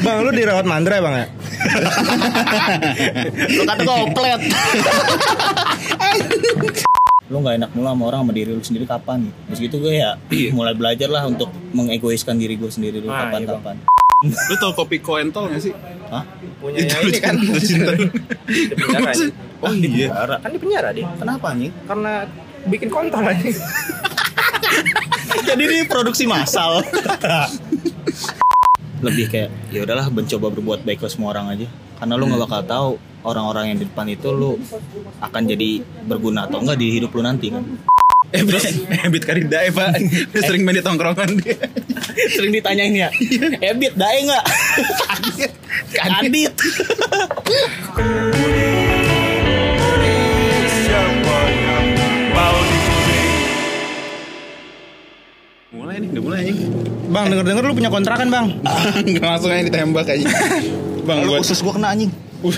[0.00, 1.26] Bang, lu dirawat mandra ya, Bang ya?
[3.58, 4.40] Lu kata koplet.
[7.32, 10.04] lu nggak enak mulu sama orang sama diri lu sendiri kapan gitu terus gitu gue
[10.04, 10.20] ya
[10.52, 13.80] mulai belajar lah untuk mengegoiskan diri gue sendiri dulu Ah, iya, kapan-kapan
[14.22, 15.74] Lu tau kopi koentol gak sih?
[16.06, 16.22] Hah?
[16.62, 17.90] Punya ini kan cinta.
[17.98, 18.06] di
[18.78, 19.10] penjara.
[19.58, 20.38] Oh iya.
[20.38, 21.10] Kan di penjara dia.
[21.18, 21.74] Kenapa nih?
[21.90, 22.22] Karena
[22.70, 23.42] bikin kontol aja.
[25.50, 26.86] Jadi ini produksi massal.
[29.02, 31.66] Lebih kayak ya udahlah mencoba berbuat baik ke semua orang aja.
[31.98, 32.88] Karena lu nggak bakal tahu
[33.22, 34.58] orang-orang yang di depan itu lu
[35.22, 37.62] akan jadi berguna atau enggak di hidup lu nanti kan.
[38.32, 38.64] Eh, terus
[39.04, 39.98] Ebit Karida eh, Pak.
[40.32, 41.58] Dia sering main di tongkrongan dia.
[42.38, 43.08] Sering ditanyain ya,
[43.60, 44.44] Ebit dae nggak?
[45.92, 46.52] Kadit.
[55.72, 56.58] Mulai nih, udah mulai anjing.
[57.08, 58.46] Bang, denger-denger lu punya kontrakan, Bang.
[59.08, 60.26] Enggak langsung aja ditembak aja.
[61.08, 62.12] Bang, Lu gua usus gua kena anjing.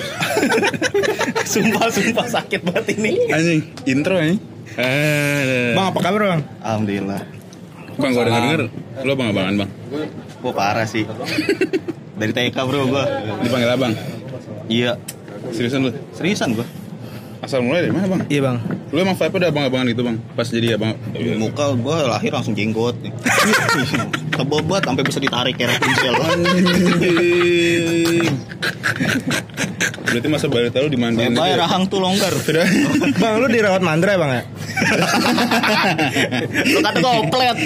[1.44, 3.28] sumpah sumpah sakit banget ini.
[3.30, 4.40] anjing intro anjing.
[4.74, 6.42] Eh, Bang, apa kabar, Bang?
[6.58, 7.20] Alhamdulillah.
[7.94, 8.60] Bang, gua denger-denger
[9.00, 9.70] lu abang-abangan, Bang.
[10.42, 11.06] Gua parah sih.
[12.14, 13.04] Dari TK bro gua.
[13.38, 13.94] Dipanggil abang.
[14.66, 14.98] Iya,
[15.54, 15.90] Seriusan lu?
[16.10, 16.66] seriusan gua.
[17.44, 18.24] Asal mulai dari mana, Bang?
[18.32, 18.56] Iya, Bang.
[18.88, 20.16] Lu emang vibe udah abang-abangan gitu, Bang?
[20.32, 20.96] Pas jadi abang.
[21.36, 22.96] Muka gua lahir langsung jenggot.
[24.40, 25.76] Tebel banget sampai bisa ditarik kayak.
[26.24, 27.04] Anjing.
[30.08, 32.32] Berarti masa balita lu dimandiin Bayar rahang tuh longgar.
[33.20, 34.42] Bang, lu dirawat mandra ya, Bang ya?
[36.64, 37.60] Lu kata koplet.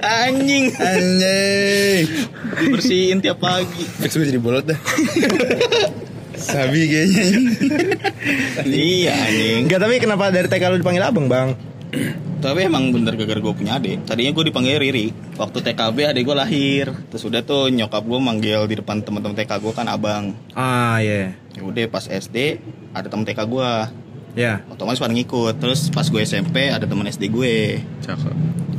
[0.00, 0.72] Anjing.
[0.80, 2.02] Anjing.
[2.56, 3.84] Dibersihin tiap pagi.
[4.00, 4.80] Fix gue jadi bolot dah.
[6.40, 7.24] Sabi kayaknya.
[8.64, 9.60] Iya anjing.
[9.64, 11.54] Enggak, tapi kenapa dari TK lu dipanggil Abang, Bang?
[12.38, 16.36] Tapi emang bener gara-gara gue punya adik Tadinya gue dipanggil Riri Waktu TKB adik gue
[16.36, 21.00] lahir Terus udah tuh nyokap gue manggil di depan teman-teman TK gue kan abang Ah,
[21.00, 21.32] iya.
[21.50, 22.60] ya udah pas SD
[22.92, 23.70] ada temen TK gue
[24.36, 28.36] Ya, otomatis pada ngikut terus pas gue SMP ada temen SD gue Cakep.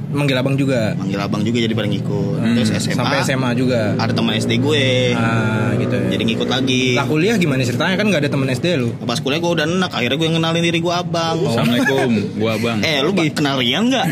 [0.09, 0.93] Manggil Abang juga.
[0.93, 3.93] manggil abang juga jadi pada ngikut terus SMA Sampai SMA juga.
[3.93, 6.07] ada temen SD gue Ah, gitu ya.
[6.11, 8.89] jadi ngikut lagi Lah kuliah gimana ceritanya kan nggak ada temen SD lu?
[8.99, 12.77] pas kuliah gue udah enak akhirnya gue ngenalin diri gue abang Assalamualaikum, gua abang.
[12.81, 14.07] eh lu kenal Rian nggak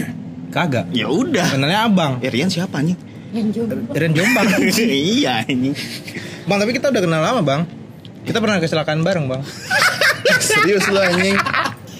[0.47, 0.85] Kagak.
[0.91, 2.17] ya udah Kenalnya Abang.
[2.19, 2.95] eh Rian siapa nih
[3.91, 4.47] Ren Jombang.
[5.11, 5.75] iya ini
[6.43, 7.61] bang, tapi kita udah kenal lama, Bang.
[8.23, 9.43] Kita pernah kecelakaan bareng, Bang.
[10.39, 11.35] Serius lu anjing.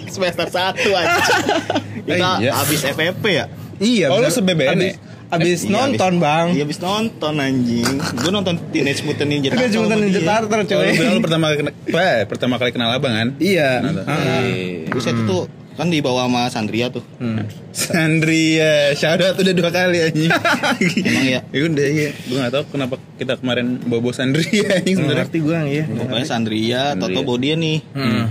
[0.08, 1.19] semester satu aja
[2.08, 2.56] kita iya.
[2.56, 3.46] habis FFP ya
[3.77, 4.33] Iya, Oh, lu bener.
[4.33, 4.93] se-BBN Abis,
[5.29, 6.47] abis Iya, nonton, abis- Bang.
[6.49, 10.29] iya habis nonton anjing gue nonton Teenage Mutant Ninja Turtles cuma sama Ninja dia.
[10.41, 10.88] Turtle, Oh, coy.
[10.89, 13.27] lu lu pertama kali kenal, eh, pertama kali kenal abang kan?
[13.37, 13.69] Iya.
[13.81, 14.03] Kenal.
[14.03, 14.41] Ah.
[14.87, 15.43] Terus itu tuh
[15.73, 17.05] kan dibawa sama Sandria tuh.
[17.17, 17.45] Hmm.
[17.69, 20.31] Sandria, shout out udah dua kali anjing.
[21.05, 21.39] Emang ya.
[21.45, 22.09] Ya udah iya.
[22.19, 25.21] Gue gak tau kenapa kita kemarin bobo Sandria anjing sebenarnya.
[25.23, 25.83] ngerti gue ya.
[25.87, 27.77] Pokoknya Sandria, Toto bawa dia nih.
[27.91, 28.25] Hmm.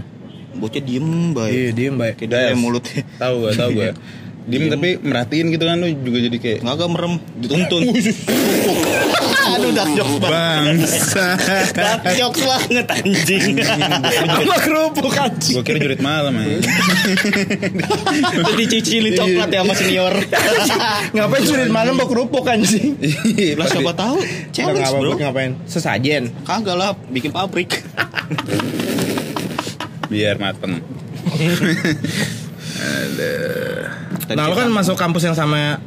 [0.57, 1.53] Bocah diem baik.
[1.53, 2.15] Iya, diem baik.
[2.19, 3.05] Kayak mulutnya.
[3.17, 3.91] Tahu gue, tahu gue.
[4.47, 7.83] Diem tapi merhatiin gitu kan lu juga jadi kayak Nggak agak merem, dituntun.
[9.47, 10.87] Aduh, dark jokes banget.
[10.87, 11.27] bangsa.
[11.73, 13.59] Dark jokes banget anjing.
[13.59, 15.55] Sama kerupuk anjing.
[15.55, 16.63] gue kira jurit malam ya.
[18.55, 20.15] Dicicilin coklat ya sama senior.
[21.11, 22.95] Ngapain sulit malam bawa kerupuk anjing?
[23.55, 24.19] Lah siapa tahu?
[24.51, 25.11] Challenge Nggak bro.
[25.17, 25.53] ngapain?
[25.67, 26.31] Sesajen.
[26.43, 27.83] Kagak lah, bikin pabrik.
[30.07, 30.79] Biar mateng.
[34.27, 35.79] Nah, lu kan masuk kampus yang sama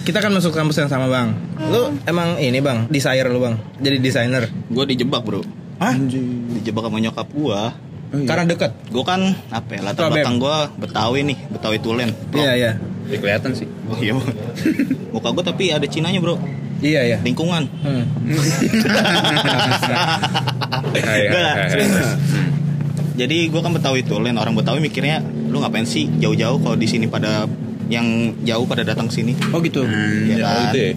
[0.00, 1.36] kita kan masuk kampus yang sama, Bang.
[1.60, 3.60] Lu emang ini, Bang, desainer lu, Bang.
[3.78, 4.48] Jadi desainer.
[4.72, 5.44] Gue dijebak bro.
[5.76, 5.92] Hah?
[5.96, 7.76] Dijebak sama nyokap gua.
[8.10, 8.72] Karena deket.
[8.90, 9.22] Gue kan
[9.54, 12.10] apa ya latar belakang gue Betawi nih, Betawi Tulen.
[12.32, 12.42] Bro.
[12.42, 12.70] Iya, iya.
[13.06, 13.70] Ya, kelihatan sih.
[13.86, 14.18] Oh iya.
[15.14, 16.40] Muka gue tapi ada Cinanya bro.
[16.82, 17.18] Iya, iya.
[17.22, 17.70] Lingkungan.
[17.84, 18.04] Hmm.
[20.90, 21.70] Hai, hai.
[21.70, 22.18] serius.
[23.14, 24.34] Jadi gue kan Betawi Tulen.
[24.40, 27.46] Orang Betawi mikirnya lu ngapain sih jauh-jauh kalau di sini pada
[27.90, 28.06] yang
[28.46, 29.34] jauh pada datang ke sini.
[29.50, 29.82] Oh gitu.
[29.82, 30.62] Hmm, Iya ya, kan?
[30.70, 30.90] itu ya.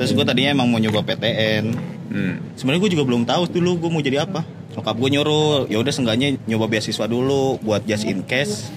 [0.00, 1.64] Terus gue tadinya emang mau nyoba PTN.
[2.08, 2.34] Hmm.
[2.56, 4.42] Sebenarnya gue juga belum tahu dulu gue mau jadi apa.
[4.72, 8.72] Nyokap gue nyuruh, ya udah seenggaknya nyoba beasiswa dulu buat just in case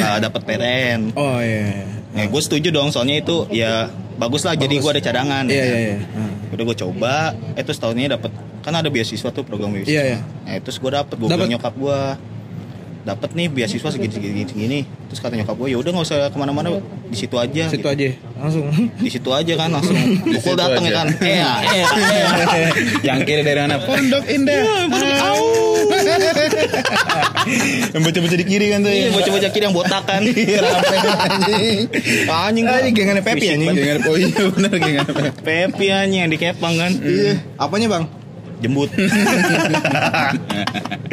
[0.00, 1.12] uh, dapat PTN.
[1.16, 1.84] Oh iya.
[2.16, 5.44] Nah, gue setuju dong soalnya itu ya bagus lah jadi gue ada cadangan.
[5.44, 5.80] Iya, ya iya, kan?
[5.84, 5.96] iya.
[6.16, 6.32] Hmm.
[6.56, 7.14] Udah gue coba,
[7.58, 8.32] eh terus tahunnya dapat
[8.64, 9.92] kan ada beasiswa tuh program beasiswa.
[9.92, 10.18] Iya, iya.
[10.22, 11.98] Nah, terus gue dapet, gue bilang nyokap gue
[13.06, 14.78] dapat nih beasiswa segini segini segini.
[15.06, 17.70] Terus kata nyokap gue ya udah nggak usah ke mana-mana di situ aja.
[17.70, 17.86] Situ gitu.
[17.86, 18.08] aja.
[18.34, 18.66] Langsung.
[18.98, 19.94] Di situ aja kan langsung.
[20.34, 21.06] Pukul datang ya kan.
[21.22, 21.38] Eh.
[23.06, 23.78] Yang kiri dari mana?
[23.78, 24.62] Pondok Indah.
[25.30, 25.46] Au.
[27.94, 29.10] Yang baca-baca di kiri kan tuh Iya ya.
[29.14, 30.20] bocah-bocah kiri yang botakan.
[30.36, 31.78] Iya, rapi anjing.
[32.26, 33.70] Anjing Ah, ini gengannya Pepi anjing.
[33.70, 35.06] Gengan oh iya benar gengan.
[35.46, 36.90] Pepi anjing yang dikepang kan.
[36.98, 37.38] Iya.
[37.54, 38.04] Apanya bang?
[38.66, 38.90] Jembut.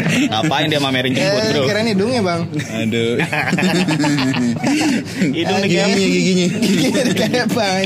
[0.04, 1.64] Ngapain dia mamerin jembut, Eh, Bro?
[1.70, 2.42] keren hidungnya bang.
[2.50, 3.14] Aduh.
[5.38, 5.90] Hidung dikepang.
[5.94, 6.48] Giginya giginya.
[6.66, 7.84] Giginya kayak bang.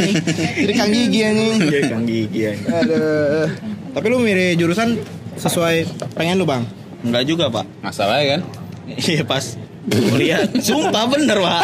[0.55, 1.55] Jadi kang gigi anjing.
[1.61, 2.71] Iya, Kang gigi anjing.
[2.71, 3.45] Aduh.
[3.91, 4.89] Tapi lu milih jurusan
[5.35, 5.75] sesuai
[6.15, 6.63] pengen lu bang.
[7.03, 7.65] Enggak juga, Pak.
[7.83, 8.41] Masalah kan?
[8.87, 11.61] Iya, pas Gua lihat, sumpah bener pak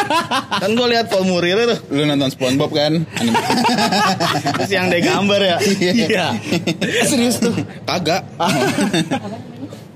[0.63, 3.03] Kan gue lihat formulirnya tuh Lu nonton SpongeBob kan?
[3.03, 5.57] Terus yang dia gambar ya?
[5.59, 6.27] Iya.
[7.11, 7.51] Serius tuh?
[7.83, 8.23] Kagak.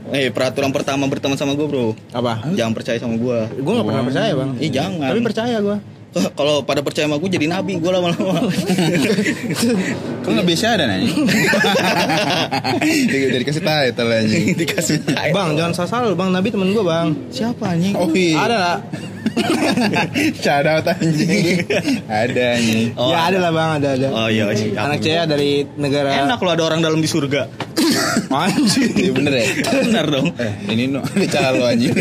[0.08, 1.92] Eh peraturan pertama berteman sama gue bro.
[2.16, 2.56] Apa?
[2.56, 4.52] Jangan percaya sama gue Gue gak pernah percaya bang.
[4.56, 5.10] Ih jangan.
[5.12, 5.78] Tapi percaya gue.
[6.40, 8.42] Kalau pada percaya sama gue jadi nabi gue lama-lama
[10.24, 11.08] Kan nggak biasa ada nanya.
[13.32, 14.46] Udah dikasih title anjing.
[14.60, 15.32] Dikasih tahu.
[15.32, 16.36] Bang jangan salah lu bang.
[16.36, 17.16] Nabi temen gue bang.
[17.32, 17.96] Siapa anjing?
[17.96, 18.36] Oh iya.
[18.44, 18.78] Ada lah.
[20.44, 21.64] Shout out anjing.
[22.12, 22.92] Ada anjing.
[23.00, 23.70] Oh, ya ada lah bang.
[23.80, 24.08] Ada ada.
[24.12, 24.84] Oh iya siap.
[24.84, 26.12] Anak cewek dari negara.
[26.28, 27.68] Enak kalau ada orang dalam di surga
[28.28, 28.92] Anjing.
[28.94, 29.46] Iya bener ya?
[29.84, 31.94] Bener dong Eh, ini no, ada calo anjing.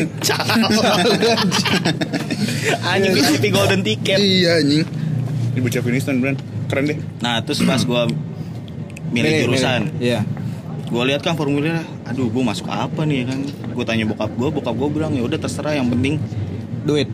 [2.82, 4.84] Anjing VIP golden ticket Iya anjing.
[5.52, 6.36] Ini bocah Afghanistan beneran.
[6.66, 6.98] Keren deh.
[7.20, 8.02] Nah terus pas gue
[9.06, 10.26] milih jurusan Iya.
[10.86, 14.70] gue lihat kan formulirnya aduh gue masuk apa nih kan gue tanya bokap gue bokap
[14.72, 16.22] gue bilang ya udah terserah yang penting
[16.82, 17.10] Duit.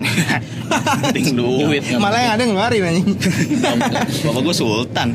[1.12, 3.08] penting duit Malah yang ada ngeluarin anjing.
[4.24, 5.08] bapak gue sultan.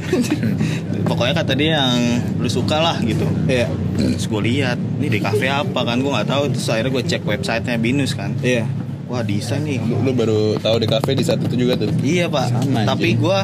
[1.06, 1.98] Pokoknya kata dia yang
[2.42, 3.26] lu suka lah gitu.
[3.50, 3.70] Iya.
[3.96, 6.02] terus gue lihat ini di kafe apa kan?
[6.02, 6.44] Gue nggak tahu.
[6.54, 8.34] Terus akhirnya gue cek websitenya binus kan.
[8.42, 8.66] Iya.
[9.06, 9.78] wah desain nih.
[9.86, 11.94] Lu, lu baru tahu di kafe di saat itu juga tuh.
[12.02, 12.50] iya pak.
[12.50, 13.38] Sama, tapi gue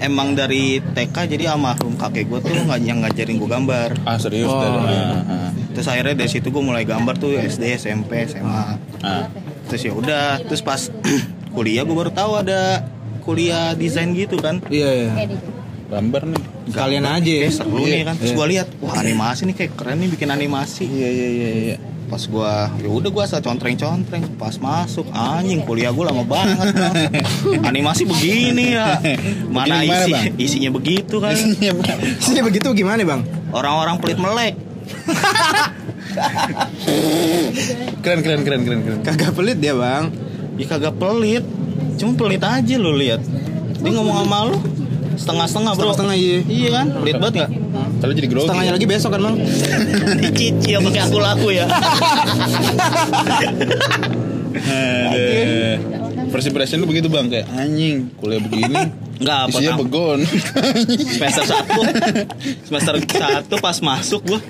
[0.00, 3.88] emang dari TK jadi almarhum kakek gue tuh nggak yang ngajarin gue gambar.
[4.04, 4.48] Ah serius?
[4.52, 4.92] Oh, dari.
[4.92, 8.76] ah, terus akhirnya dari situ gue mulai gambar tuh SD SMP SMA.
[9.00, 9.24] Ah.
[9.66, 10.90] Terus ya udah terus pas
[11.54, 12.86] kuliah gue baru tahu ada
[13.20, 15.10] kuliah desain gitu kan Iya iya.
[15.86, 16.42] Gambar nih.
[16.66, 17.22] Sekalian aja.
[17.40, 18.36] kayak seru nih kan terus Iya.
[18.36, 21.76] gue lihat wah animasi nih kayak keren nih bikin animasi Iya iya iya iya.
[22.06, 26.70] pas gue ya udah gue asal contreng contreng pas masuk anjing kuliah gue lama banget
[26.70, 26.94] Bang.
[27.68, 29.02] animasi begini ya
[29.48, 30.24] mana Begini isi Bang?
[30.38, 31.34] isinya begitu kan
[32.20, 33.26] Sini begitu gimana bang?
[33.50, 34.54] orang-orang pelit melek
[38.00, 38.98] keren keren keren keren keren.
[39.02, 40.10] Kagak pelit dia bang.
[40.56, 41.44] ya kagak pelit
[41.96, 43.20] cuma pelit aja lo lihat
[43.76, 44.56] dia ngomong sama lu
[45.16, 46.38] setengah-setengah bro Setengah-setengah, iya.
[46.46, 47.50] iya kan pelit banget gak
[47.96, 48.44] Kalau jadi grogi.
[48.44, 49.36] Setengahnya lagi besok kan bang.
[50.18, 51.64] dicicil pakai aku laku ya.
[56.26, 58.76] First impression lu begitu bang kayak anjing kuliah begini.
[59.16, 60.18] Nggak, Isinya pertama- begon.
[61.10, 61.80] semester satu
[62.62, 64.40] semester satu pas masuk gua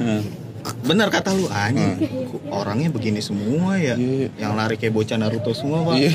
[0.82, 1.94] bener kata lu anjing
[2.26, 4.28] kok orangnya begini semua ya Iya.
[4.36, 6.10] yang lari kayak bocah Naruto semua pak Iya.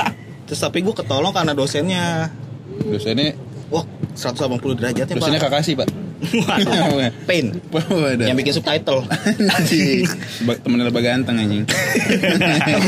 [0.46, 2.30] terus tapi gua ketolong karena dosennya
[2.82, 3.36] Dosennya
[3.68, 5.88] wah 180 derajatnya dosennya pak kakasi pak.
[6.22, 8.22] Waduh, pain Waduh.
[8.22, 9.02] yang bikin subtitle
[10.62, 11.66] Temennya lebih ganteng anjing.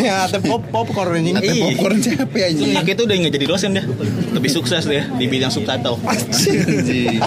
[0.00, 1.34] Ya, tapi pop popcorn anjing.
[1.34, 1.62] Ate Iya.
[1.66, 2.70] popcorn siapa ya anjing?
[2.72, 3.84] Yang itu udah nggak jadi dosen dia
[4.30, 7.18] lebih sukses dia di bidang subtitle Anjing.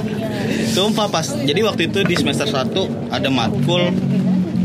[0.68, 2.74] Sumpah pas Jadi waktu itu di semester 1
[3.10, 3.92] Ada matkul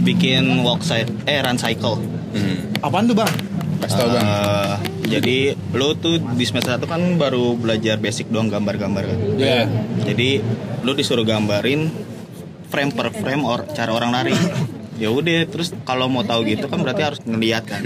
[0.03, 1.99] Bikin walk side Eh run cycle
[2.33, 2.65] Hmm.
[2.81, 3.29] Apaan tuh bang?
[3.77, 4.25] Kasih tau bang.
[4.25, 4.75] Eh,
[5.11, 5.37] Jadi
[5.71, 9.69] Lu tuh di semester 1 kan Baru belajar basic doang Gambar-gambar kan Ya.
[10.01, 10.41] Jadi
[10.81, 11.93] Lu disuruh gambarin
[12.67, 14.33] Frame per frame or, Cara orang lari
[14.93, 17.83] ya udah terus kalau mau tahu gitu kan berarti harus ngeliat kan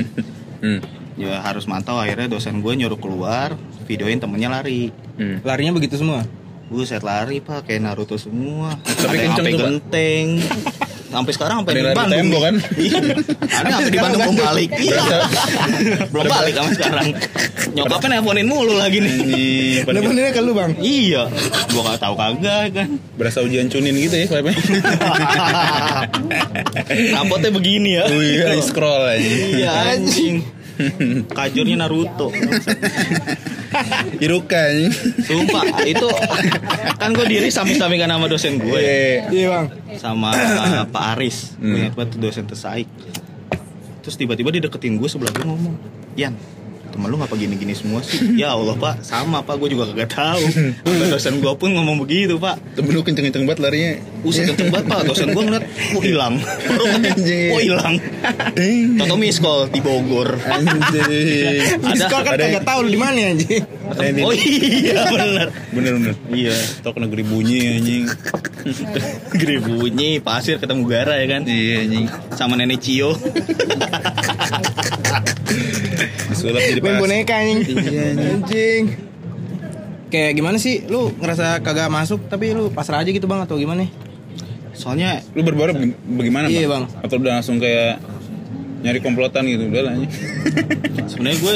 [0.57, 0.85] Hmm.
[1.15, 5.41] ya harus mantau akhirnya dosen gue nyuruh keluar videoin temennya lari Hmm.
[5.41, 6.29] Larinya begitu semua.
[6.67, 8.75] Buset lari pak kayak Naruto semua.
[8.83, 10.27] Tapi Ada yang kenceng sampai genteng.
[11.07, 12.19] Sampai sekarang sampai di Bandung.
[12.19, 12.55] tembok, kan?
[12.77, 12.99] Iya.
[13.47, 14.71] Ada sampai di Bandung belum balik.
[14.75, 15.03] Iya.
[16.11, 17.07] belum balik sampai sekarang.
[17.73, 19.87] Nyokapnya nelponin mulu lagi nih.
[19.87, 20.75] Benernya ke lu bang.
[20.77, 21.31] Iya.
[21.71, 22.89] Gua gak tahu kagak kan.
[23.15, 24.51] berasa ujian cunin gitu ya vibe
[27.15, 28.05] Rapotnya begini ya.
[28.11, 29.23] Oh iya, scroll aja.
[29.55, 30.43] Iya anjing.
[31.31, 32.29] Kajurnya Naruto.
[34.19, 34.93] Iruka anjing.
[35.21, 36.09] Sumpah itu
[36.97, 38.79] kan gue diri samping-sampingan sama dosen gue.
[38.79, 38.83] ya.
[38.83, 39.17] Iya.
[39.29, 39.67] Iya bang.
[39.97, 41.73] sama uh, Pak Aris Hmm.
[41.73, 42.89] gue ingat banget tuh dosen tersaik
[44.01, 45.75] terus tiba-tiba dia deketin gue sebelah gue ngomong
[46.15, 46.37] Yan
[46.97, 50.43] temen lu ngapa gini-gini semua sih ya Allah pak sama pak gue juga kagak tahu
[51.13, 53.93] dosen gue pun ngomong begitu pak Temen lu kenceng-kenceng banget larinya.
[54.25, 56.85] Uset kenceng banget pak dosen gue ngeliat kok hilang baru
[57.53, 57.95] kok hilang
[58.97, 60.81] Toto miss call di Bogor Anjing.
[62.07, 63.63] Kan kagak tahu lu di mana anjing.
[64.25, 66.15] Oh iya bener Bener bener.
[66.33, 68.05] iya Tok negeri bunyi anjing.
[69.31, 71.43] Gede bunyi, pasir ketemu gara ya kan.
[71.47, 72.07] Iya anjing.
[72.35, 73.15] Sama nenek Cio.
[76.27, 77.01] Disulap jadi Main pas.
[77.01, 77.59] boneka anjing.
[77.79, 78.31] Iya, anjing.
[78.35, 78.83] Anjing.
[80.07, 80.85] Kayak gimana sih?
[80.85, 83.87] Lu ngerasa kagak masuk tapi lu pasrah aja gitu bang atau gimana?
[84.73, 86.85] Soalnya Lu berbaur baga- bagaimana Iya, Bang.
[86.99, 87.99] Atau udah langsung kayak
[88.79, 90.13] nyari komplotan gitu udah lah anjing.
[91.07, 91.55] sebenarnya gue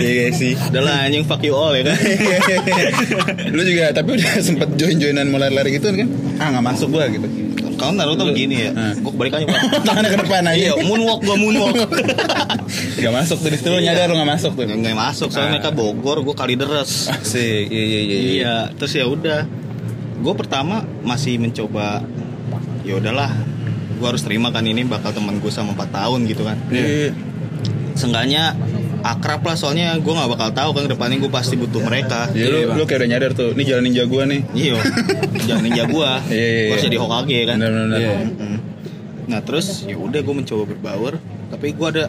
[0.00, 0.52] Iya sih.
[0.56, 1.96] udah lah anjing fuck you all ya kan.
[3.50, 6.08] Lu juga tapi udah sempet join-joinan mulai lari gitu kan?
[6.36, 7.28] Ah nggak masuk gua gitu.
[7.80, 8.70] Taruh tuh gini ya.
[8.76, 8.92] Nah.
[9.00, 9.46] Gue balik aja.
[9.80, 10.56] Tangannya ke depan aja.
[10.60, 11.76] Iya, moonwalk gue moonwalk.
[13.02, 14.64] Gak masuk tuh di situ nyadar lu gak masuk tuh.
[14.68, 17.08] Nggak masuk, soalnya mereka Bogor, gue kali deres.
[17.08, 17.66] Asik.
[17.72, 18.16] Iya iya iya.
[18.20, 19.48] Iya, terus ya udah.
[20.20, 22.04] Gue pertama masih mencoba.
[22.84, 23.32] Ya udahlah,
[23.96, 26.56] gue harus terima kan ini bakal temen gue sama 4 tahun gitu kan.
[26.68, 27.12] Iya.
[27.96, 28.56] Seenggaknya
[29.02, 32.30] akrab lah soalnya gue nggak bakal tahu kan depannya gue pasti butuh mereka.
[32.32, 34.40] Iya lu, lu kayak udah nyadar tuh, ini jalan ninja gua nih.
[34.52, 34.74] Iya,
[35.48, 36.10] jangan ninja gue.
[36.30, 37.56] Gue harus jadi Hokage kan.
[37.58, 37.72] Benar.
[37.86, 37.98] benar.
[37.98, 38.12] Iya.
[38.26, 38.58] Mm.
[39.30, 41.14] Nah terus ya udah gue mencoba berbaur
[41.50, 42.04] tapi gue ada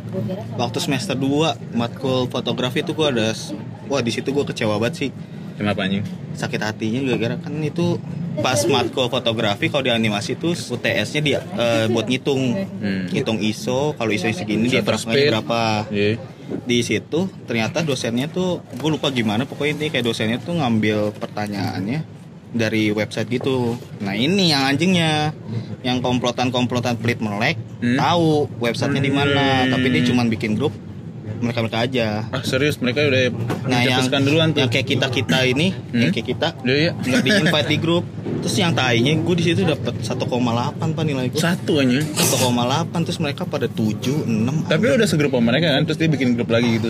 [0.55, 3.33] waktu semester 2 matkul fotografi itu gue ada
[3.89, 5.09] wah di situ gue kecewa banget sih
[5.61, 6.03] Kenapa anjing?
[6.31, 7.99] sakit hatinya gara-gara kan itu
[8.33, 13.05] pas matkul fotografi kalau di animasi tuh UTS-nya dia eh, buat ngitung Hmm.
[13.07, 15.27] ngitung ISO kalau ISO segini dia speed.
[15.27, 16.17] berapa Iya.
[16.63, 21.99] di situ ternyata dosennya tuh gue lupa gimana pokoknya ini kayak dosennya tuh ngambil pertanyaannya
[22.49, 25.35] dari website gitu nah ini yang anjingnya
[25.81, 27.97] yang komplotan-komplotan pelit melek Hmm.
[27.97, 30.71] tahu websitenya di mana tapi dia cuman bikin grup
[31.41, 33.33] mereka mereka aja Ah serius mereka udah
[33.63, 34.61] nah yang, duluan tuh.
[34.61, 36.91] yang kayak kita kita ini yang kayak kita Iya iya.
[36.93, 38.05] nggak di invite di grup
[38.41, 40.17] terus yang tainya gue di situ dapat 1,8
[40.77, 42.01] pak nilai gue Satu anjing.
[42.01, 46.33] 1,8 terus mereka pada 7 6 Tapi udah segrup sama mereka kan, terus dia bikin
[46.33, 46.89] grup lagi gitu.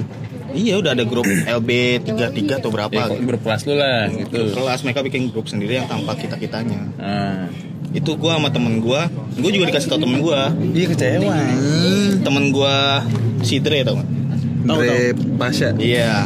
[0.51, 1.70] iya udah ada grup LB
[2.05, 3.24] 33 atau berapa Ya, gitu.
[3.25, 4.51] grup kelas lu lah gitu.
[4.51, 7.48] kelas mereka bikin grup sendiri yang tanpa kita kitanya Ah.
[7.91, 11.36] itu gua sama temen gua gua juga dikasih tau temen gua Iya kecewa.
[12.22, 13.03] temen gua
[13.41, 14.08] si Dre tau gak
[14.63, 15.70] Dre Pasha.
[15.75, 16.25] iya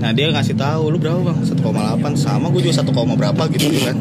[0.00, 1.60] nah dia ngasih tahu lu berapa bang 1,8
[2.16, 3.96] sama gua juga 1, berapa gitu kan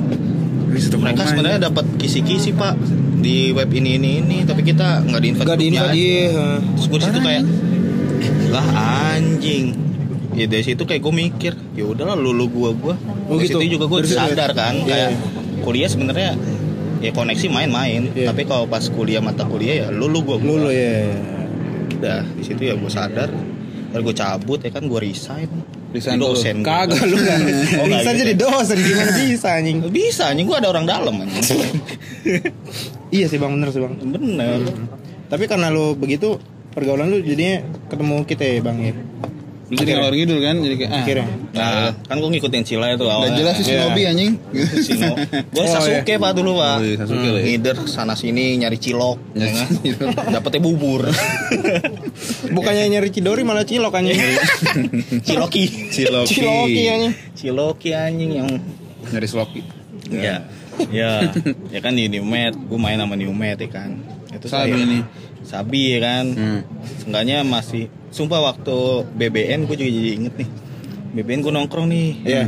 [0.95, 2.77] mereka sebenarnya dapat kisi-kisi pak
[3.19, 5.99] di web ini ini ini tapi kita nggak di invite Gak di grupnya invite aja.
[5.99, 6.39] iya.
[6.71, 7.43] terus gue situ kayak
[8.49, 8.65] lah
[9.11, 9.65] anjing
[10.33, 12.95] ya dari situ kayak gue mikir ya udahlah lulu gua gua
[13.27, 13.59] Oh, dari gitu.
[13.59, 14.23] situ juga gue ya?
[14.23, 14.87] sadar kan Iya.
[14.87, 15.09] kayak
[15.61, 16.31] kuliah sebenarnya
[16.99, 18.31] ya koneksi main-main Iya.
[18.31, 21.11] tapi kalau pas kuliah mata kuliah ya lulu gua Lulu ya.
[21.97, 23.29] Udah di situ ya gue sadar
[23.89, 25.49] Lalu gue cabut ya kan gue resign
[25.89, 26.61] Resign dosen.
[26.61, 27.41] Kagak lu kan.
[27.81, 28.21] Oh, Bisa gitu.
[28.21, 29.77] jadi dosen gimana bisa anjing.
[29.89, 31.41] bisa anjing gue ada orang dalam anjing
[33.17, 33.97] Iya sih bang bener sih bang.
[33.97, 34.59] bener
[35.25, 36.37] Tapi karena lu begitu
[36.69, 38.93] pergaulan lu jadinya ketemu kita ya bang ya.
[39.69, 40.99] Lu jadi ngalor ngidul kan, jadi kayak ah.
[40.99, 41.25] Akhirnya.
[41.51, 41.71] nah
[42.01, 43.77] kan gue ngikutin Cila itu Udah awalnya jelas sih Iya.
[43.79, 44.31] Shinobi anjing.
[44.81, 45.13] Sino.
[45.45, 46.75] Gue Oh, Sasuke pak dulu pak.
[46.75, 47.45] Oh, iya, Sasuke lah ya.
[47.45, 49.67] Ngider sana sini nyari cilok, ya kan?
[50.31, 51.05] Dapetnya bubur,
[52.55, 54.17] Bukannya nyari Cidori malah cilok anjing.
[55.21, 56.33] ciloki, Ciloki.
[56.33, 57.13] Ciloki anjing.
[57.35, 58.49] ciloki anjing yang,
[59.07, 59.61] Nyari sloki.
[60.09, 60.49] ya,
[60.89, 61.29] ya,
[61.69, 64.01] ya kan di Newmed, gue main sama Newmed ya kan.
[64.29, 65.03] Itu saya- nih.
[65.49, 66.25] Sabi ya kan.
[66.29, 66.59] Hmm.
[67.01, 68.77] Seenggaknya masih, sumpah waktu
[69.09, 70.49] BBN gue juga jadi inget nih.
[71.11, 72.09] BBN gue nongkrong nih.
[72.21, 72.43] Iya.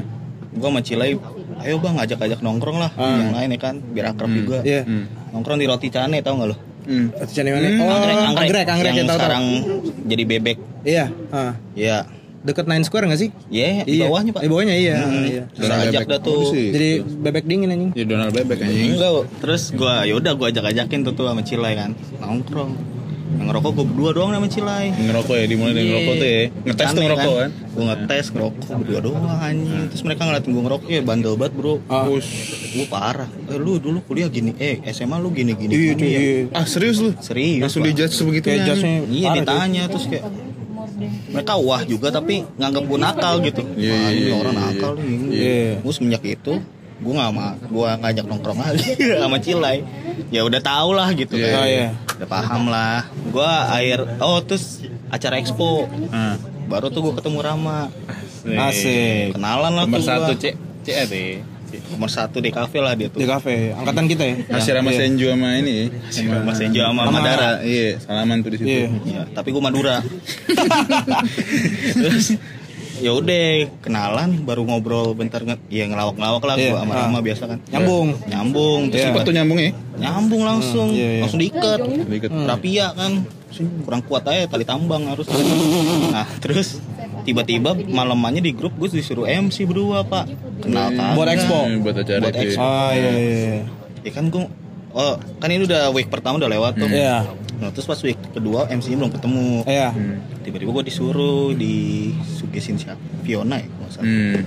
[0.51, 1.17] Gue sama Cilai,
[1.63, 3.17] ayo bang ajak-ajak nongkrong lah, Ah.
[3.17, 4.61] yang lain ya kan, biar akrab juga.
[4.61, 4.85] Iya.
[4.85, 5.09] Hmm.
[5.31, 6.57] Nongkrong di roti cane tau gak lo?
[6.81, 7.07] Hmm.
[7.15, 7.69] Mana?
[7.71, 7.89] Hmm, Oh,
[8.35, 9.21] anggrek, anggrek yang yang tahu tahu.
[9.23, 9.45] sekarang
[10.05, 10.57] jadi bebek.
[10.83, 11.05] Iya.
[11.31, 11.53] Ah.
[11.73, 11.97] Ya,
[12.41, 13.29] Deket Nine Square nggak sih?
[13.53, 14.09] ya di Iya.
[14.09, 14.41] bawahnya pak.
[14.41, 14.97] Di bawahnya iya.
[14.97, 15.25] Hmm.
[15.29, 15.43] iya.
[15.53, 16.49] Terus ajak dah tuh.
[16.49, 16.73] Sih.
[16.73, 17.91] Jadi bebek dingin anjing.
[17.93, 18.97] Ya Donald Bebek anjing.
[18.97, 22.73] Enggak, terus gua yaudah gua ajak-ajakin tuh tuh sama Cilai kan nongkrong.
[23.31, 24.91] Yang ngerokok gua berdua doang sama Cilai.
[24.91, 26.41] Ngerokok ya, dimulai dari ngerokok tuh ya.
[26.51, 27.49] Ngetes tuh Aneh ngerokok kan.
[27.71, 29.83] Gua ngetes ngerokok berdua doang anjing.
[29.93, 31.73] Terus mereka ngeliatin gua ngerokok ya bandel banget bro.
[31.87, 32.03] Ah.
[32.09, 33.29] Gua parah.
[33.53, 35.71] Eh lu dulu kuliah gini, eh SMA lu gini gini.
[35.77, 36.07] Iya, ya.
[36.09, 36.57] iya.
[36.57, 37.13] Ah serius lu?
[37.21, 37.61] Serius.
[37.69, 38.17] Langsung dijudge.
[38.41, 40.25] Kayak jasnya Iya ditanya terus kayak
[41.29, 43.61] mereka wah juga tapi nganggap gue nakal gitu.
[43.75, 44.63] Iya, Wah, iya, ini iya, orang iya.
[44.67, 45.15] nakal nih.
[45.31, 45.69] Iya.
[45.81, 46.53] Gue semenjak itu
[47.01, 48.89] gue nggak ma gue ngajak nongkrong lagi
[49.21, 49.77] sama Cilai.
[50.29, 51.57] Ya udah tau lah gitu Iya, kan.
[51.57, 51.87] Oh, iya.
[52.21, 52.99] Udah paham lah.
[53.27, 56.37] Gue air oh terus acara expo Ah.
[56.69, 57.89] baru tuh gue ketemu Rama.
[58.45, 59.37] Asik.
[59.37, 60.41] Kenalan lah Nomor tuh satu gua.
[60.41, 60.45] C
[60.81, 61.41] C deh.
[61.87, 63.17] Nomor satu di kafe lah dia tuh.
[63.17, 64.35] Di kafe, angkatan kita ya.
[64.49, 64.99] Masih sama Iya.
[64.99, 65.77] Senju sama ini.
[66.09, 67.51] Sama Enjo sama Sama- Madara.
[67.61, 68.67] Iya, salaman tuh di situ.
[68.67, 68.87] Iya.
[69.03, 70.03] Iya, tapi gue Madura.
[71.93, 72.25] Terus
[73.01, 73.45] ya udah
[73.79, 76.93] kenalan baru ngobrol bentar nge ya ngelawak-ngelawak lah Iya, gua sama.
[76.95, 78.07] Rama biasa kan Nyambung.
[78.23, 79.07] nyambung terus Iya.
[79.09, 79.71] Cepet tuh nyambung ya.
[79.97, 81.21] nyambung langsung Iya, iya.
[81.21, 82.29] langsung diikat Diikat.
[82.45, 83.11] rapia kan
[83.83, 85.27] kurang kuat aja tali tambang harus
[86.07, 86.79] nah terus
[87.21, 90.25] tiba-tiba malamannya di grup gue disuruh MC berdua pak
[90.59, 91.57] kenal kagak Buat expo.
[91.59, 92.43] Hmm, buat acara Buat itu.
[92.47, 92.63] expo.
[92.63, 93.55] Oh iya iya.
[94.01, 94.45] ya kan gue
[94.91, 97.27] oh kan ini udah week pertama udah lewat tuh Iya.
[97.61, 99.93] Nah terus pas week kedua MC-nya belum ketemu Iya.
[100.41, 104.03] tiba-tiba gue disuruh di sugesin siapa Fiona ya kalau salah.
[104.03, 104.39] Hmm.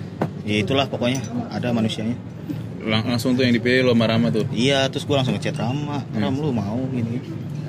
[0.42, 2.18] ya itulah pokoknya ada manusianya
[2.82, 4.44] Lang- langsung tuh yang dipilih lo sama Rama tuh.
[4.50, 7.22] iya terus gue langsung ngechat Rama Ram lu mau gini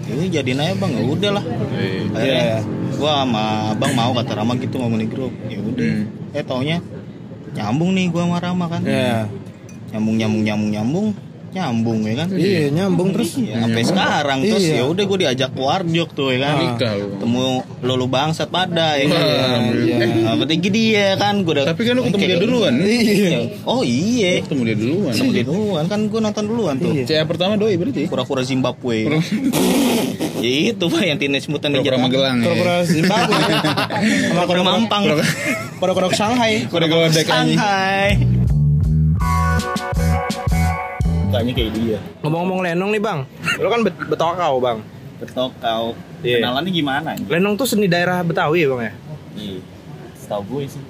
[0.06, 2.02] ini jadiin aja bang ya udah lah Iya.
[2.12, 2.58] akhirnya Iya.
[2.92, 6.34] gue sama abang mau kata Rama gitu ngomong di grup ya udah Hmm.
[6.34, 6.78] eh taunya
[7.54, 9.30] nyambung nih gue sama Rama kan Iya.
[9.92, 11.08] nyambung nyambung nyambung nyambung
[11.56, 13.40] nyambung ya kan Iya, nyambung terus.
[13.40, 14.76] Iya, sampai sekarang terus Iya.
[14.76, 17.42] ya udah gue diajak Warjok tuh ya kan Nikah temu
[17.80, 19.24] lulu bangsat pada ya kan
[19.72, 19.96] Iya.
[20.20, 22.74] Nah, berarti dia kan gue udah Tapi kan lu ketemu dia duluan.
[22.78, 23.40] Iya.
[23.64, 25.12] oh iya Ketemu dia duluan.
[25.12, 27.04] ketemu dia duluan kan gue nonton duluan tuh Iya.
[27.06, 28.04] CA pertama doi berarti.
[28.06, 29.08] pura-pura Zimbabwe
[30.38, 32.38] ya itu pak yang Teenage Mutant Ninja Pura-pura Magelang.
[32.38, 32.46] ya.
[32.46, 33.36] Pura-pura Zimbabwe.
[34.28, 35.04] sama pura Mampang
[35.76, 36.68] Pura-pura Shanghai.
[36.68, 37.26] Anjing.
[37.26, 38.45] Shanghai
[41.36, 43.20] Mukanya kayak dia Ngomong-ngomong Lenong nih bang,
[43.60, 44.80] lo kan bet Betokau bang.
[45.20, 45.84] Betokau
[46.24, 46.40] Iya.
[46.42, 47.10] Kenalannya gimana?
[47.28, 48.94] Lenong tuh seni daerah Betawi ya bang ya?
[49.36, 49.60] Iya
[50.16, 50.82] Setahu gue sih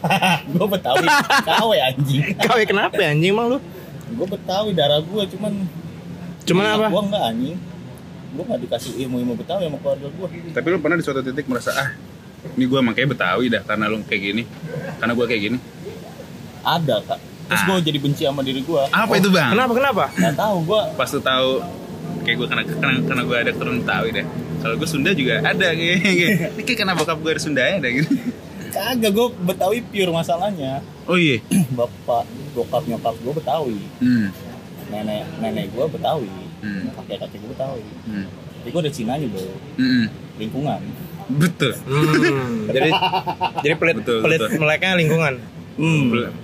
[0.54, 1.06] Gue Betawi
[1.42, 3.58] Kawe anjing Kau ya kenapa ya anjing bang lu?
[4.14, 5.52] Gue Betawi darah gue cuman
[6.46, 6.86] Cuman apa?
[6.88, 7.58] Gue enggak anjing
[8.30, 11.74] Gue gak dikasih ilmu-ilmu Betawi sama keluarga gue Tapi lu pernah di suatu titik merasa
[11.74, 11.90] ah
[12.56, 14.42] ini gue makanya Betawi dah karena lu kayak gini.
[14.96, 15.58] Karena gue kayak gini.
[16.64, 17.20] Ada kak
[17.50, 17.66] Terus Ah.
[17.68, 19.50] gue jadi benci sama diri gue Apa itu bang?
[19.50, 20.04] Kenapa kenapa?
[20.12, 21.50] Gak tahu gue Pas lu tahu
[22.20, 24.26] kayak gue karena karena, karena gue ada keturunan Betawi deh.
[24.58, 27.74] Kalau gue Sunda juga ada kayak kayak ini kayak karena bokap gue ada Sunda ya
[27.76, 28.12] ada gitu.
[28.70, 31.42] Kagak gue Betawi pure masalahnya Oh iya.
[31.74, 34.30] Bapak Bokap nyokap gue Betawi Hmm.
[34.88, 36.30] Nenek nenek gue Betawi
[36.60, 36.86] Hmm.
[36.94, 38.26] Kakek kakek gue Betawi Hmm.
[38.30, 39.42] Tapi gue ada Cinanya bro
[39.74, 40.06] Hmm.
[40.36, 40.80] Lingkungan
[41.30, 41.72] Betul.
[41.80, 42.90] Hmm, jadi
[43.60, 44.58] jadi pelit Betul, pelit betul.
[44.58, 45.34] meleknya lingkungan.
[45.76, 46.34] Hmm Bel-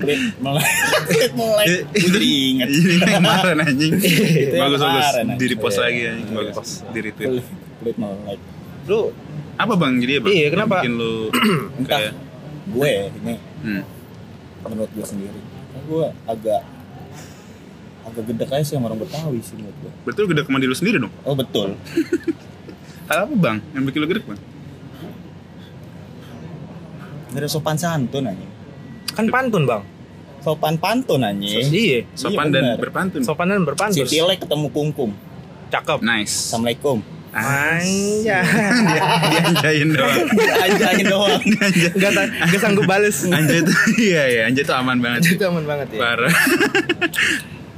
[0.00, 0.68] Pelit melek
[1.04, 3.92] Pelit melek Gue jadi inget Ini kemarin anjing.
[4.56, 4.80] Bagus bagus.
[4.80, 5.38] kemarin, anjing.
[5.38, 5.84] Di repost Iya.
[5.84, 6.70] lagi anjing bagus.
[6.88, 7.28] Di retweet.
[7.28, 7.46] Pelit
[7.80, 8.38] Pelit melek
[8.88, 9.00] Lu
[9.60, 10.32] Apa bang jadi bang?
[10.32, 10.74] Iya, kenapa?
[10.80, 11.12] Yang Bikin lu
[11.78, 12.14] Entah kayak
[12.72, 13.82] Gue ini hmm.
[14.64, 15.40] menurut gue sendiri
[15.82, 16.62] gue agak
[18.06, 20.96] agak gede aja sih sama orang Betawi sih menurut gue lu gede kemandi lu sendiri
[21.02, 21.10] dong?
[21.26, 21.74] oh betul
[23.10, 23.58] Hal apa bang?
[23.74, 24.40] Yang bikin lu gede bang?
[27.34, 28.46] Gak ada sopan santun aja
[29.12, 29.82] kan pantun bang.
[30.38, 32.02] sopan pantun aja Iya.
[32.12, 32.76] Sopan Iya, dan benar.
[32.78, 33.20] berpantun.
[33.22, 34.06] Sopan dan si berpantun.
[34.06, 35.10] Tilek ketemu kungkum
[35.68, 35.98] Cakep.
[36.02, 36.34] Nice.
[36.48, 36.98] assalamualaikum
[37.32, 38.44] Anjay.
[39.24, 40.20] Dianjain doang.
[40.58, 41.40] ajain doang
[41.94, 43.24] Gak, ta- gak sanggup bales.
[43.24, 45.32] Anjay tuh iya ya, anjay tuh aman banget.
[45.32, 46.00] Itu aman banget ya.
[46.02, 46.32] Parah.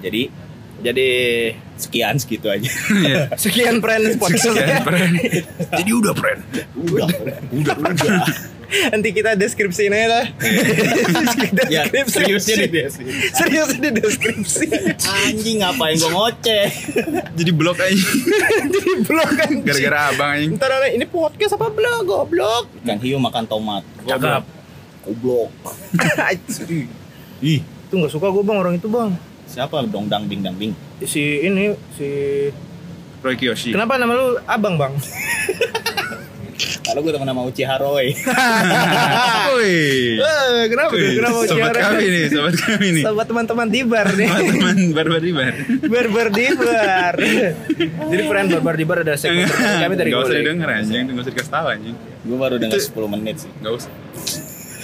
[0.01, 0.23] jadi
[0.81, 1.09] jadi
[1.77, 2.67] sekian segitu aja
[2.99, 3.31] Iya.
[3.37, 4.53] Sekian friends podcast.
[4.53, 5.13] Sekian, friend.
[5.71, 6.41] Jadi udah friend.
[6.75, 7.07] udah
[7.53, 8.27] udah udah
[8.91, 10.25] Nanti kita deskripsiin aja lah.
[11.75, 12.13] ya Deskripsi.
[12.13, 13.03] seriusnya di deskripsi.
[13.33, 14.67] Serius di deskripsi.
[15.05, 16.67] anjing ngapain gue ngoceh
[17.35, 17.95] Jadi blok aja.
[18.75, 19.53] Jadi blog kan.
[19.63, 20.47] Gara-gara abang aja.
[20.51, 22.03] Ntar ini podcast apa blog?
[22.05, 22.65] Goblok.
[22.85, 24.45] ikan hiu makan tomat Cakep.
[25.05, 25.51] goblok
[27.41, 29.13] ih itu nggak suka gue bang orang itu bang.
[29.45, 30.73] siapa dong dang ding dang ding
[31.05, 32.09] Si ini si.
[33.21, 33.73] Roy Kiyoshi.
[33.73, 34.93] Kenapa nama lu abang bang?
[36.81, 38.15] kalau gue temen sama Uchiha Roy
[39.49, 39.75] Woi.
[40.17, 41.11] Eh, kenapa tuh?
[41.13, 41.81] Kenapa Sobat Ciara?
[41.89, 43.05] kami nih, sobat kami nih.
[43.05, 44.29] Sobat teman-teman di bar nih.
[44.29, 45.55] Teman barbar di bar.
[45.85, 47.15] Barbar di bar.
[48.05, 51.31] Jadi friend barbar di bar ada segmen kami dari Gak usah didengar anjing, gak usah
[51.31, 51.97] dikasih tahu anjing.
[52.25, 53.91] gue baru dengar 10 menit sih Gak usah.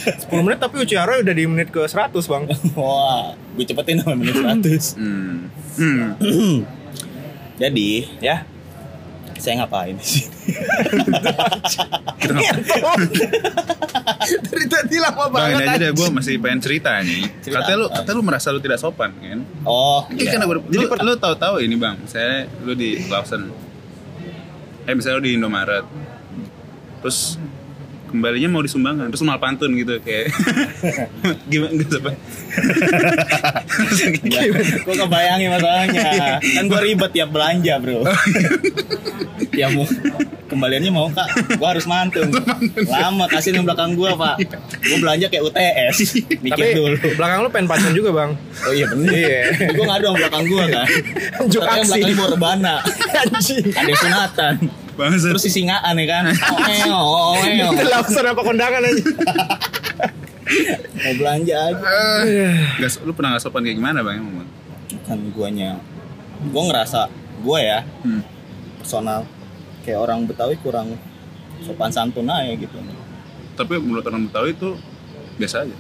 [0.01, 2.43] 10 menit tapi Uchiha udah di menit ke 100 bang.
[2.79, 5.37] wah gue cepetin sampai menit 100 Hmm.
[5.77, 6.09] Hmm.
[7.63, 8.45] jadi Ya.
[9.41, 10.37] Saya ngapain di sini
[14.21, 15.67] Dari tadi lama Bang, ini banget.
[15.67, 17.23] aja deh, gue masih pengen cerita nih.
[17.41, 19.41] Cerita Katanya lu, katanya lu merasa lu tidak sopan, kan?
[19.65, 20.31] oh Iya iya.
[20.37, 23.49] kan ber- lu, lu tahu-tahu ini bang, saya lu di Lawson,
[24.83, 25.85] eh misalnya lu di Indomaret,
[27.01, 27.41] terus
[28.11, 30.35] kembalinya mau disumbangan, terus malah pantun gitu kayak
[31.51, 32.13] gimana gitu apa?
[34.83, 36.11] gue kebayangin masalahnya.
[36.43, 38.03] Kan gue ribet tiap belanja bro.
[39.51, 39.87] Tiap mau
[40.51, 42.27] kembaliannya mau kak gue harus mantun.
[42.91, 44.37] Lama kasih yang belakang gue pak.
[44.83, 45.97] Gue belanja kayak UTS
[46.43, 46.97] mikir Tapi dulu.
[47.15, 48.31] belakang lu pengen pancen juga bang.
[48.67, 49.13] oh iya bener.
[49.15, 49.41] Iya.
[49.71, 50.87] gue ngadu sama belakang gue kan.
[51.39, 51.89] Katanya aksi.
[51.89, 52.75] belakangnya mau rebana.
[53.81, 54.55] Ada sunatan
[54.93, 55.31] Bangsat.
[55.31, 59.03] terus sisingaan ya kan oh eo oh eo Langsung apa kondangan aja.
[60.97, 61.97] mau belanja aja
[62.77, 64.19] Gak, lu pernah gak sopan kayak gimana bang
[65.03, 65.79] kan guanya
[66.49, 67.07] gua ngerasa
[67.41, 68.23] gua ya Hmm.
[68.77, 69.23] personal
[69.81, 70.99] kayak orang Betawi kurang
[71.61, 72.77] sopan santun aja gitu
[73.53, 74.75] Tapi menurut orang Betawi itu
[75.37, 75.77] biasa aja.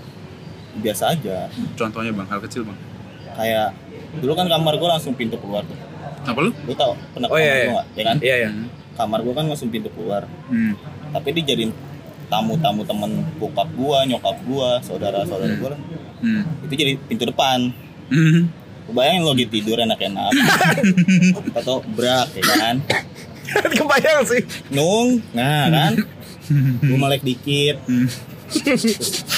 [0.72, 1.36] biasa aja
[1.74, 2.78] Contohnya bang, hal kecil bang.
[3.32, 3.74] kayak
[4.16, 5.76] dulu kan kamar gua langsung pintu keluar tuh
[6.22, 6.50] Apa lu?
[6.62, 7.68] lu tau pernah Oh, iya, kamar iya.
[7.68, 8.50] gua ya kan Iya ya.
[9.00, 10.76] Kamar gua kan langsung pintu keluar Hmm.
[11.10, 11.72] tapi dijadiin
[12.26, 15.80] tamu-tamu temen bokap gua nyokap gua saudara-saudara gua lah
[16.20, 16.44] Hmm.
[16.62, 17.72] itu jadi pintu depan
[18.06, 18.50] Hmm.
[18.90, 20.34] Bayangin lo lagi tidur enak-enak
[21.58, 22.76] atau brak ya kan
[23.72, 24.42] Kebayang sih.
[24.68, 25.92] nung nah kan
[26.82, 27.78] gua melek dikit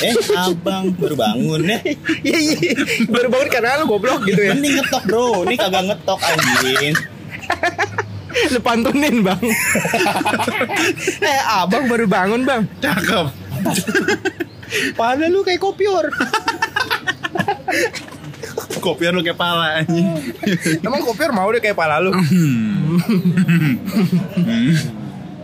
[0.01, 1.79] eh abang baru bangun ya
[2.23, 2.73] Iya iya.
[3.07, 4.57] Baru bangun karena lu goblok gitu ya.
[4.57, 6.97] mending ngetok bro ini kagak ngetok anjing
[8.49, 9.41] Lu pantunin bang.
[11.23, 12.63] eh abang baru bangun bang.
[12.79, 13.27] Cakep.
[14.93, 16.09] Padahal lu kayak kopior.
[18.79, 20.09] Kopian lu kayak pala anjing.
[20.81, 22.11] Emang kopior mau deh kayak pala lu.
[22.11, 22.99] Hmm.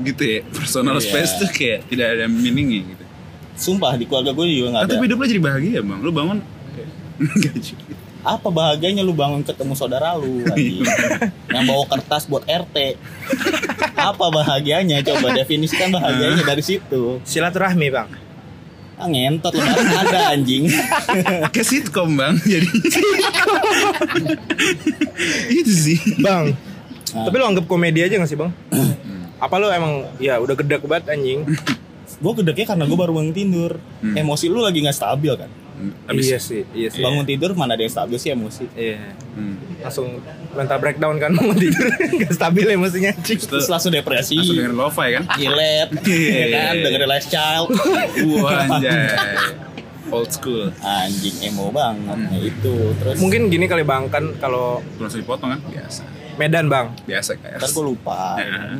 [0.01, 0.40] gitu ya.
[0.48, 1.05] Personal Iya.
[1.05, 3.05] space tuh kayak tidak ada meaningnya gitu.
[3.59, 5.98] sumpah di keluarga gue juga nggak Ah, ada tapi hidup lu jadi bahagia bang.
[5.98, 6.38] Lu bangun
[7.68, 7.94] juga.
[8.20, 10.83] Apa bahagianya lu bangun ketemu saudara lu anjing?
[11.48, 12.98] yang bawa kertas buat RT
[13.94, 18.09] apa bahagianya coba definisikan bahagianya dari situ Silaturahmi bang.
[18.94, 20.66] ah ngentot ada anjing
[21.54, 22.35] Kayak sitcom bang.
[22.37, 22.66] Jadi
[25.48, 25.98] itu sih.
[26.18, 26.54] Bang.
[27.09, 27.24] Nah.
[27.24, 28.50] Tapi lu anggap komedi aja gak sih bang?
[29.38, 31.46] Apa lu emang ya udah gede banget anjing?
[32.18, 34.14] gue gedeknya karena gue baru bangun tidur Hmm.
[34.14, 35.46] emosi lu lagi nggak stabil kan
[36.07, 36.99] Abis iya sih, iya sih.
[36.99, 39.14] bangun tidur mana ada yang stabil sih emosi Iya.
[39.33, 39.55] hmm.
[39.81, 40.19] Langsung
[40.51, 41.87] mental breakdown kan mau tidur
[42.19, 43.38] Gak stabil emosinya anjing.
[43.41, 45.25] terus langsung depresi langsung dengerin lo-fi kan?
[45.35, 46.35] Gilet, Iya.
[46.35, 47.69] ya kan, dengerin Last Child
[48.37, 48.93] Wah anjay.
[50.09, 50.73] Old school.
[50.81, 55.61] Anjing emo banget, nah itu Terus Mungkin gini kali bang kan kalau Langsung dipotong kan?
[55.62, 56.03] Biasa.
[56.35, 57.59] Medan bang, Biasa kayak.
[57.59, 58.79] Ntar gue lupa Ya.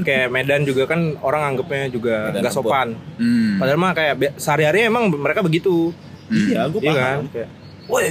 [0.00, 2.88] kayak Medan juga kan orang anggapnya juga Medan gak sopan.
[3.14, 3.56] Hmm.
[3.56, 5.92] Padahal mah kayak sehari-hari emang mereka begitu.
[6.28, 7.16] Iya, gue Iya kan?
[7.18, 7.48] paham Kayak,
[7.86, 8.06] woi,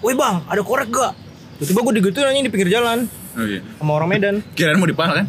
[0.00, 1.12] woi bang, ada korek gak?
[1.56, 3.60] Tiba-tiba gue digituin anjing di pinggir jalan Oh iya.
[3.76, 4.34] sama orang Medan.
[4.52, 5.26] Kirain mau dipala kan?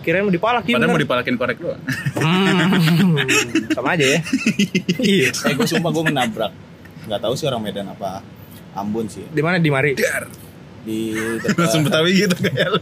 [0.00, 0.72] Kirain mau dipalakin.
[0.72, 1.04] Padahal mau kan?
[1.04, 1.80] dipalakin korek doang.
[2.16, 3.16] Hmm,
[3.72, 4.20] sama aja ya.
[5.00, 5.28] Iya.
[5.32, 6.52] Eh gue sumpah gue menabrak
[7.04, 8.20] Gak tahu sih orang Medan apa
[8.70, 9.96] Ambon sih Di mana di Mari?
[10.80, 10.98] Di
[11.56, 12.80] Langsung dekat Betawi gitu kayak lu.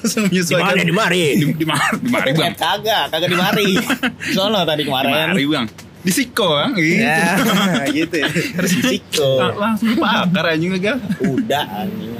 [0.00, 0.64] Langsung Di menyesuaikan.
[0.66, 1.24] mana di Mari?
[1.32, 2.52] Di, di mari, di mari bang.
[2.52, 3.68] Eh, kagak, kagak di Mari
[4.36, 5.66] Sono tadi Di kemarin mari bang.
[6.00, 6.72] Di Siko bang.
[6.72, 6.96] Gitu.
[6.98, 7.36] Ya,
[7.94, 8.28] gitu ya.
[8.30, 10.96] Terus di Siko Lang- Langsung dipakar anjing legal.
[11.20, 12.12] Udah anjing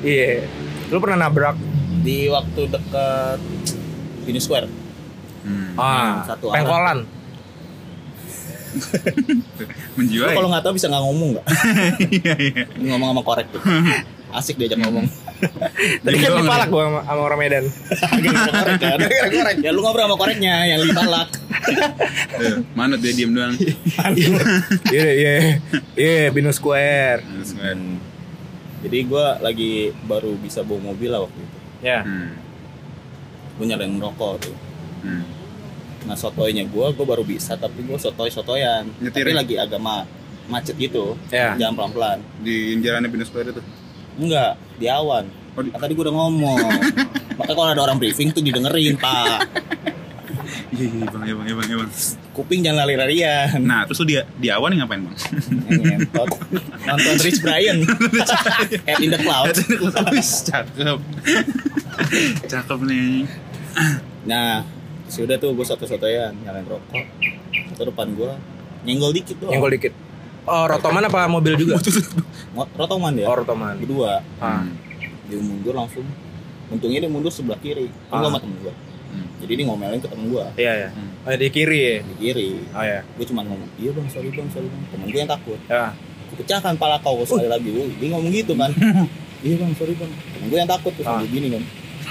[0.00, 0.50] Iya.
[0.88, 1.54] Lu pernah nabrak?
[2.00, 3.38] Di waktu deket
[4.22, 4.68] Venus Square
[5.40, 5.72] Hmm.
[5.72, 6.54] Ah, Satu arah.
[6.58, 6.98] pengkolan.
[9.90, 10.30] Lu Menjiwai.
[10.32, 11.46] kalau nggak tahu bisa nggak ngomong nggak?
[12.12, 12.62] Iya iya.
[12.78, 13.60] Ngomong sama korek tuh
[14.30, 15.08] Asik diajak ngomong
[16.04, 17.64] Tadi kan dipalak gua sama, sama orang Medan.
[18.22, 21.28] Gara-gara korek kan korek Ya lu ngobrol sama koreknya yang dipalak
[22.40, 23.54] Iya, Manut dia diem doang.
[24.88, 25.34] Iya, iya.
[25.94, 27.24] Iya, Binus Square.
[28.80, 32.00] Jadi gua lagi baru bisa bawa mobil lah waktu itu Ya.
[32.04, 32.36] Hmm.
[33.56, 34.56] Gue nyalain merokok tuh
[35.00, 35.24] Hmm.
[36.04, 40.04] Nah sotoynya gue, gue baru bisa tapi gue sotoy-sotoyan Nyetir Tapi lagi agak ma
[40.44, 41.56] macet gitu Ya.
[41.56, 43.62] Jalan pelan-pelan Di jalannya Binus Square itu.
[44.16, 45.24] Enggak, di awan.
[45.54, 46.58] Oh, di- Kan tadi gue udah ngomong.
[47.38, 49.46] Makanya kalau ada orang briefing tuh didengerin pak.
[50.70, 51.90] Iya iya bang, iya bang, iya bang, iya bang.
[52.30, 53.58] Kuping jangan lari-larian.
[53.60, 55.16] Nah, terus lu di di awan ngapain bang?
[55.66, 56.30] Ngentot.
[56.86, 57.82] Nonton Rich Brian.
[58.86, 59.54] Head in the Cloud.
[60.14, 60.98] Wis, cakep.
[62.46, 63.26] cakep nih.
[64.24, 64.62] Nah
[65.10, 67.02] sudah tuh gue soto-sotoyan nyalain rokok.
[67.74, 68.30] Atau depan gue
[68.86, 69.52] nyenggol dikit doang.
[69.52, 69.92] Nyenggol dikit.
[70.50, 71.78] Oh, rotoman apa mobil juga?
[72.76, 73.74] Rotoman ya Oh, rotoman.
[73.76, 74.66] Berdua Ah.
[75.24, 76.02] Dia mundur langsung
[76.66, 78.18] Untungnya dia mundur sebelah kiri Kan Ah.
[78.18, 78.74] gue sama temen gue
[79.10, 79.26] Hmm.
[79.38, 80.88] Jadi dia ngomelin ke temen gue Iya, ya.
[80.88, 81.10] Hmm.
[81.20, 81.94] Oh, di kiri ya.
[82.00, 83.02] di kiri Oh, ya.
[83.02, 85.94] gue cuma ngomong iya bang sorry bang sorry bang temen gue yang takut Ya.
[86.32, 88.70] pecahkan pala kau sekali lagi Wih, dia ngomong gitu kan
[89.42, 91.22] iya bang sorry bang temen gue yang takut terus Ah.
[91.22, 91.62] gini kan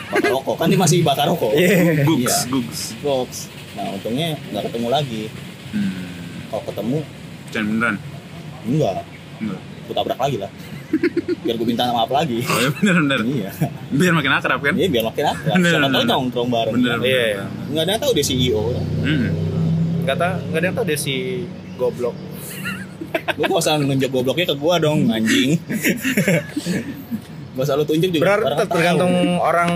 [0.09, 2.03] bakar rokok kan dia masih bakar rokok Iya.
[2.03, 2.35] Gugs, Iya.
[2.49, 2.79] gugs.
[2.99, 3.29] Box.
[3.71, 5.21] nah untungnya nggak ketemu lagi
[5.69, 6.03] Hmm.
[6.49, 6.99] kalau ketemu
[7.49, 7.95] Jangan beneran.
[8.61, 8.91] Enggak
[9.39, 9.59] Enggak.
[9.59, 10.51] gue tabrak lagi lah
[11.39, 13.19] biar gue minta maaf lagi Oh ya bener bener.
[13.23, 13.49] iya
[13.89, 14.73] Biar makin akrab kan?
[14.73, 16.89] iya biar makin akrab Bener, siapa tahu nongkrong bareng Bener.
[16.89, 17.25] Iya, bener, iya.
[17.37, 17.67] bener.
[17.69, 18.63] nggak ada yang tahu dia CEO
[18.99, 19.29] Hmm.
[20.01, 21.15] Gak tau, gak ada yang tau dia si
[21.75, 22.17] goblok.
[23.31, 25.53] lu gak usah nunjuk gobloknya ke gua dong anjing
[27.51, 28.23] Gak usah lu tunjuk juga.
[28.23, 29.71] Berarti orang kan tergantung orang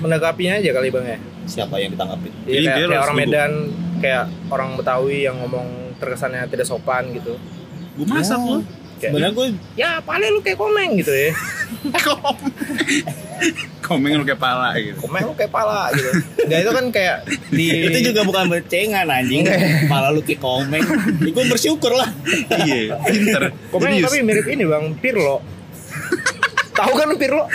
[0.00, 1.18] menanggapinya aja kali bang ya.
[1.18, 2.32] tahu siapa yang ditangkapin.
[2.44, 3.16] Iya kayak, dia kayak orang.
[3.18, 3.52] Medan,
[3.98, 7.34] kayak orang Betawi yang ngomong terkesannya tidak sopan gitu.
[7.98, 8.56] Gue masak Oh.
[8.56, 8.58] lo.
[8.98, 9.46] Sebenarnya gue
[9.78, 11.30] ya paling lu kayak komeng gitu ya.
[13.86, 14.98] Komeng lu kayak pala gitu.
[14.98, 16.10] Komeng lu kayak pala gitu.
[16.42, 17.16] Enggak itu kan kayak
[17.48, 19.46] di itu juga bukan bercengan anjing.
[19.86, 20.82] Malah lu kayak komeng.
[21.22, 22.10] Ya, gue bersyukur lah.
[22.66, 23.54] iya, pinter.
[23.70, 25.38] Komeng Jadi, tapi mirip ini bang Pirlo.
[26.74, 27.46] Tahu kan Pirlo?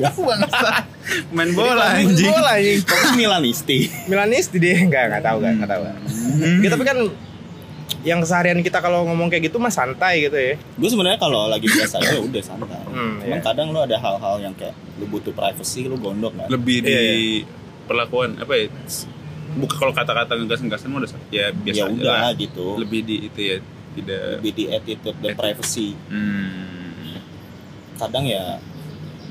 [0.00, 0.88] bangsa.
[1.30, 2.28] Main bola Main anjing.
[2.32, 2.80] Bola anjing.
[2.82, 3.78] Kok Milanisti?
[4.08, 5.82] Milanisti dia enggak enggak tahu kan, enggak tahu.
[5.84, 5.96] kan.
[6.64, 6.98] Ya, tapi kan
[8.02, 10.54] yang keseharian kita kalau ngomong kayak gitu mah santai gitu ya.
[10.74, 12.80] Gue sebenarnya kalau lagi biasa ya udah santai.
[12.86, 13.44] Hmm, Cuman iya.
[13.44, 16.48] kadang lu ada hal-hal yang kayak lu butuh privacy, lu gondok nggak?
[16.48, 17.46] Lebih di Iya,
[17.84, 18.66] perlakuan apa ya?
[19.56, 22.32] Bukan kalau kata-kata ngegas-ngegasan mah udah ya biasa ya aja udah lah.
[22.36, 22.66] gitu.
[22.76, 23.56] Lebih di itu ya
[23.94, 25.88] tidak Lebih di attitude dan privacy.
[26.06, 27.16] hmm.
[27.96, 28.60] Kadang ya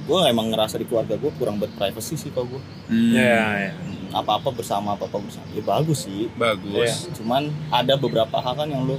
[0.05, 3.13] gue emang ngerasa di keluarga gue kurang berprivacy sih kalau gue Hmm.
[3.13, 3.71] Iya, iya.
[4.15, 7.11] Apa-apa bersama apa-apa bersama ya bagus sih Bagus.
[7.13, 8.95] cuman ada beberapa hal kan yang lu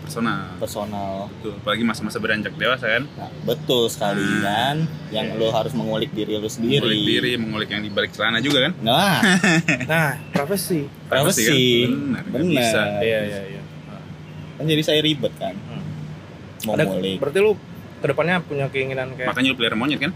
[0.00, 0.56] Personal.
[0.56, 3.04] personal Tuh, apalagi masa-masa beranjak dewasa kan.
[3.12, 4.40] nah, betul sekali Hmm.
[4.40, 4.76] kan
[5.10, 8.64] yang lu harus mengulik diri lu sendiri Mengulik diri, mengulik yang di balik celana juga
[8.64, 8.72] kan.
[8.80, 9.20] nah
[9.92, 10.88] Nah, privacy.
[11.04, 11.92] privacy kan?
[11.92, 12.82] Benar, benar bisa.
[12.98, 13.62] Iya, iya, iya.
[14.56, 15.84] kan jadi saya ribet kan Hmm.
[16.64, 17.52] mau Ada ngulik berarti lu
[17.98, 20.12] ke depannya punya keinginan kayak Makanya lu pelihara monyet kan?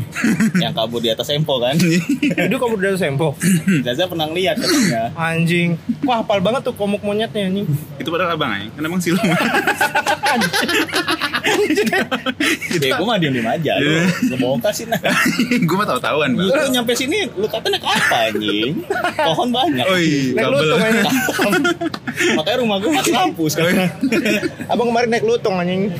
[0.62, 1.76] yang kabur di atas empo kan?
[1.78, 3.36] Itu kamu udah sempo?
[3.86, 5.12] Zaza pernah lihat katanya.
[5.16, 5.76] Anjing.
[6.04, 7.66] Wah hafal banget tuh komuk monyetnya anjing.
[8.00, 8.68] Itu padahal abang aja.
[8.72, 9.32] Kan abang siluman.
[12.82, 13.90] ya gue mah diem diem aja lu.
[13.90, 14.02] Iya.
[14.32, 14.98] ngebongkar sih nah
[15.68, 16.48] gue mah tahu-tahuan bang.
[16.48, 18.80] lu nyampe sini lu kata naik apa anjing?
[19.16, 19.84] Pohon banyak.
[19.84, 21.16] Oh iya, naik lutung anjing.
[22.38, 23.90] Makanya rumah gue mati lampu sekarang
[24.70, 25.92] abang kemarin naik lutung anjing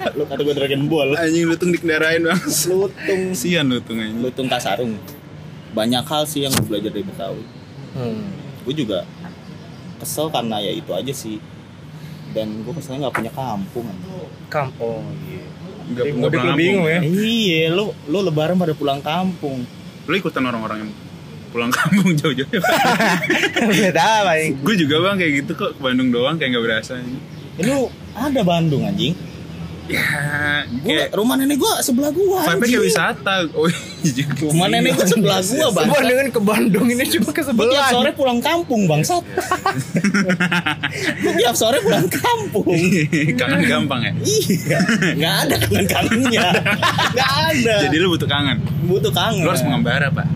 [0.16, 1.08] lu kata gue Dragon Ball.
[1.16, 2.40] Anjing lutung dikendarain bang.
[2.72, 3.22] lutung.
[3.36, 4.18] Sian lutung anjing.
[4.20, 4.96] lutung kasarung.
[5.76, 7.44] Banyak hal sih yang gue belajar dari Betawi.
[7.90, 8.22] Hmm.
[8.60, 9.02] gue juga
[9.98, 11.38] kesel karena ya itu aja sih.
[12.30, 13.86] Dan gue keselnya nggak punya kampung
[14.50, 15.46] kampung iya.
[15.90, 17.00] Nggak- pulang lu bingung ya.
[17.02, 19.66] Iya lu lu lebaran pada pulang kampung.
[20.06, 20.92] Lu ikutan orang-orang yang
[21.50, 22.46] pulang kampung jauh-jauh.
[24.30, 24.54] anjing?
[24.62, 25.70] Gue juga bang kayak gitu kok.
[25.78, 29.12] Ke Bandung doang kayak nggak berasa ini lu ada Bandung anjing
[29.90, 33.34] Ya, gua, rumah nenek gue sebelah gue vibe kayak wisata.
[33.58, 34.24] Oh, iya.
[34.38, 37.74] rumah nenek gue sebelah gue bang Gua dengan ke Bandung ini cuma ke Gue sebelah
[37.74, 39.24] tiap sore pulang kampung bangsat.
[41.20, 42.70] Gue tiap sore pulang kampung.
[43.34, 44.12] kangen gampang ya.
[44.22, 44.78] Iya,
[45.18, 46.48] nggak ada kangen kangennya,
[47.12, 47.74] nggak ada.
[47.90, 48.56] Jadi lu butuh kangen.
[48.86, 49.42] butuh kangen.
[49.42, 50.26] Lu harus mengembara pak.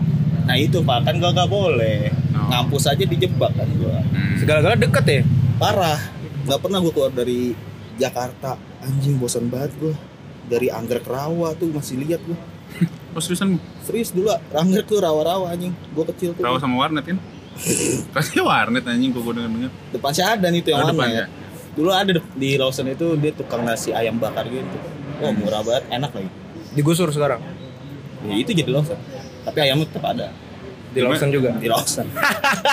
[0.45, 2.13] Nah itu pak kan gak gak boleh.
[2.37, 2.47] Oh.
[2.51, 3.97] Ngampus aja dijebak kan gue.
[4.13, 4.35] Hmm.
[4.37, 5.21] segala-gala deket ya
[5.57, 5.97] Parah.
[6.45, 7.55] Gak pernah gue keluar dari
[7.95, 8.55] Jakarta.
[8.79, 9.93] Anjing bosan banget gue.
[10.45, 12.37] Dari Anggrek Rawa tuh masih lihat gue.
[13.15, 15.71] Oh seriusan Serius dulu Anggrek tuh rawa-rawa anjing.
[15.91, 16.43] Gue kecil tuh.
[16.43, 17.15] rawa sama warnet kan?
[18.15, 19.71] Kasih warnet anjing gue denger denger.
[19.95, 21.23] Depan si Adan itu yang Oh, depannya.
[21.23, 21.27] ya?
[21.71, 24.67] Dulu ada di Lawson itu dia tukang nasi ayam bakar gitu.
[25.17, 26.27] Wah murah banget, enak lagi.
[26.71, 27.39] digusur sekarang
[28.23, 28.99] Ya itu jadi Lawson.
[29.47, 30.27] Tapi ayamnya tetap ada.
[30.95, 32.07] Di Lawson juga Di Lawson.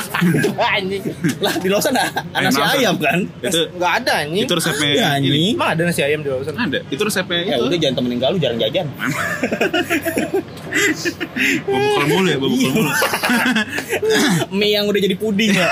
[0.73, 1.03] anjing
[1.39, 2.73] lah di Lawson ada, ada Ayam nasi apa?
[2.73, 3.19] ayam kan?
[3.43, 5.27] Itu nggak ada anjing itu resepnya Iya, ini.
[5.29, 5.53] anjing.
[5.53, 6.79] emang ada nasi ayam di Lawson Ada.
[6.87, 7.65] Itu resepnya Ya itu.
[7.65, 8.87] udah jangan temenin galu jarang jajan.
[11.63, 12.91] Bawa bekal mulu ya, bawa bekal mulu.
[14.57, 15.69] mie yang udah jadi puding ya.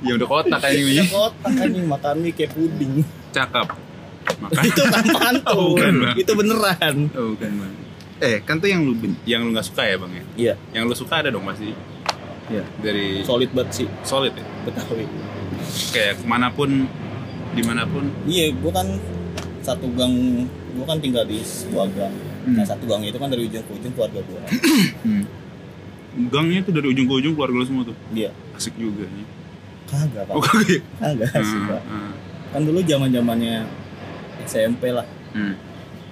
[0.00, 1.04] Ya udah kotak kayaknya mie.
[1.06, 3.04] Kotak anjing makan mie kayak puding.
[3.30, 3.68] Cakep.
[4.38, 4.62] Makan.
[4.64, 5.58] itu kan Oh, pantun.
[5.68, 6.14] bukan, Bang.
[6.16, 6.94] itu beneran.
[7.12, 7.72] Oh, bukan bang.
[8.22, 8.94] Eh, kan tuh yang lu
[9.26, 10.24] yang lu nggak suka ya bang ya?
[10.38, 11.74] Iya, Yang lu suka ada dong pasti.
[12.46, 12.62] iya.
[12.78, 14.46] Dari Solid banget sih solid ya.
[14.62, 15.04] Betawi.
[15.90, 16.86] Kayak ke mana pun,
[17.50, 18.06] di mana pun.
[18.24, 18.88] Iya, gua kan
[19.58, 22.14] satu gang, gua kan tinggal di sebuah gang.
[22.42, 22.58] Hmm.
[22.58, 24.42] Nah, satu gang itu kan dari ujung ke ujung keluarga gua.
[25.02, 25.26] Hmm.
[26.28, 27.96] Gangnya tuh dari ujung ke ujung keluarga lu semua tuh.
[28.12, 28.30] Iya.
[28.52, 29.26] Asik juga nih.
[29.88, 30.34] Kagak, Pak.
[30.34, 30.68] Oh kagak.
[30.68, 30.80] ya?
[31.00, 31.82] Kagak sih, Hmm, Pak.
[31.82, 32.12] hmm,
[32.52, 33.56] Kan dulu zaman-zamannya
[34.44, 35.54] SMP lah, hmm,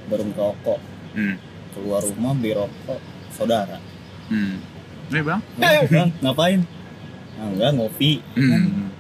[0.09, 0.79] baru ngerokok.
[1.15, 1.35] hmm,
[1.71, 2.99] Keluar rumah beli rokok
[3.31, 3.79] saudara.
[4.27, 4.57] hmm.
[5.09, 5.41] Nih bang.
[5.57, 6.61] Eh, Bang, ngapain?
[7.35, 8.21] Nah, enggak ngopi.
[8.33, 8.93] Hmm.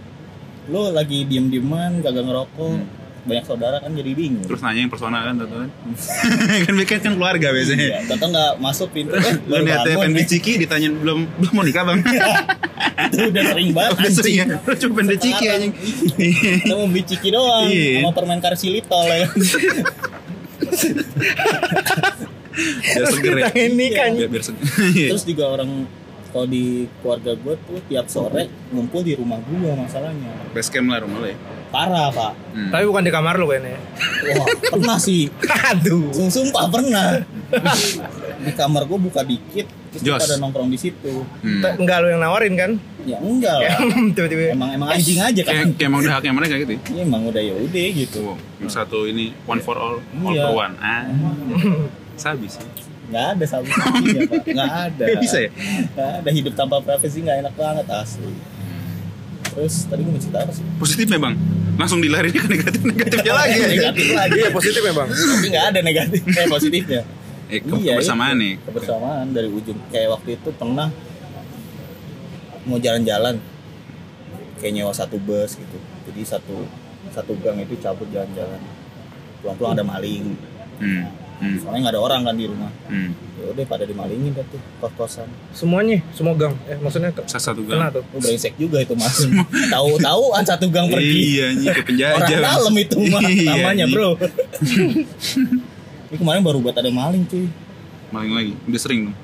[0.66, 2.98] Lu lagi diem-dieman kagak ngerokok.
[3.20, 4.42] Banyak saudara kan jadi bingung.
[4.42, 5.70] Terus nanyain personal kan, Toto kan?
[6.64, 7.84] kan bikin kan keluarga biasanya.
[7.84, 9.12] Iya, Toto nggak masuk pintu.
[9.12, 10.16] Eh, baru niatnya bangun pengen nih.
[10.16, 11.98] beli ciki, ditanyain belum belum mau nikah bang.
[13.06, 13.92] Itu udah sering banget.
[13.94, 14.44] Udah sering ya.
[14.56, 15.72] Lu cuma pengen beli ciki anjing.
[16.64, 18.00] Kita mau beli ciki doang Iya.
[18.00, 19.28] sama permen karsilitol ya.
[22.80, 23.46] Biar seger ya.
[23.46, 24.64] Kita ini kan Biar, biar seger.
[25.08, 25.70] Terus juga orang
[26.30, 26.64] kalau di
[27.00, 30.30] keluarga gue tuh tiap sore ngumpul di rumah gue masalahnya.
[30.50, 31.38] Base camp lah rumah lo ya.
[31.70, 32.32] Parah pak.
[32.50, 32.66] Hmm.
[32.68, 33.78] tapi bukan di kamar lu kayaknya
[34.32, 35.30] Wah, pernah sih.
[35.70, 36.10] Aduh.
[36.10, 37.22] Sung- Sumpah pernah.
[38.40, 40.16] Di kamar gue buka dikit, terus Jos.
[40.18, 41.28] pada nongkrong di situ.
[41.44, 41.60] Hmm.
[41.76, 42.70] Enggak lu yang nawarin kan?
[43.04, 43.76] Ya enggak lah.
[44.16, 44.50] Tiba-tiba.
[44.50, 45.52] Emang emang anjing aja kan.
[45.52, 46.72] Kayak, kayak emang udah haknya mereka gitu.
[46.72, 46.80] ya?
[46.90, 48.20] Ya, emang udah ya udah gitu.
[48.24, 50.42] Tuh, yang satu ini one for all, all Iya.
[50.42, 50.72] for one.
[50.80, 51.04] Ah,
[52.20, 52.60] sabi sih.
[53.08, 54.42] Nggak ada sabu sabunya pak.
[54.46, 55.04] Nggak ada.
[55.04, 55.50] Nggak bisa ya?
[55.90, 58.32] Nggak ada hidup tanpa privasi nggak enak banget asli.
[59.50, 60.62] Terus tadi gue mau cerita apa sih?
[60.76, 61.34] Positifnya bang,
[61.74, 63.58] langsung dilarinya ke negatif negatifnya lagi.
[63.74, 64.38] Negatif lagi.
[64.38, 65.08] Iya positif ya bang.
[65.10, 66.20] Tapi nggak ada negatif.
[66.22, 67.02] Eh positifnya.
[67.50, 68.42] Eh, ke- Iya, kebersamaan itu.
[68.46, 68.54] nih.
[68.62, 69.78] Kebersamaan dari ujung.
[69.90, 70.88] Kayak waktu itu pernah
[72.62, 73.42] mau jalan-jalan
[74.56, 75.78] kayak nyewa satu bus gitu.
[76.06, 76.62] Jadi satu
[77.10, 78.60] satu gang itu cabut jalan-jalan.
[79.40, 80.36] Pulang-pulang ada maling.
[80.78, 81.04] Hmm.
[81.40, 81.56] Hmm.
[81.56, 82.68] Soalnya nggak ada orang kan di rumah.
[82.86, 83.10] Hmm.
[83.34, 85.24] Ya udah pada dimalingin dah tuh kos-kosan.
[85.50, 86.52] Semuanya, semua gang.
[86.68, 87.96] Eh maksudnya ke Satu satu kena gang.
[87.96, 88.04] tuh.
[88.12, 89.24] Lu brengsek juga itu mas.
[89.66, 91.40] Tahu-tahu an satu gang pergi.
[91.40, 92.16] Iya, nih ke penjajah.
[92.20, 94.10] Orang dalam itu mah Iya, namanya bro.
[96.10, 97.48] ini kemarin baru buat ada maling cuy.
[98.10, 99.16] Maling lagi, udah sering dong.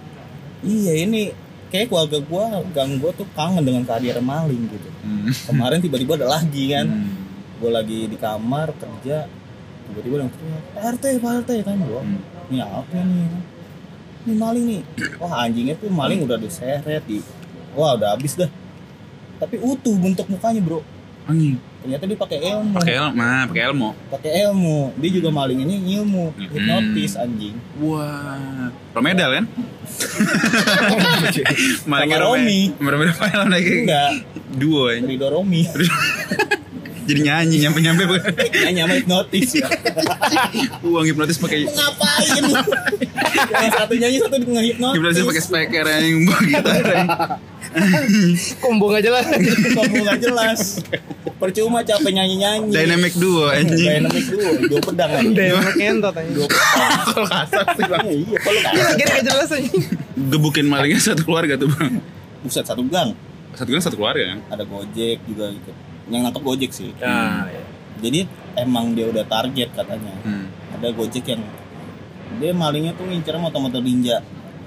[0.63, 1.23] Iya ini
[1.69, 4.89] kayak keluarga gua, gang gua tuh kangen dengan kehadiran maling gitu.
[5.03, 5.29] Hmm.
[5.29, 6.87] Kemarin tiba-tiba ada lagi kan.
[6.87, 7.13] Hmm.
[7.59, 9.27] Gua lagi di kamar kerja,
[9.91, 10.31] tiba-tiba yang
[10.75, 12.03] Pak RT, Pak RT kan gua.
[12.03, 12.21] Hmm.
[12.51, 13.27] Ini apa nih?
[14.27, 14.83] Ini maling nih.
[15.23, 17.23] Wah anjingnya tuh maling udah diseret di.
[17.79, 18.51] Wah udah habis dah.
[19.37, 20.81] Tapi utuh bentuk mukanya bro.
[21.27, 21.59] Anjing.
[21.87, 22.75] Ternyata dia pakai ilmu.
[22.83, 23.89] Pakai elmo, nah, pakai elmo.
[24.11, 24.79] Pakai ilmu.
[24.99, 26.35] Dia juga maling ini ilmu.
[26.35, 26.51] Hmm.
[26.51, 27.55] Hipnotis anjing.
[27.79, 29.45] Wah, Romedal kan?
[31.91, 32.75] Malingnya Romi.
[32.79, 33.87] Romedal lagi.
[33.87, 34.11] Enggak.
[34.59, 34.99] Duo ya.
[35.03, 35.63] Ridho Romi.
[37.07, 38.03] Jadi nyanyi nyampe nyampe
[38.61, 39.51] Hanya sama hipnotis.
[40.83, 42.43] uang hipnotis pakai Ngapain?
[43.57, 44.97] yang satu nyanyi satu ngehipnotis.
[44.99, 46.83] hipnotis pakai speaker yang gitar.
[48.59, 49.27] Kombo nggak jelas.
[49.73, 50.61] Kamu nggak jelas.
[51.37, 52.73] Percuma capek nyanyi-nyanyi.
[52.73, 53.77] Dynamic duo anjing.
[54.03, 54.51] Dynamic duo.
[54.67, 55.29] Dua pedang aja.
[55.29, 56.31] Dynamic ngentot aja.
[56.33, 56.91] Dua pedang.
[57.07, 58.07] Kalau kasar sih bang.
[58.09, 59.71] Iya, kalau nggak Lagi nggak jelas aja.
[60.17, 62.01] Gebukin malingnya satu keluarga tuh bang.
[62.41, 63.13] Buset satu gang.
[63.53, 64.37] Satu kan satu keluarga?
[64.49, 65.77] Ada Gojek juga ikut.
[66.07, 66.91] Yang nangkep Gojek sih.
[67.03, 67.63] Nah, ya.
[67.99, 70.15] Jadi emang dia udah target katanya.
[70.23, 70.47] Hmm.
[70.77, 71.43] Ada Gojek yang
[72.37, 74.21] dia malingnya tuh ngincer motor-motor ninja.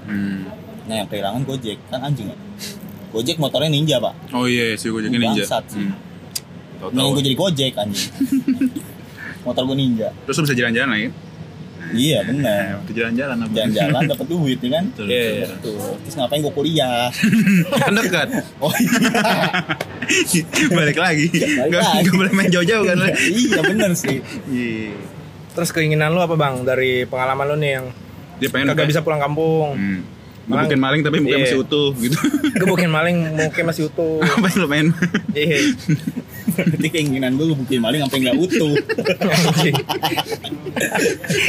[0.09, 0.49] Hmm.
[0.89, 2.37] Nah yang kehilangan Gojek kan anjing ya.
[3.09, 4.13] Gojek motornya ninja pak.
[4.33, 5.45] Oh iya, si Gojek ninja.
[5.45, 5.85] Bangsat sih.
[5.85, 5.93] Hmm.
[6.79, 7.09] Nah Tahu-tahu.
[7.19, 8.09] gue jadi Gojek anjing.
[9.45, 10.09] Motor gue ninja.
[10.27, 11.07] Terus bisa jalan-jalan lagi.
[11.91, 12.19] Iya.
[12.31, 13.51] Nah, waktu jalan-jalan apa?
[13.51, 14.83] Jalan-jalan dapat duit ya kan.
[14.89, 15.47] Betul, Iya, betul, iya.
[15.49, 15.77] betul.
[15.99, 17.05] Terus ngapain gue kuliah?
[17.75, 18.27] Kan dekat.
[18.57, 18.99] Oh iya.
[20.69, 21.25] Balik lagi.
[21.29, 22.97] Balik Gak, gak boleh main jauh-jauh kan.
[23.19, 24.17] iya bener sih.
[24.45, 24.93] Iya.
[25.49, 27.85] Terus keinginan lu apa bang dari pengalaman lu nih yang
[28.39, 29.75] Dia pengen kagak bisa pulang kampung?
[29.75, 30.01] Hmm.
[30.49, 31.45] Gebukin maling tapi mukanya Iya.
[31.45, 32.17] masih utuh gitu.
[32.57, 34.17] Gebukin maling mungkin masih utuh.
[34.25, 34.87] Apa yang lu main?
[35.31, 35.57] Iya.
[36.59, 38.73] Berarti keinginan gue bukin maling sampai nggak utuh.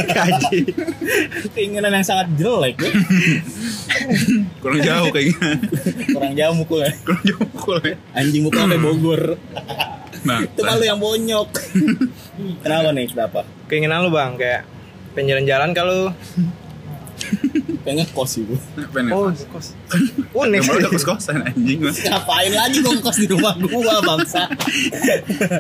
[0.06, 0.60] Kaji.
[1.52, 2.92] keinginan yang sangat jelek ya.
[4.60, 5.50] Kurang jauh kayaknya.
[6.12, 6.92] Kurang jauh mukulnya.
[7.02, 7.94] Kurang jauh kulnya.
[8.12, 9.22] Anjing mukul sampai Bogor.
[10.20, 11.48] Nah, Itu malu yang bonyok.
[12.62, 13.08] Kenapa nih?
[13.08, 13.40] Kenapa?
[13.66, 14.62] Keinginan lu bang kayak
[15.10, 16.12] pengen jalan-jalan kalau
[17.80, 18.60] Pengen kos sih gue.
[18.76, 19.08] nih?
[19.10, 19.72] oh kos
[20.30, 21.96] unik Udah udah kos-kosan anjing mas.
[22.04, 24.44] Ngapain lagi gue kos di rumah gua bangsa?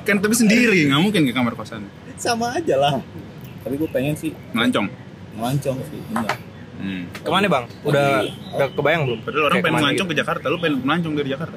[0.04, 1.88] Kan tapi sendiri, nggak mungkin ke kamar kosan.
[2.14, 3.00] Sama aja lah.
[3.60, 4.88] Tapi gue pengen sih Melancong.
[5.36, 6.00] ngelancong sih.
[6.12, 6.36] Enggak.
[6.80, 7.04] Hmm.
[7.12, 8.24] ke mana bang udah
[8.56, 10.16] udah kebayang belum Padahal orang Kayak pengen melancong gitu?
[10.16, 11.56] ke Jakarta, lu pengen melancong dari Jakarta.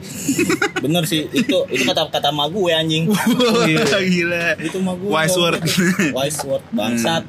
[0.84, 1.28] Bener sih.
[1.30, 3.08] Itu itu kata kata ma gue anjing.
[3.12, 4.46] Wah, gila.
[4.60, 5.10] Itu mah gue.
[5.10, 5.60] Wise word.
[6.16, 7.24] Wise word bangsat.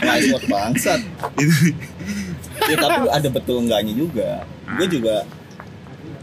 [0.00, 1.00] Wise word bangsat.
[2.66, 4.30] ya tapi ada betul enggaknya juga.
[4.76, 5.24] Gue juga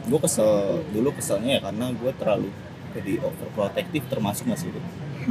[0.03, 2.49] gue kesel dulu keselnya ya karena gue terlalu
[2.91, 4.81] jadi overprotective termasuk nggak sih itu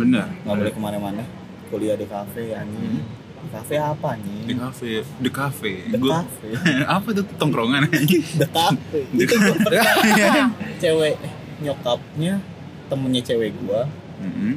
[0.01, 0.33] Bener.
[0.49, 1.23] nggak boleh ke mana-mana
[1.69, 3.05] kuliah di kafe anjing
[3.43, 5.73] di kafe apa Di anjing kafe, di kafe.
[5.89, 6.49] The Gua- cafe.
[6.97, 8.23] apa tuh tongkrongan anjing?
[8.37, 9.87] the cafe itu gue pernah
[10.83, 11.15] cewek
[11.59, 12.35] nyokapnya
[12.87, 13.81] temennya cewek gue
[14.21, 14.53] Mm-mm.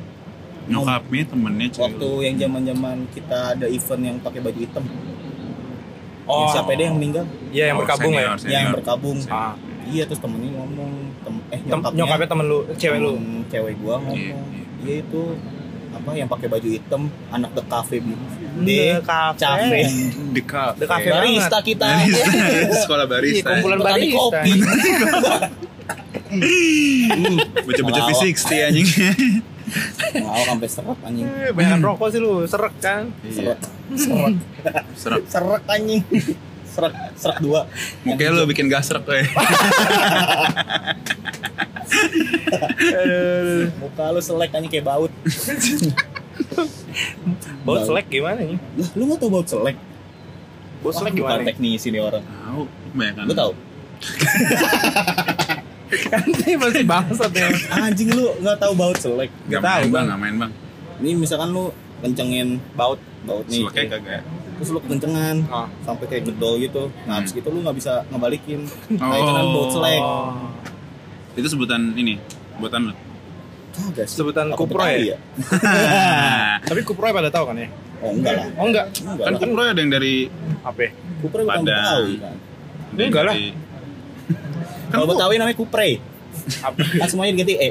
[0.66, 1.86] Nyokapnya temennya cewek.
[1.88, 4.86] waktu yang zaman zaman kita ada event yang pakai baju hitam
[6.26, 6.42] Oh.
[6.42, 8.54] Yang siapa deh yang meninggal iya yang Oh, berkabung senior, ya senior.
[8.56, 9.54] yang berkabung Ah.
[9.86, 13.14] iya terus temennya ngomong tem eh Tem- nyokapnya, nyokapnya temen lu cewek lu
[13.46, 14.38] cewek gua ngomong Iya,
[14.82, 15.22] iya itu
[15.96, 17.98] apa yang pakai baju hitam anak the cafe
[18.58, 19.36] The Cafe.
[19.38, 19.80] cafe
[20.32, 20.78] Di kafe.
[20.78, 21.08] The cafe.
[21.10, 22.32] barista kita Barista.
[22.84, 23.50] Sekolah Iya, barista.
[23.50, 24.20] kumpulan Petani barista.
[24.22, 24.52] kopi
[26.26, 28.18] Hmm, Baca-baca Ngelawak.
[28.18, 28.88] V60 anjing.
[30.16, 33.60] ngelawak sampai seret anjing banyak rokok sih lu serek kan seret
[33.96, 34.36] seret
[34.94, 35.22] Serap.
[35.26, 36.02] seret anjing
[36.76, 37.64] seret seret dua
[38.04, 39.32] Mungkin lu bikin gasrek kayak.
[43.80, 45.12] muka lu selek anjing kayak baut
[47.64, 48.60] Baut selek gimana nih?
[48.78, 49.78] Lah, lu nggak tahu baut selek?
[50.84, 51.42] Baut selek gimana?
[51.44, 52.24] teknisi nih orang.
[52.24, 52.62] Tahu,
[52.94, 53.26] banyak kan.
[53.26, 53.52] Lu tahu?
[55.86, 57.48] Kan ini pasti bangsat ya.
[57.72, 59.30] Anjing lu nggak tahu baut selek.
[59.48, 60.06] Gak Nggak tahu, bang, Bang.
[60.12, 60.52] gak main bang.
[61.02, 61.72] Ini misalkan lu
[62.02, 63.00] kencengin Baut.
[63.24, 63.64] baut nih.
[63.66, 64.22] Seleknya kagak.
[64.56, 65.68] Terus lu kekencengan Ah.
[65.84, 66.88] sampai kayak gedol gitu.
[67.04, 67.40] Nah, habis Hmm.
[67.40, 68.60] itu lu nggak bisa ngebalikin.
[68.96, 69.18] Nah, Oh.
[69.18, 70.02] itu kan selek.
[70.02, 70.32] Oh.
[71.36, 72.16] Itu sebutan ini,
[72.58, 72.94] buatan lo.
[73.76, 74.16] Kagak sih.
[74.16, 75.18] Sebutan Aku Kupro Betawi ya?
[76.70, 77.68] Tapi Kupro pada tahu kan ya?
[78.00, 78.48] Oh, enggak lah.
[78.56, 78.86] Oh enggak.
[78.96, 79.40] Enggak Kan lah.
[79.44, 80.16] Kupro ada yang dari
[80.64, 80.80] Apa?
[80.80, 80.92] ya?
[81.20, 81.60] Kupre bukan.
[81.68, 82.36] Betawi kan.
[82.96, 83.36] Enggak lah.
[84.88, 85.90] Kalau Betawi namanya Kupre.
[86.62, 86.78] Apa?
[86.82, 87.70] Kan semuanya diganti E.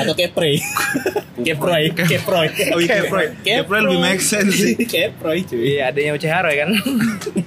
[0.00, 0.58] Atau Kepre.
[1.42, 2.46] Keproy, Keproy.
[2.84, 3.26] Iya, Keproy.
[3.42, 4.74] Keproy lebih make sense sih.
[4.92, 5.76] Keproy cuy.
[5.76, 6.70] Iya, adanya Ucehara ya kan.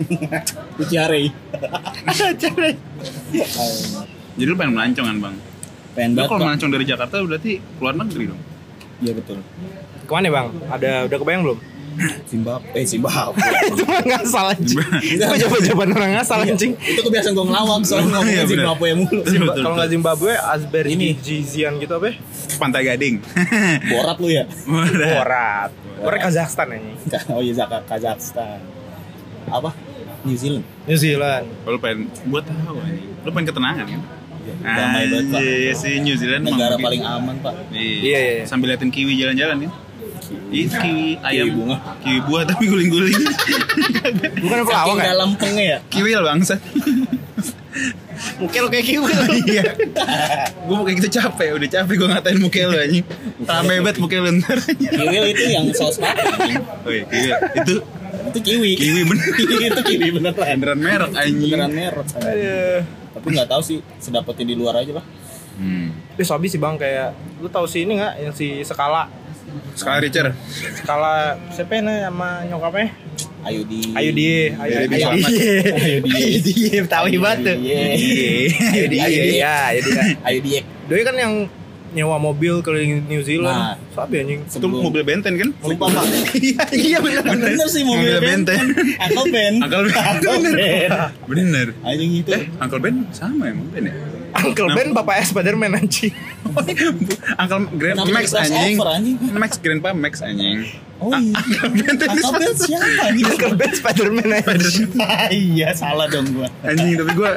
[0.82, 1.32] Uciare.
[4.36, 5.36] Jadi lu pengen melancong kan bang?
[5.96, 8.42] Pengen banget, kalau melancong dari Jakarta berarti keluar negeri dong?
[9.00, 9.38] Iya betul.
[10.06, 10.48] Ke mana bang?
[10.68, 11.60] Ada udah kebayang belum?
[12.26, 13.40] Zimbabwe, eh Zimbabwe.
[14.10, 14.80] ngasal anjing.
[15.16, 16.72] Gue coba-coba orang ngasal anjing.
[16.76, 18.56] itu kebiasaan gue ngelawak soalnya ngomongnya Iya, bener.
[18.62, 19.22] Zimbabwe mulu.
[19.56, 19.90] Kalau nggak.
[19.90, 22.06] Zimbabwe, Asber ini Jizian gitu apa?
[22.10, 22.16] ya?
[22.56, 23.16] Pantai Gading.
[23.92, 24.44] Borat lu ya?
[24.66, 25.70] Borat.
[25.98, 26.98] Borat Kazakhstan anjing.
[27.30, 28.60] Oh iya Zaka- Kazakhstan.
[29.46, 29.72] Apa?
[30.24, 30.66] New Zealand.
[30.84, 31.46] New Zealand.
[31.62, 33.04] Kalau pengen, buat tahu aja.
[33.22, 34.02] Lu pengen ketenangan kan?
[34.62, 35.42] Damai banget pak.
[35.42, 37.54] Iya sih New Zealand Negara paling aman pak.
[37.70, 37.98] Iya.
[38.02, 38.44] Iya, iya.
[38.46, 39.70] Sambil liatin kiwi jalan-jalan
[40.28, 40.50] kan?
[40.50, 41.78] Iya kiwi ayam bunga.
[42.02, 43.16] Kiwi buah tapi guling-guling.
[44.44, 45.06] Bukan apa Saking kan?
[45.06, 45.78] dalam pengnya ya.
[45.88, 46.56] kiwi lah bangsa.
[48.36, 49.12] Mungkin lo kayak kiwi.
[49.46, 49.64] Iya.
[50.66, 53.06] gue mau kayak gitu capek, udah capek gue ngatain muka lu anjing.
[53.44, 54.58] Rame banget muka lu ntar.
[54.66, 56.24] kiwi itu yang saus mati.
[56.24, 56.64] anjing.
[56.84, 57.30] Oh iya, kiwi.
[57.62, 57.74] Itu
[58.26, 58.72] Itu kiwi.
[58.76, 59.26] kiwi bener.
[59.72, 60.58] itu kiwi beneran.
[60.58, 61.52] Beneran merek anjing.
[61.52, 62.08] Beneran merek.
[62.18, 62.82] Aduh.
[63.16, 65.06] Tapi nggak tahu sih sedapetnya di luar aja pak.
[65.56, 65.88] Hmm.
[66.12, 69.08] Tapi sobi sih bang kayak lu tahu si ini nggak yang si skala
[69.74, 70.34] Skala Richard.
[70.76, 71.14] skala
[71.50, 72.88] siapa ini sama nyokapnya
[73.44, 73.94] Ayo di.
[73.94, 75.30] ayo dia ayo Ayo di ayo Selamat.
[75.30, 76.12] dia Ayo di.
[76.12, 77.56] ayo dia tahu Ayo banget tuh.
[77.60, 77.78] dia.
[78.68, 79.34] ayo dia Ayo dia.
[79.36, 80.50] ya ayo dia Ayo di.
[80.86, 81.34] doi kan yang
[81.92, 83.24] nyewa mobil keliling New Nah.
[83.24, 85.50] Zealand sabi anjing Itu mobil benten kan?
[85.62, 86.04] Lupa pak.
[86.36, 87.24] Iya, iya bener.
[87.24, 88.64] Bener sih mobil Mobil benten.
[89.00, 89.54] Uncle Ben.
[89.64, 89.96] Uncle Ben.
[89.96, 90.90] Uncle Ben.
[91.24, 91.68] Bener.
[91.82, 92.30] Anjing itu.
[92.30, 93.96] Eh, Uncle Ben sama emang Ben ya?
[94.36, 96.12] Uncle Ben bapak Spiderman anjing
[97.42, 98.76] Uncle Grand Max anjing.
[99.34, 100.68] Max Grandpa Max anjing.
[100.96, 101.36] Oh iya.
[101.36, 102.44] Uncle Ben tadi siapa
[103.04, 103.26] anjing?
[103.26, 104.90] Uncle Ben Spiderman anjing
[105.52, 106.48] Iya salah dong gua.
[106.62, 107.32] Anjing tapi gue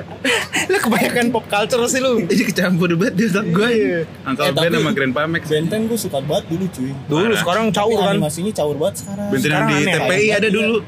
[0.69, 3.69] lu kebanyakan pop culture sih lu ini kecampur banget di otak gue.
[3.69, 4.01] Iya.
[4.25, 5.43] Uncle Eh, Ben sama Grandpa Max.
[5.47, 6.91] Benten gue suka banget dulu cuy.
[7.07, 9.29] dulu sekarang caur kan Animasinya caur banget sekarang.
[9.31, 10.79] Benten di TPI ada dulu.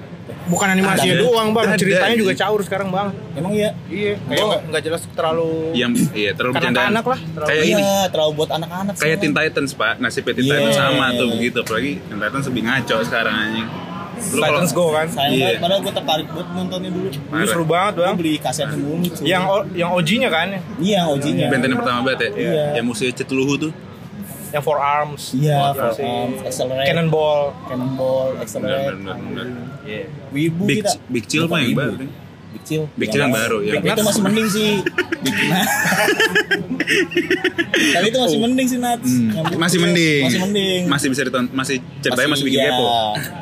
[0.47, 1.23] Bukan animasinya Ada.
[1.23, 1.79] doang bang Ada.
[1.79, 3.71] ceritanya juga caur sekarang bang Emang iya.
[3.87, 6.75] iya kayak nggak- nggak jelas terlalu Yang iya terlalu bercandaan.
[6.91, 7.81] Kanak-kanak lah, terlalu- Kayak ini.
[7.81, 8.95] Iya, terlalu buat anak-anak.
[8.97, 9.17] Kayak.
[9.17, 10.55] Teen Titans pak, nasibnya Teen Iya.
[10.57, 13.69] Titans sama tuh begitu, apalagi Teen Titans lebih ngaco sekarang anjing.
[14.21, 15.45] Lu kalau- Titans Go kan Sayang Iya.
[15.47, 17.09] banget, padahal gue tertarik buat nontonnya dulu.
[17.09, 19.25] Dulu seru banget Gue bang beli dulu cuy.
[19.25, 21.47] yang O- yang OG-nya kan Iya, OG-nya.
[21.49, 22.65] Benten yang pertama banget ya, Iya.
[22.77, 23.73] yang musuhnya Cetuluhu tuh.
[24.51, 25.57] Yang Four Arms Iya,
[25.93, 26.87] si um, Accelerate.
[26.87, 28.95] Cannonball Cannonball, Bener, Accelerate.
[28.97, 29.47] bener, bener.
[29.81, 30.93] Iya Wibu Big, kita.
[31.07, 31.95] Big Chill mah yang baru.
[32.51, 32.85] Big Chill.
[32.93, 33.41] Big Chill yang Iya.
[33.41, 33.73] baru, ya.
[33.75, 34.71] Big itu masih mending sih.
[35.21, 35.35] Big.
[37.71, 39.07] Tapi itu masih mending sih Nats.
[39.09, 40.23] Hmm, Masih mending.
[40.27, 40.81] Masih mending.
[40.87, 42.69] Masih bisa ditonton, masih ceritanya masih, bikin iya.
[42.69, 42.87] kepo.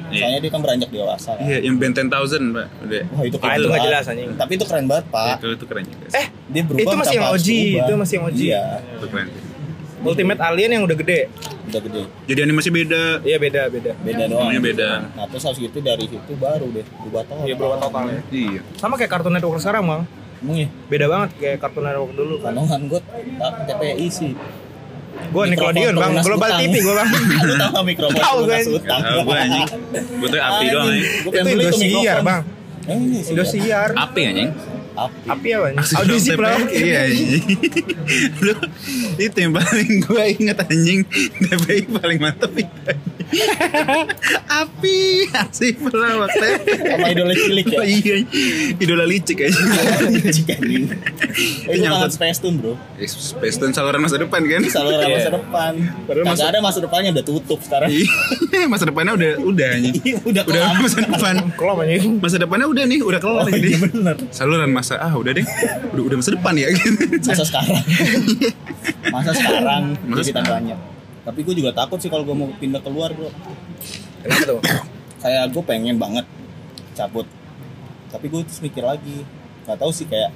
[0.09, 0.21] Iya.
[0.21, 1.31] Soalnya dia kan beranjak dewasa.
[1.35, 1.45] kan.
[1.45, 2.67] Iya, yang Ben 10,000 pak.
[2.85, 3.03] Udah.
[3.09, 3.87] Wah itu Ah, keren itu nggak banget.
[3.89, 4.29] jelas, anjing.
[4.37, 5.35] Tapi itu keren banget pak.
[5.39, 6.07] Itu itu keren juga.
[6.15, 6.83] eh Dia berubah.
[6.85, 9.29] itu masih yang OG itu masih yang OG Iya, Itu keren.
[10.01, 11.21] Ultimate Alien yang udah gede
[11.65, 12.03] udah gede.
[12.25, 13.21] Jadi animasi beda.
[13.23, 14.47] iya beda beda Beda doang.
[14.47, 14.91] Namanya beda.
[15.13, 17.45] Nah terus habis itu dari situ baru deh berubah total.
[17.45, 18.61] iya berubah total ya Iya.
[18.75, 20.03] sama kayak Cartoon Network sekarang bang
[20.39, 20.69] Emang ya?
[20.87, 23.01] beda banget kayak Cartoon Network dulu kan Kandungan gue
[23.67, 24.33] TPI sih.
[25.19, 26.51] gue Nickelodeon bang Global.
[26.57, 27.09] TV gue bang
[27.49, 28.73] Lu tahu mikrofon Tahu, pelunas kan?
[28.73, 29.01] utang.
[29.03, 29.67] Tahu gue anjing.
[30.15, 31.03] Gue tuh api doang anjing.
[31.03, 32.25] Gue itu pengen beli tuh Indosiar mikrofon.
[32.25, 32.41] bang
[32.89, 33.33] ini sih.
[33.35, 34.51] Indosiar Api anjing.
[34.99, 35.31] Api.
[35.31, 36.63] api apa nih audisi TPI.
[36.75, 37.03] Iya
[39.31, 41.07] itu yang paling gue inget anjing.
[41.39, 42.93] TPI paling mantep itu.
[44.49, 44.99] Api
[45.29, 47.83] aksi pelawak Sama idola cilik ya.
[47.85, 48.15] Iya,
[48.75, 49.53] idola licik aja.
[50.09, 50.89] Licik anjing.
[51.69, 52.11] Eh, Itu nyangkut.
[52.11, 52.75] Space Tune bro.
[52.99, 54.63] Space Tune saluran masa depan kan?
[54.65, 55.15] Saluran Iya.
[55.15, 55.73] masa depan.
[56.05, 57.89] Padahal masa- ada masa depannya udah tutup sekarang.
[57.91, 58.09] Iya,
[58.73, 59.95] masa depannya udah udah anjing.
[60.25, 60.75] udah Udah kelam.
[60.81, 61.35] masa depan.
[61.79, 63.69] Anjing Masa depannya udah nih, udah kelar Oh, jadi.
[63.69, 64.17] iya bener.
[64.31, 65.45] Saluran masa ah udah deh.
[65.93, 66.67] Udah udah masa depan ya.
[67.23, 67.83] Masa sekarang.
[69.15, 70.63] masa sekarang Masa jadi sekarang.
[71.29, 73.29] Tapi gue juga takut sih kalau gue mau pindah keluar bro.
[74.25, 74.61] kenapa tuh
[75.23, 76.25] Kayak gue pengen banget
[76.97, 77.29] cabut.
[78.09, 79.29] Tapi gue terus mikir lagi.
[79.69, 80.33] Gak tahu sih kayak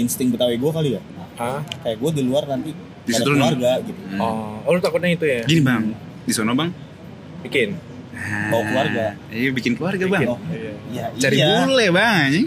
[0.00, 1.02] insting betawi gue kali ya.
[1.36, 1.60] Hah?
[1.84, 2.72] Kayak gue di luar nanti
[3.04, 4.00] Di ada keluarga gitu.
[4.20, 5.88] oh oh lu takutnya itu ya Gini bang,
[6.28, 6.68] di sono bang,
[7.40, 7.72] Bikin.
[8.52, 9.06] Bawa keluarga.
[9.32, 10.28] Iya bikin keluarga bang.
[10.28, 10.38] Oh,
[10.92, 11.08] iya.
[11.16, 11.64] Cari iya.
[11.64, 12.44] bule bang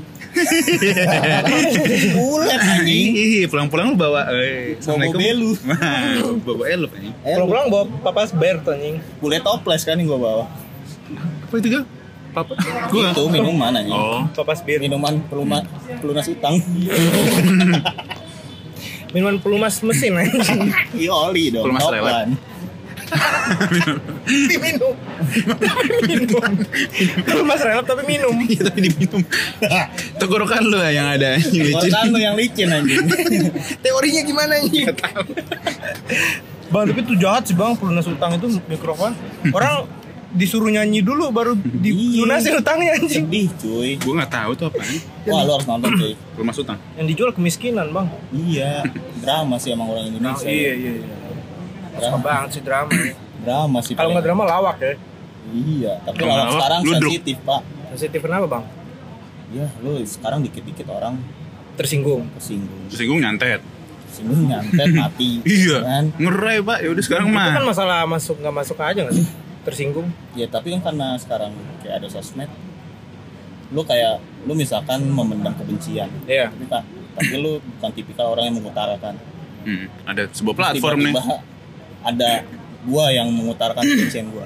[2.14, 3.10] Bulet anjing.
[3.14, 5.20] Ih, pulang-pulang lu bawa eh, Assalamualaikum.
[5.20, 5.52] belu.
[6.48, 7.14] bawa elup anjing.
[7.22, 8.98] Eh, Pulang-pulang bawa papas bear anjing.
[9.22, 10.46] Bule toples kan yang gua bawa.
[11.46, 11.86] Apa itu gak?
[12.34, 12.54] Papa.
[12.90, 13.14] Gua.
[13.14, 13.94] Itu minuman anjing.
[13.94, 14.26] Oh.
[14.34, 14.82] Papas bir.
[14.82, 15.62] Minuman peluma,
[16.02, 16.58] pelunas utang.
[19.14, 20.74] Minuman pelumas mesin anjing.
[21.06, 21.70] Iya oli dong.
[21.70, 22.26] Pelumas lewat.
[23.74, 23.98] Gun.
[24.64, 24.94] minum.
[26.08, 26.52] minum.
[27.28, 28.34] Pelumas relap tapi minum.
[28.44, 29.22] Iya tapi diminum.
[30.20, 31.92] Tenggorokan lu yang ada anjing licin.
[31.92, 33.04] Kan lu yang licin anjing.
[33.84, 34.88] Teorinya gimana anjing?
[36.74, 39.14] Bang, tapi itu jahat sih bang, pelunas utang itu mikrofon.
[39.54, 39.86] Orang
[40.34, 43.30] disuruh nyanyi dulu baru dilunasin utangnya anjing.
[43.30, 44.02] Sedih cuy.
[44.02, 44.82] Gua nggak tahu tuh apa.
[45.30, 46.14] Wah lu harus nonton cuy.
[46.34, 46.78] Rumah utang.
[46.98, 48.08] Yang dijual kemiskinan bang.
[48.34, 48.82] Iya.
[49.22, 50.50] Drama sih emang orang Indonesia.
[50.50, 50.92] iya iya.
[50.98, 51.23] Suka
[51.94, 52.92] Drama, banget sih drama.
[53.40, 53.94] drama sih.
[53.94, 54.94] Kalau nggak drama lawak ya.
[55.46, 55.94] Iya.
[56.02, 57.02] Tapi Kalau lawak lawak, sekarang ludruk.
[57.12, 57.62] sensitif pak.
[57.90, 58.64] Sensitif kenapa bang?
[59.50, 59.68] Iya.
[59.80, 61.16] Lu sekarang dikit-dikit orang
[61.74, 62.30] Tersinggung.
[62.34, 62.82] tersinggung.
[62.88, 63.62] Tersinggung nyantet.
[64.06, 65.42] Tersinggung nyantet mati.
[65.44, 65.78] Iya.
[65.82, 66.06] Kan?
[66.16, 66.78] Ngerai pak.
[66.80, 67.50] Ya udah sekarang Itu mah.
[67.52, 69.28] kan masalah masuk nggak masuk aja nggak sih?
[69.64, 70.08] Tersinggung.
[70.34, 72.50] Ya tapi kan karena sekarang kayak ada sosmed.
[73.70, 76.10] Lu kayak lu misalkan memendam kebencian.
[76.26, 76.50] Iya.
[76.50, 76.66] Tapi
[77.14, 79.14] tapi lu bukan tipikal orang yang mengutarakan.
[79.64, 81.16] Hmm, ada sebuah platform nih.
[82.04, 82.44] Ada
[82.84, 84.46] gua yang mengutarakan kebencian gua.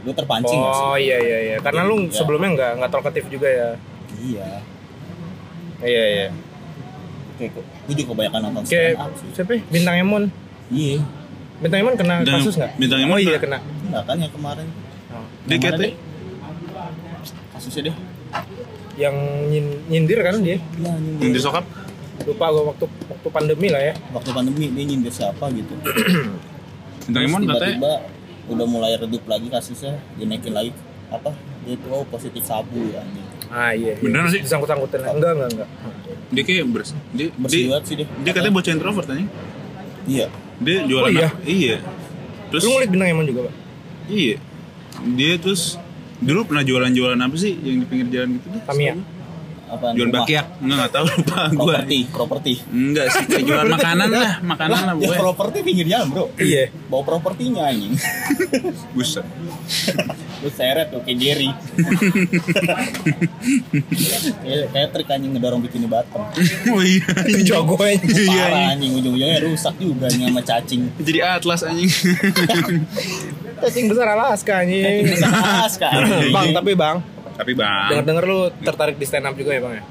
[0.00, 0.84] Lu terpancing nggak sih?
[0.86, 1.56] Oh iya iya iya.
[1.60, 2.12] Karena lu Iya.
[2.14, 3.68] sebelumnya nggak nggak talkatif juga ya.
[4.16, 4.48] Iya.
[5.80, 6.26] Iya iya.
[7.36, 9.00] Kayak gue juga kebanyakan nonton Kayak
[9.32, 9.52] siapa?
[9.54, 9.60] ya?
[9.66, 10.22] Bintang Emon.
[10.68, 11.00] Iya.
[11.56, 12.72] Bintang Emon kena Dan kasus nggak?
[12.76, 13.64] Bintang Emon Oh iya kena-.
[13.88, 14.68] Enggak kan yang kemarin
[15.10, 15.26] Oh.
[15.44, 15.92] Dia deh?
[17.50, 17.96] kasusnya deh.
[18.96, 19.16] Yang
[19.50, 20.56] nyin- nyindir kan dia.
[20.56, 21.24] Iya, nyindir.
[21.26, 21.64] Yang disokap.
[22.24, 23.94] Lupa gua waktu waktu pandemi lah ya.
[24.12, 25.72] Waktu pandemi dia nyindir siapa gitu.
[27.10, 27.58] Bintang Terus Emon katanya.
[27.74, 27.92] tiba-tiba
[28.48, 30.70] udah mulai redup lagi kasusnya, dinaikin lagi
[31.08, 31.30] apa?
[31.60, 33.26] Dia tuh oh, positif sabu ya anjing.
[33.48, 33.92] Ah iya.
[33.92, 33.94] iya.
[33.98, 34.40] Beneran sih?
[34.40, 35.02] Disangkut-sangkutin.
[35.02, 35.68] Enggak enggak enggak.
[36.30, 36.90] Dia kayak bers.
[37.10, 38.06] Dia, Bersih banget sih dia.
[38.06, 39.28] dia katanya bocah introvert anjing.
[40.06, 40.26] Iya.
[40.60, 41.28] Dia jualan Oh, iya?
[41.28, 41.38] apa?
[41.42, 41.76] Iya.
[42.48, 43.54] Terus Lu ngulik Bintang Emon juga, Pak?
[44.06, 44.36] iya.
[45.10, 45.62] Dia terus
[46.18, 48.62] dulu pernah jualan-jualan apa sih yang di pinggir jalan gitu deh?
[48.62, 48.94] Tamiya.
[49.70, 49.94] Apa?
[49.94, 50.46] Jualan bakyak.
[50.58, 51.64] Enggak enggak tahu lupa gua.
[51.78, 52.52] Properti, properti.
[52.66, 55.16] Enggak sih, kayak jualan makanan lah, makanan lah Ya gue.
[55.16, 56.24] properti pinggir jalan, Bro.
[56.36, 56.64] Iya.
[56.86, 57.94] Bawa propertinya anjing.
[58.94, 59.22] Buset.
[60.40, 61.50] Lu seret tuh kayak Jerry.
[64.42, 66.24] kayak, kayak trik anjing ngedorong bikini bottom.
[66.72, 67.04] Oh iya.
[67.44, 68.00] Jago aja.
[68.20, 68.44] Iya.
[68.44, 70.82] Parah anjing ujung-ujungnya rusak juga nih sama cacing.
[70.98, 71.90] Jadi atlas anjing.
[73.60, 75.04] Cacing besar Alaska anjing.
[75.14, 75.92] Keras kan.
[76.32, 77.04] bang, tapi Bang,
[77.40, 79.84] Tapi bang, denger-denger lu tertarik di stand up juga ya, Bang ya?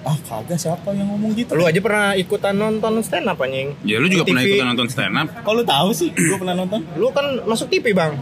[0.00, 1.52] Ah kagak siapa yang ngomong gitu?
[1.52, 3.72] Lu aja pernah ikutan nonton stand up anjing.
[3.82, 4.50] ya lu juga Di pernah TV.
[4.50, 5.28] ikutan nonton stand up.
[5.38, 6.08] Kok lu tahu sih?
[6.10, 6.80] Gue pernah nonton.
[6.94, 8.16] Lu kan masuk TV, Bang.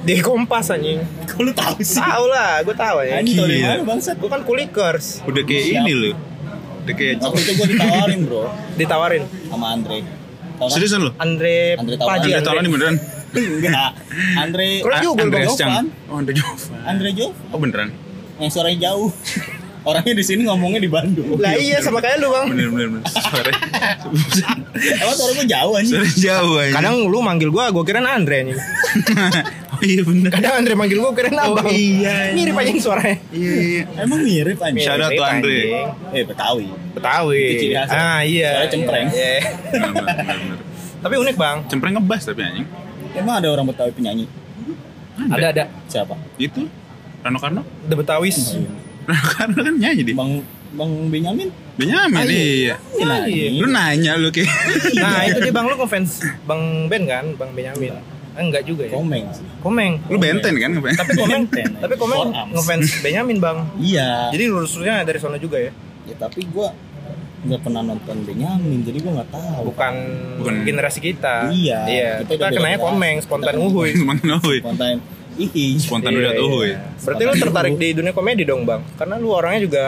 [0.00, 1.00] Di Kompas anjing.
[1.26, 1.96] Kok lu tahu sih?
[1.96, 3.20] Tahu lah, gue tahu ya.
[3.20, 3.68] Anjing dari Iya.
[3.74, 4.16] mana bangsat?
[4.16, 5.20] Gue kan kulikers.
[5.22, 5.80] Udah kayak Siap.
[5.82, 6.10] ini lu.
[6.80, 8.42] Udah kayak Waktu itu gue ditawarin bro
[8.76, 9.98] Ditawarin sama Andre.
[10.56, 10.68] Kan?
[10.68, 11.10] Seriusan lu?
[11.16, 12.16] Andre, Andre Tawaran.
[12.16, 12.96] Paji Andre Tawaran ini beneran?
[13.30, 13.90] Enggak.
[14.36, 14.68] Andre.
[14.80, 14.96] Kalau.
[15.04, 15.84] Jovan.
[16.08, 16.80] Oh, Andre Jovan.
[16.82, 17.26] Andre Jo.
[17.52, 17.88] Oh beneran?
[18.40, 19.12] Yang suaranya jauh.
[19.80, 21.40] Orangnya di sini ngomongnya di Bandung.
[21.40, 22.52] Lah iya sama kayak lu, Bang.
[22.52, 23.04] Bener bener bener.
[23.08, 23.48] Suara.
[25.00, 25.96] Emang suara gue jauh anjing.
[25.96, 26.72] Suara jauh aja.
[26.76, 28.60] Kadang lu manggil gua, gua kirain Andre anjing.
[29.72, 30.30] oh iya bener.
[30.36, 31.64] Kadang Andre manggil gua, kirain Abang.
[31.72, 32.28] iya.
[32.36, 33.16] Mirip anjing suaranya.
[33.32, 33.82] Iya iya.
[34.04, 34.84] Emang mirip anjing.
[34.84, 35.32] Shout out Andre.
[35.32, 35.72] anjing.
[36.12, 36.66] Eh Betawi.
[36.92, 37.44] Betawi.
[37.72, 37.88] Khas.
[37.88, 38.48] Ah iya.
[38.60, 39.08] Soalnya cempreng.
[39.16, 39.32] Iya.
[41.00, 41.64] Tapi unik, Bang.
[41.72, 42.68] Cempreng ngebas tapi anjing.
[43.16, 44.28] Emang ada orang Betawi penyanyi?
[45.32, 46.16] Ada ada Siapa?
[46.36, 46.68] Itu
[47.20, 47.62] Rano Karno.
[47.86, 48.56] The Betawis.
[49.08, 50.12] Rano Karno kan nyanyi di.
[50.12, 50.40] Bang
[50.70, 51.50] Bang Benyamin?
[51.74, 52.78] Benyamin iya.
[53.02, 53.50] Nah, iya.
[53.58, 54.46] Lu nanya lu kayak.
[54.94, 57.98] Nah, itu dia Bang lu ngefans Bang Ben kan, Bang Benyamin.
[58.30, 58.94] Ah, enggak juga ya.
[58.94, 59.42] Komeng sih.
[59.58, 59.98] Komeng.
[60.06, 60.94] Lu benten kan ngapain?
[60.94, 63.66] Tapi Komeng, Benten, tapi Komeng ngefans Benyamin, Bang.
[63.82, 64.30] Iya.
[64.30, 65.74] Jadi lurusnya dari sana juga ya.
[66.06, 66.70] Ya tapi gua
[67.40, 69.74] nggak pernah nonton Benyamin, jadi gua nggak tahu.
[69.74, 69.94] Bukan,
[70.38, 70.54] Bukan.
[70.62, 71.50] generasi kita.
[71.50, 72.10] Iya, Iya.
[72.22, 73.90] kita Kita, kenanya Komeng, spontan uhuy.
[73.98, 74.58] Spontan uhuy.
[74.62, 74.96] Spontan.
[75.40, 76.42] Ih, Spontan udah iya.
[76.44, 76.70] uhuy.
[76.76, 78.84] Berarti lu tertarik di dunia komedi dong, Bang?
[79.00, 79.84] Karena lu orangnya juga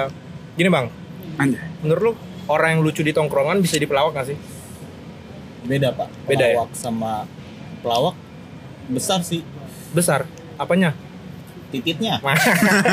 [0.57, 0.89] gini, Bang.
[1.37, 1.61] Anjay.
[1.85, 2.13] Menurut lu
[2.49, 4.39] orang yang lucu di tongkrongan bisa dipelawak gak sih?
[5.63, 6.09] beda pak.
[6.27, 6.59] Beda ya?
[6.59, 7.13] pelawak sama
[7.87, 8.17] pelawak
[8.91, 9.47] besar sih
[9.93, 10.25] Besar.
[10.57, 10.97] Apanya?
[11.73, 12.20] Tititnya.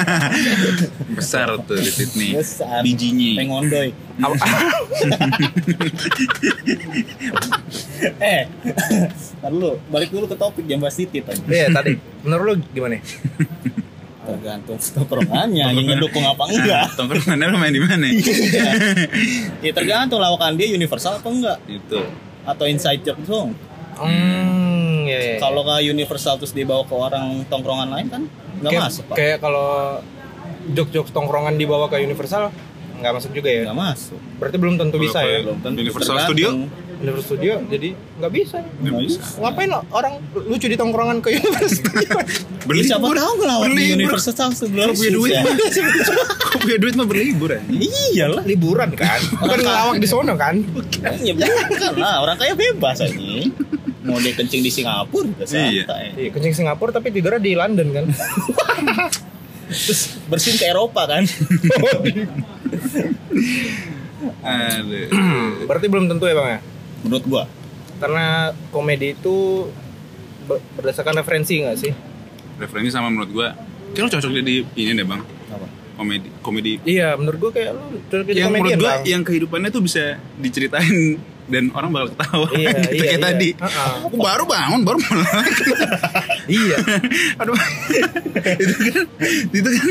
[1.20, 2.40] Besar tuh titit nih.
[2.40, 2.80] Besar.
[2.80, 3.44] Bijinya.
[3.44, 3.92] Pengondoy.
[8.20, 8.44] eh,
[9.40, 11.44] ntar dulu, balik dulu ke topik jangan bahas titit aja.
[11.44, 12.00] Iya, tadi.
[12.24, 12.96] Menurut lu gimana?
[14.30, 16.86] Tergantung tongkrongannya, yang ngedukung apa enggak.
[16.96, 18.08] Tongkrongannya lu main di mana?
[19.66, 22.00] ya tergantung lawakan dia universal apa enggak Itu.
[22.48, 23.52] atau inside joke dong.
[24.00, 25.36] Hmm, ya, ya.
[25.44, 28.24] Kalau ke Universal terus dibawa ke orang tongkrongan lain kan
[28.60, 29.16] nggak kayak, masuk pak.
[29.16, 29.70] kayak kalau
[30.76, 32.52] jok-jok tongkrongan dibawa ke Universal
[33.00, 33.64] nggak masuk juga ya.
[33.64, 34.20] Nggak masuk.
[34.44, 35.40] Berarti belum tentu Kalau bisa ya.
[35.48, 36.28] Belum tentu Universal tergantung.
[36.28, 36.50] Studio?
[37.00, 38.58] Universal Studio jadi nggak bisa.
[38.60, 39.20] Nggak bisa.
[39.40, 42.12] Ngapain lo orang lucu di tongkrongan ke Universal Studio?
[42.68, 43.84] Beli siapa tahu ngelawat di.
[43.96, 44.84] Universal Studio.
[44.84, 45.44] Kalau punya duit, ya.
[46.44, 47.62] kalau punya duit mah berlibur ya.
[47.72, 48.44] Iyalah.
[48.44, 49.20] Liburan kan.
[49.40, 50.56] Bukan ngelawak di sono kan.
[51.24, 53.16] Iya bukan lah, orang kaya bebas aja.
[54.00, 55.84] Mau dia kencing di Singapura juga Iya.
[55.84, 56.06] santai.
[56.16, 58.06] Iya, kencing Singapura tapi tidurnya di London kan.
[59.70, 61.24] Terus bersin ke Eropa kan.
[64.42, 65.08] Aduh.
[65.70, 66.60] Berarti belum tentu ya bang ya.
[67.02, 67.44] Menurut gua.
[68.00, 68.26] Karena
[68.70, 69.68] komedi itu
[70.46, 71.92] ber- berdasarkan referensi nggak sih?
[72.56, 73.48] Referensi sama menurut gua,
[73.94, 75.68] kayak lo cocok jadi ini deh bang, Apa?
[75.96, 76.74] komedi komedi.
[76.84, 79.04] Iya, menurut gua kayak lu cocok jadi yang menurut komedian gua bang.
[79.06, 80.04] yang kehidupannya tuh bisa
[80.36, 81.20] diceritain
[81.50, 82.48] dan orang bakal ketawa.
[82.54, 83.28] Iya, Itu iya, kayak iya.
[83.28, 83.50] tadi.
[83.58, 84.06] Uh-uh.
[84.08, 85.50] Aku baru bangun, baru mulai.
[86.50, 86.78] Iya.
[87.42, 87.54] Aduh.
[88.58, 89.06] itu kan
[89.54, 89.90] itu kan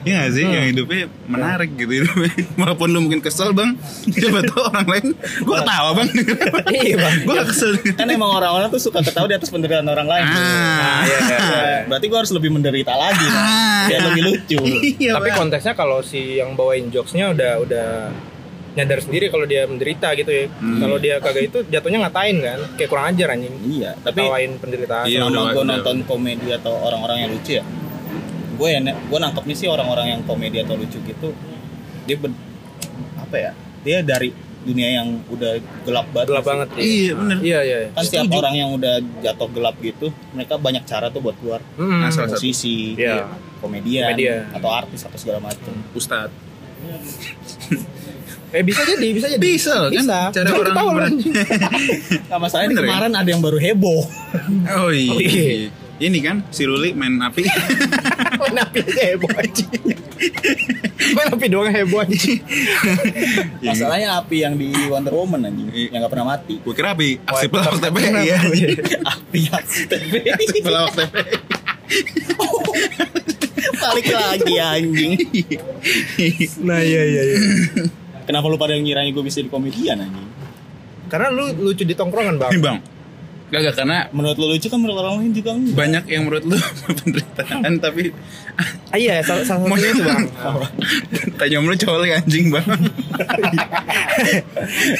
[0.00, 0.56] Iya gak sih, Hmm.
[0.56, 2.32] yang hidupnya menarik gitu hidupnya.
[2.56, 3.76] Walaupun lu mungkin kesel bang,
[4.08, 5.06] siapa tahu orang lain,
[5.44, 6.08] gue ketawa bang.
[6.72, 7.14] Iya, Bang.
[7.20, 7.70] gue kesel.
[8.00, 10.24] Kan emang orang-orang tuh suka ketawa di atas penderitaan orang lain.
[10.24, 11.78] Ah, iya, iya, iya.
[11.84, 13.28] Berarti gua harus lebih menderita lagi.
[13.28, 13.92] Ah.
[13.92, 14.58] Biar lebih lucu.
[14.96, 15.38] Iya, Tapi Bang.
[15.44, 17.88] konteksnya kalau si yang bawain jokesnya udah udah
[18.80, 20.44] nyadar sendiri kalau dia menderita gitu ya.
[20.50, 20.78] Hmm.
[20.78, 23.54] Kalau dia kagak itu jatuhnya ngatain kan, kayak kurang ajar anjing.
[23.62, 25.04] Iya, tapi Tawain penderitaan.
[25.04, 27.64] Iya, udah- gue nonton komedi atau orang-orang yang lucu ya
[28.52, 31.32] gue ya gue nangkepnya sih orang-orang yang komedi atau lucu gitu
[32.04, 32.36] dia ber-
[33.16, 33.50] apa ya
[33.80, 36.68] dia dari dunia yang udah gelap banget Gelap banget.
[36.76, 37.36] Iya, bener.
[37.40, 37.78] Iya, iya.
[37.88, 42.04] kan setiap orang yang udah jatuh gelap gitu mereka banyak cara tuh buat keluar Hmm.
[42.04, 42.36] Nah, salah satu.
[42.36, 43.32] musisi Iya.
[43.58, 44.44] komedian, Komedian.
[44.52, 46.36] atau artis atau segala macam Ustadz.
[48.50, 49.38] Eh bisa jadi, bisa jadi.
[49.40, 49.94] Bisa, kan?
[49.94, 50.18] Bisa.
[50.32, 51.32] Cara orang ketawa lu, ber- anjing.
[52.30, 52.88] nah masalahnya Bener ya?
[52.88, 54.02] kemarin ada yang baru heboh
[54.74, 55.10] Oh iya.
[55.10, 55.70] Oh, iya.
[56.00, 57.44] Ini kan si Ruli main api.
[58.40, 59.68] Main api aja heboh anjing.
[61.12, 62.40] Main api doang heboh anjing.
[63.62, 65.86] masalahnya api yang di Wonder Woman anjing Iya.
[65.90, 67.20] yang gak pernah mati Gue kira api.
[67.22, 68.00] Aksi pelawak kenapa?
[68.16, 68.38] Iya.
[69.04, 71.14] api aksi TV Aksi pelawak TP.
[73.76, 75.12] balik lagi anjing
[76.60, 77.38] Nah, iya iya iya.
[78.30, 80.30] Kenapa lu pada ngiranya gue bisa di komedian anjing?
[81.10, 82.54] Karena lu lucu di tongkrongan, Bang.
[82.54, 82.78] Ini bang.
[83.50, 85.74] Gak, gak, karena Menurut lu lucu kan menurut orang lain juga enggak.
[85.74, 86.56] banyak yang menurut lu
[87.02, 88.14] penderitaan tapi
[88.90, 90.22] Ah, iya, salah, satunya itu, Bang.
[91.42, 92.62] tanya lu coli anjing bang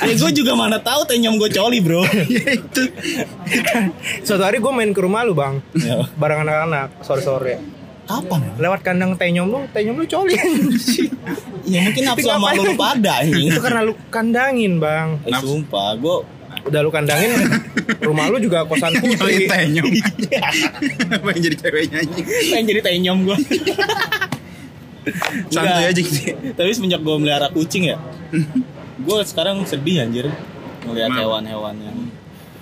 [0.02, 2.02] Ya gue juga mana tahu tenyom gue coli bro.
[2.26, 2.82] ya itu
[4.22, 5.62] Suatu hari gue main ke rumah lu, Bang.
[5.72, 6.02] Ya.
[6.18, 7.79] Bareng anak-anak sore-sore.
[8.10, 8.40] Kapan?
[8.58, 10.34] Lewat kandang tenyom lu, tenyom lu coli.
[11.62, 13.46] Ya mungkin nafsu sama lu lu pada anjing.
[13.50, 15.22] Itu karena lu kandangin, Bang.
[15.22, 16.16] Eh, sumpah gue
[16.60, 17.30] Udah lu kandangin,
[18.02, 19.48] rumah lu juga kosan putri.
[19.48, 19.86] tenyom
[21.14, 23.36] apa yang jadi ceweknya anjing pengen jadi tenyom gue.
[25.48, 26.20] santuy aja gitu
[26.52, 27.96] Tapi semenjak gue melihara kucing ya,
[28.98, 30.28] gue sekarang sedih anjir
[30.84, 31.22] ngeliat Kenapa?
[31.22, 31.98] hewan-hewan yang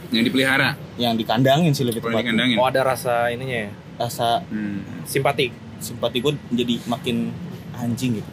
[0.08, 2.54] yang dipelihara yang dikandangin sih lebih tepatnya.
[2.54, 3.70] Oh, ada rasa ininya ya.
[3.98, 5.04] Rasa hmm.
[5.04, 5.50] Simpati.
[5.78, 7.30] simpati gue jadi makin
[7.78, 8.30] anjing gitu.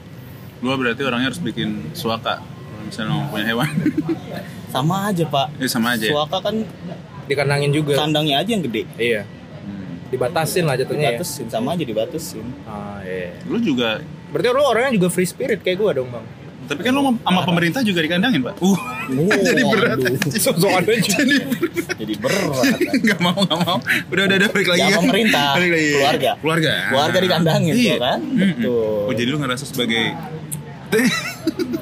[0.65, 2.41] gua berarti orangnya harus bikin suaka
[2.81, 3.69] misalnya mau punya hewan
[4.73, 5.53] Sama aja pak.
[5.61, 6.65] ya sama aja Suaka kan
[7.25, 7.97] Dikandangin juga.
[7.97, 8.85] kandangnya aja yang gede.
[9.01, 9.25] Iya.
[9.65, 9.97] Hmm.
[10.13, 11.17] Dibatasin lah jatuhnya ya.
[11.17, 12.45] Dibatasin sama aja dibatasin.
[12.69, 13.33] Ah, iya.
[13.49, 13.97] lu juga
[14.29, 16.25] Berarti lu orangnya juga free spirit kayak gua dong, Bang.
[16.65, 18.79] Tapi kan lu sama- sama pemerintah juga dikandangin pak uh
[19.47, 20.33] jadi berat Waduh.
[20.33, 21.01] Sosokan aja.
[21.15, 21.35] jadi
[21.95, 22.75] Jadi berat.
[22.99, 25.01] nggak mau nggak mau udah udah udah balik lagi Ya, kan?
[25.01, 25.89] pemerintah, Balik lagi.
[25.93, 26.31] keluarga.
[26.37, 27.95] keluarga Keluarga dikandangin tuh iya.
[27.97, 28.19] kan?
[28.19, 28.49] Mm-mm.
[28.57, 28.99] Betul.
[29.03, 30.03] oh jadi lu ngerasa sebagai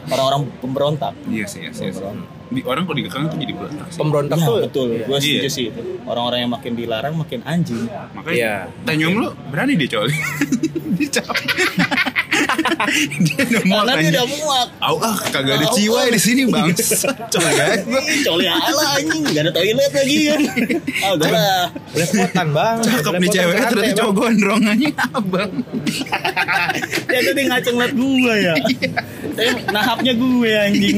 [0.05, 1.13] Orang-orang pemberontak.
[1.27, 2.05] iya sih iya sih iya sih.
[2.49, 4.57] Di- orang kalau dikekang tuh jadi berontak sih Pemberontak Ya, tuh.
[4.61, 4.87] betul.
[4.91, 5.05] Iya.
[5.05, 5.49] Gue setuju Iya.
[5.49, 5.81] sih itu.
[6.03, 7.83] Orang-orang yang makin dilarang makin anjing.
[8.11, 8.53] makanya Iya.
[8.83, 10.13] tenyum lu berani dia coli
[10.95, 11.45] dia coli
[13.25, 14.67] dia udah muak Karena dia udah muak.
[14.81, 19.91] Au ah kagak ada ciwai di sini bang Ih, Coli ala anjing, gak ada toilet
[19.93, 20.39] lagi kan.
[21.03, 21.63] Ah, udah lah.
[21.93, 22.77] Belepotan, Bang.
[22.83, 23.97] cakep nih santai, ternyata Bang.
[23.97, 25.51] cowok gondrongannya abang
[27.09, 28.53] Ya tadi ngaceng liat gue ya.
[29.33, 30.97] Tapi nahapnya gue anjing.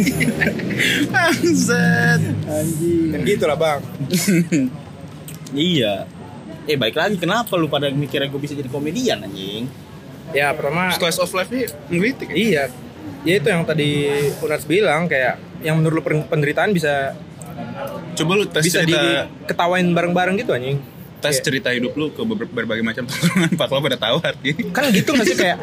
[1.12, 3.10] bangsat Anjing.
[3.12, 3.80] Dan gitu lah, Bang.
[5.56, 6.06] Iya.
[6.66, 9.70] Eh baik lagi kenapa lu pada mikirnya gue bisa jadi komedian anjing?
[10.32, 12.36] Ya, pertama slice of life nya menggelitik ya?
[12.36, 12.64] Iya.
[13.22, 14.10] Ya itu yang tadi
[14.40, 17.14] Unats bilang kayak yang menurut lu pen- penderitaan bisa
[18.16, 19.02] coba lu tes bisa cerita
[19.42, 20.78] diketawain bareng-bareng gitu anjing.
[21.18, 24.62] tes Kayak- cerita hidup lu ke ber- berbagai macam tongkrongan pak lo pada tahu artinya
[24.72, 25.58] Kan gitu gak sih kayak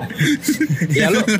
[0.99, 1.21] ya lu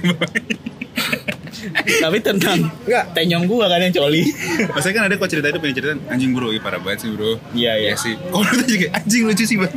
[1.73, 3.05] Tapi tentang Enggak.
[3.15, 4.27] tenyom gua kan yang coli.
[4.69, 7.39] Maksudnya kan ada kok cerita itu pengen cerita anjing bro, ih parah banget sih bro.
[7.53, 7.89] Iya, iya.
[7.89, 8.15] Iya sih.
[8.19, 9.71] Kalau lu juga anjing lucu sih bang.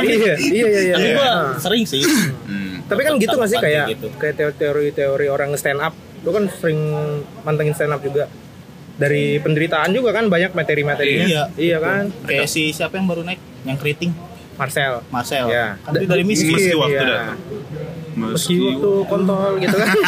[0.00, 0.94] iya, iya, iya, iya.
[0.96, 1.44] Tapi gua Nah.
[1.58, 2.00] sering sih.
[2.00, 2.67] Hmm.
[2.88, 4.08] Tapi kan gitu nggak sih kayak gitu.
[4.16, 5.92] kayak teori-teori orang stand up.
[6.24, 6.80] Lu kan sering
[7.44, 8.26] mantengin stand up juga.
[8.98, 11.26] Dari penderitaan juga kan banyak materi-materinya.
[11.28, 11.44] Iya.
[11.54, 12.04] Iya kan?
[12.26, 14.10] Kayak si siapa yang baru naik yang keriting?
[14.58, 15.06] Marcel.
[15.14, 15.46] Marcel.
[15.46, 15.78] Ya.
[15.86, 16.56] Kan dari miskin.
[16.56, 17.06] Meski waktu iya.
[17.06, 17.38] datang.
[18.18, 19.88] Meski waktu kontol gitu kan.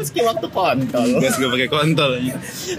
[0.00, 1.06] Meski waktu kontol.
[1.20, 2.34] Gas gue pakai kontol aja.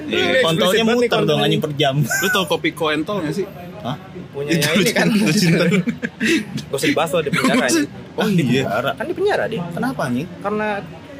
[0.09, 0.41] Iya.
[0.41, 1.45] Kontolnya muter dong kontolnya.
[1.45, 1.95] anjing per jam.
[2.01, 3.45] Lu tau kopi koentol gak sih?
[3.83, 3.97] Hah?
[4.31, 5.11] Punya ini kan.
[5.35, 5.67] cinta.
[5.67, 7.81] Gak usah dibahas loh di penjara aja.
[8.15, 8.63] Oh iya.
[8.95, 9.61] Kan di penjara dia.
[9.75, 10.27] Kenapa anjing?
[10.39, 10.67] Karena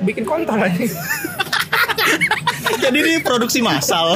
[0.02, 0.80] bikin kontol aja.
[2.84, 4.16] Jadi ini produksi massal.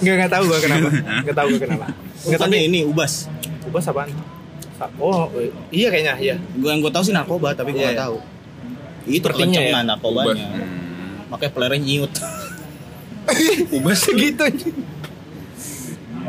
[0.00, 0.88] Enggak enggak tahu gua kenapa.
[1.24, 1.86] Enggak tahu gua kenapa.
[2.28, 3.12] Enggak tapi ini ubas.
[3.64, 4.12] ubas apaan?
[4.96, 5.28] Oh,
[5.68, 6.36] iya kayaknya, iya.
[6.56, 8.04] Gua yang gua tahu sih narkoba tapi gua Iya, nggak iya.
[8.04, 8.16] tahu.
[9.08, 9.88] Itu kencengan ya.
[9.88, 10.44] narkobanya.
[11.32, 12.12] Makanya pelernya nyiut.
[13.76, 14.44] Ubas tuh Gitu.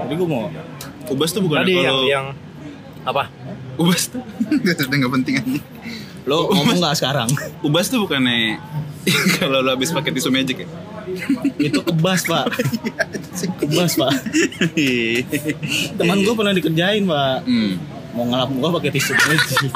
[0.05, 0.43] Jadi gua mau
[1.11, 2.25] Ubas tuh bukan Tadi yang kalau yang
[3.01, 3.23] apa?
[3.75, 4.21] Ubas tuh
[4.61, 5.59] Gak udah gak penting aja
[6.21, 7.29] lo ngomong nggak sekarang?
[7.65, 8.61] Ubas tuh bukannya
[9.41, 10.67] Kalau lo habis pakai tisu magic ya
[11.57, 12.45] Itu kebas pak.
[13.57, 14.13] Kebas pak.
[15.97, 17.41] Teman gua pernah dikerjain pak.
[17.49, 17.73] hmm.
[18.11, 19.71] Mau ngelap muka pakai tisu magic.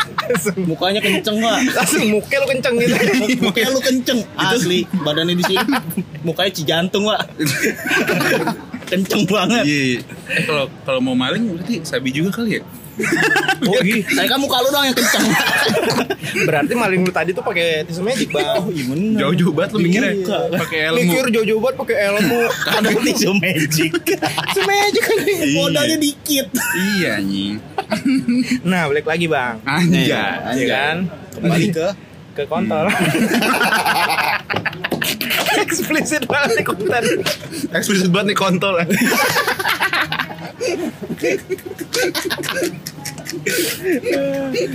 [0.69, 1.59] Mukanya kenceng pak.
[1.73, 2.95] Langsung muka lu kenceng gitu.
[3.41, 4.79] Mukanya lu kenceng asli.
[5.01, 5.73] Badannya di sini.
[6.21, 7.25] Mukanya cijantung pak.
[8.85, 9.63] kenceng banget.
[9.65, 12.63] Iya Eh kalau kalau mau maling berarti sabi juga kali ya
[13.67, 14.03] Oh, iya.
[14.07, 15.25] Saya kan muka lu doang yang kenceng.
[16.47, 18.55] Berarti maling lu tadi tuh pakai tisu magic, Bang.
[18.55, 19.19] Oh iya bener.
[19.19, 20.39] Jauh-jauh banget lo mikirnya Iya.
[20.59, 22.39] Pakai ilmu Mikir jauh-jauh banget pakai ilmu.
[22.79, 23.91] Ada tisu magic.
[23.99, 25.17] Tisu magic kan.
[25.23, 25.45] Iya.
[25.55, 26.47] Modalnya dikit.
[26.75, 27.55] Iya anjing
[28.65, 29.59] Nah, balik lagi, Bang.
[29.63, 30.95] Anjay Iya kan?
[31.35, 31.87] Kembali ke
[32.35, 32.87] Ke kontol.
[35.63, 37.03] Eksplisit banget nih konten.
[37.71, 38.75] Eksplisit banget nih kontol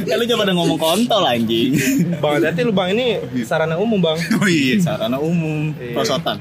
[0.07, 1.74] Ya lu jangan pada ngomong kontol anjing.
[2.18, 4.18] Bang, berarti lu Bang ini sarana umum, Bang.
[4.37, 5.95] Oh iya Sarana umum Iya.
[5.95, 6.37] prosotan.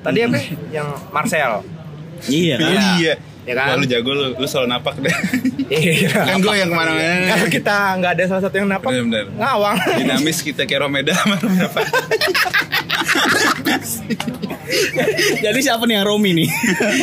[0.00, 0.38] Tadi apa?
[0.70, 1.52] Yang Marcel.
[2.26, 2.72] Iya kan?
[2.96, 3.14] Iya
[3.46, 3.66] Ya kan?
[3.68, 5.12] Wah, lu jago lu, lu selalu napak deh
[5.68, 6.26] Iya.
[6.26, 9.30] Kan gue yang ke mana-mana Kalau kita nggak ada salah satu yang napak, Bener-bener.
[9.32, 9.76] ngawang.
[9.94, 11.38] Dinamis kita kayak Romeda sama
[15.44, 16.48] Jadi siapa nih yang Romi nih?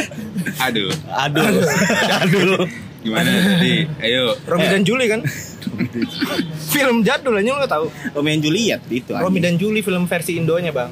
[0.70, 1.44] Aduh Aduh.
[2.24, 2.64] Aduh.
[3.04, 3.84] Gimana tadi?
[4.00, 5.22] Ayo Romi dan Juli kan?
[6.70, 7.86] film jadul aja nggak tahu.
[8.14, 9.12] Romi and Juliet itu.
[9.12, 10.92] Romi dan Juli film versi Indonya, Bang.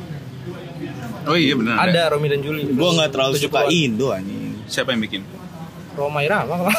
[1.21, 2.65] Oh iya benar Ada Romi dan Juli.
[2.73, 3.71] Gua nggak terlalu suka 70-an.
[3.71, 4.57] Indo anjing.
[4.65, 5.21] Siapa yang bikin?
[5.93, 6.71] Roma Irama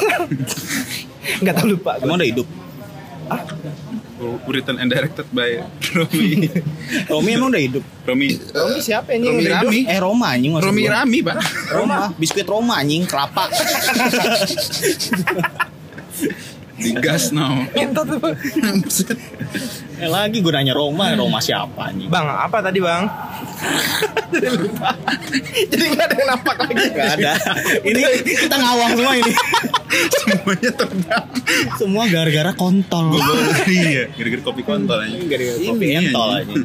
[1.39, 2.01] Enggak tahu lupa.
[2.01, 2.05] gua.
[2.09, 2.47] Emang udah hidup?
[4.47, 6.47] Written and directed by Romi
[7.11, 7.85] Romi emang udah hidup?
[8.07, 9.67] Romi Romi siapa yang Romi hidup?
[9.67, 11.03] Rami Eh Roma anjing Romi gua.
[11.03, 11.37] Rami pak
[11.75, 13.51] Roma, biskuit Roma anjing, kelapa.
[16.83, 18.79] Digas no Bang.
[19.97, 22.11] eh lagi gue nanya Roma, Roma siapa anjing?
[22.11, 23.07] Bang, apa tadi, Bang?
[24.33, 24.91] Jadi lupa.
[25.69, 26.75] Jadi nggak ada yang napak lagi.
[26.91, 27.33] Gak ada.
[27.85, 29.33] Ini kita ngawang semua ini.
[30.19, 31.27] Semuanya terbang
[31.77, 33.13] Semua gara-gara kontol.
[33.69, 36.65] Iya Gara-gara kopi kontol aja Gara-gara kopi entol anjing.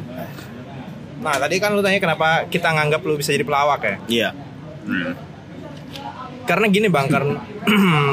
[1.18, 3.96] Nah, tadi kan lu tanya kenapa kita nganggap lu bisa jadi pelawak ya?
[4.08, 4.28] Iya.
[4.82, 5.12] Hmm.
[6.48, 7.36] Karena gini, Bang, karena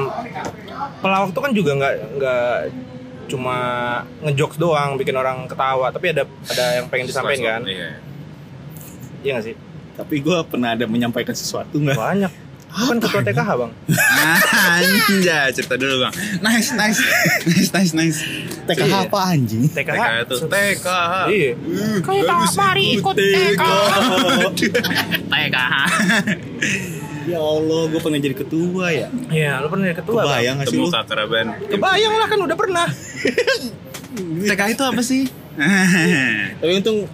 [1.02, 2.58] pelawak tuh kan juga nggak nggak
[3.26, 3.58] cuma
[4.22, 7.72] ngejokes doang bikin orang ketawa, tapi ada ada yang pengen disampaikan kan?
[7.72, 7.90] Iya
[9.24, 9.56] Iya nggak sih?
[9.96, 11.96] Tapi gue pernah ada menyampaikan sesuatu nggak?
[11.96, 12.34] Banyak.
[12.76, 13.72] Bukan ketua TKH, Bang.
[14.52, 16.14] Anjay cerita dulu bang
[16.44, 17.00] Nice nice
[17.48, 18.20] Nice nice nice
[18.68, 19.72] TKH apa anjing?
[19.72, 19.96] TKH.
[19.96, 21.52] TKH tuh TKH Iya.
[22.04, 23.96] Kita mari ikut TKH
[27.26, 29.08] Ya Allah, gue pernah jadi ketua ya.
[29.34, 30.26] Iya, lu pernah jadi ketua, Bang.
[30.30, 30.88] Kebayang gak sih lu?
[30.94, 32.88] Kak Karaban Kebayang lah kan udah pernah.
[34.48, 35.24] TKH itu apa sih?
[36.62, 37.10] Tapi untung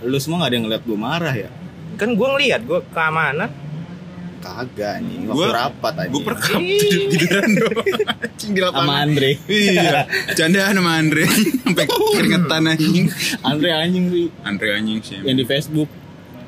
[0.00, 1.50] lu semua gak ada yang ngeliat gue marah ya.
[1.98, 3.50] Kan gua ngeliat, gua keamanan.
[4.40, 6.12] Kagak anjing, waktu Gua- rapat anjing.
[6.16, 7.84] Gue perkap tidur-tiduran doang
[8.24, 9.30] Anjing di sama lapangan Andre.
[9.52, 10.00] Iya
[10.32, 11.22] Candaan sama Andre
[11.68, 13.04] Sampai keringetan anjing
[13.44, 15.92] Andre anjing sih Andre anjing sih yang di Facebook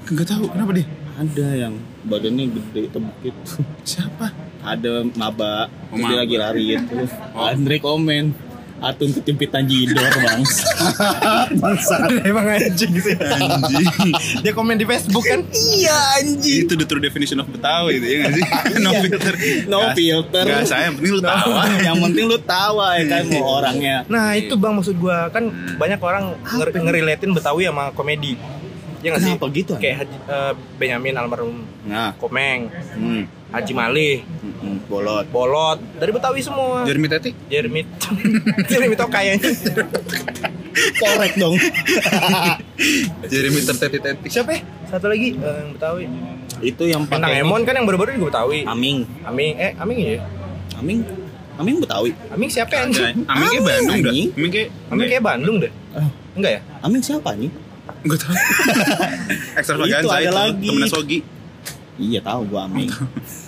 [0.09, 3.53] Gak tahu kenapa deh ada yang badannya gede tebuk gitu.
[3.90, 4.26] Siapa?
[4.62, 7.03] Ada maba, Oh, dia lagi lari gitu.
[7.34, 7.44] Oh.
[7.44, 8.30] Andre komen,
[8.78, 10.42] Atun ketimpitan jidor bang.
[11.62, 12.03] Bangsa.
[12.20, 13.14] Emang anjing sih.
[13.14, 14.11] Anjing.
[14.42, 15.38] Dia komen di Facebook kan.
[15.46, 16.66] Iya anjing.
[16.66, 18.44] itu the true definition of Betawi itu ya nggak sih?
[18.82, 19.00] no Iya.
[19.03, 19.34] filter.
[19.70, 20.44] No Gas- filter.
[20.44, 21.62] Gas saya yang penting lu tawa.
[21.78, 23.96] yang penting lu tawa ya kan mau orangnya.
[24.11, 25.44] Nah itu bang maksud gua kan
[25.78, 28.34] banyak orang nger ngerelatin Betawi sama komedi.
[29.03, 29.30] Ya nggak sih?
[29.34, 35.26] Kenapa gitu, Kayak Haji, eh, Benyamin almarhum Nah, Komeng, hmm, Haji Malih, hmm, bolot.
[35.28, 36.86] Bolot dari Betawi semua.
[36.86, 37.30] Jeremy Teti.
[37.50, 37.82] Jeremy
[38.70, 39.50] Jeremy tau kayaknya
[40.72, 41.59] Korek dong.
[43.30, 44.28] Jeremy terteti teti.
[44.30, 44.61] siapa ya?
[44.88, 46.05] Satu lagi eh, yang Betawi.
[46.62, 48.64] Itu yang pakai Emon kan yang baru-baru juga Betawi.
[48.64, 49.05] Aming.
[49.26, 50.22] Aming eh Aming ya?
[50.78, 51.05] Aming.
[51.61, 52.11] Aming Betawi.
[52.32, 52.88] Aming siapa ya?
[52.88, 53.26] anjing?
[53.28, 53.94] Amin kayak Bandung dah.
[53.98, 54.28] anjing.
[54.32, 55.72] Amin kayak Aming kayak Bandung deh.
[55.92, 56.09] Ah.
[56.32, 56.61] Enggak ya?
[56.80, 57.50] Aming siapa nih?
[58.03, 58.34] Gue tau.
[59.59, 60.32] Extravaganza Itu ada itu.
[60.34, 60.68] lagi.
[60.68, 61.18] Temennya Sogi.
[61.92, 62.88] Iya tahu gua Aming.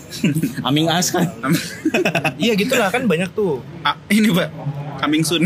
[0.68, 1.26] Aming As kan.
[2.36, 3.58] Iya gitulah kan banyak tuh.
[3.82, 4.50] Ah, ini pak.
[5.00, 5.42] Coming soon.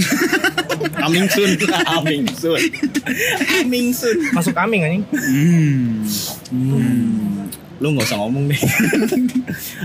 [0.98, 1.50] Aming Sun.
[1.88, 2.60] Aming Sun.
[3.58, 4.16] Aming Sun.
[4.30, 5.04] Masuk Aming anjing.
[5.08, 6.04] hmm.
[6.48, 7.48] Hmm.
[7.78, 8.60] Lu nggak usah ngomong deh.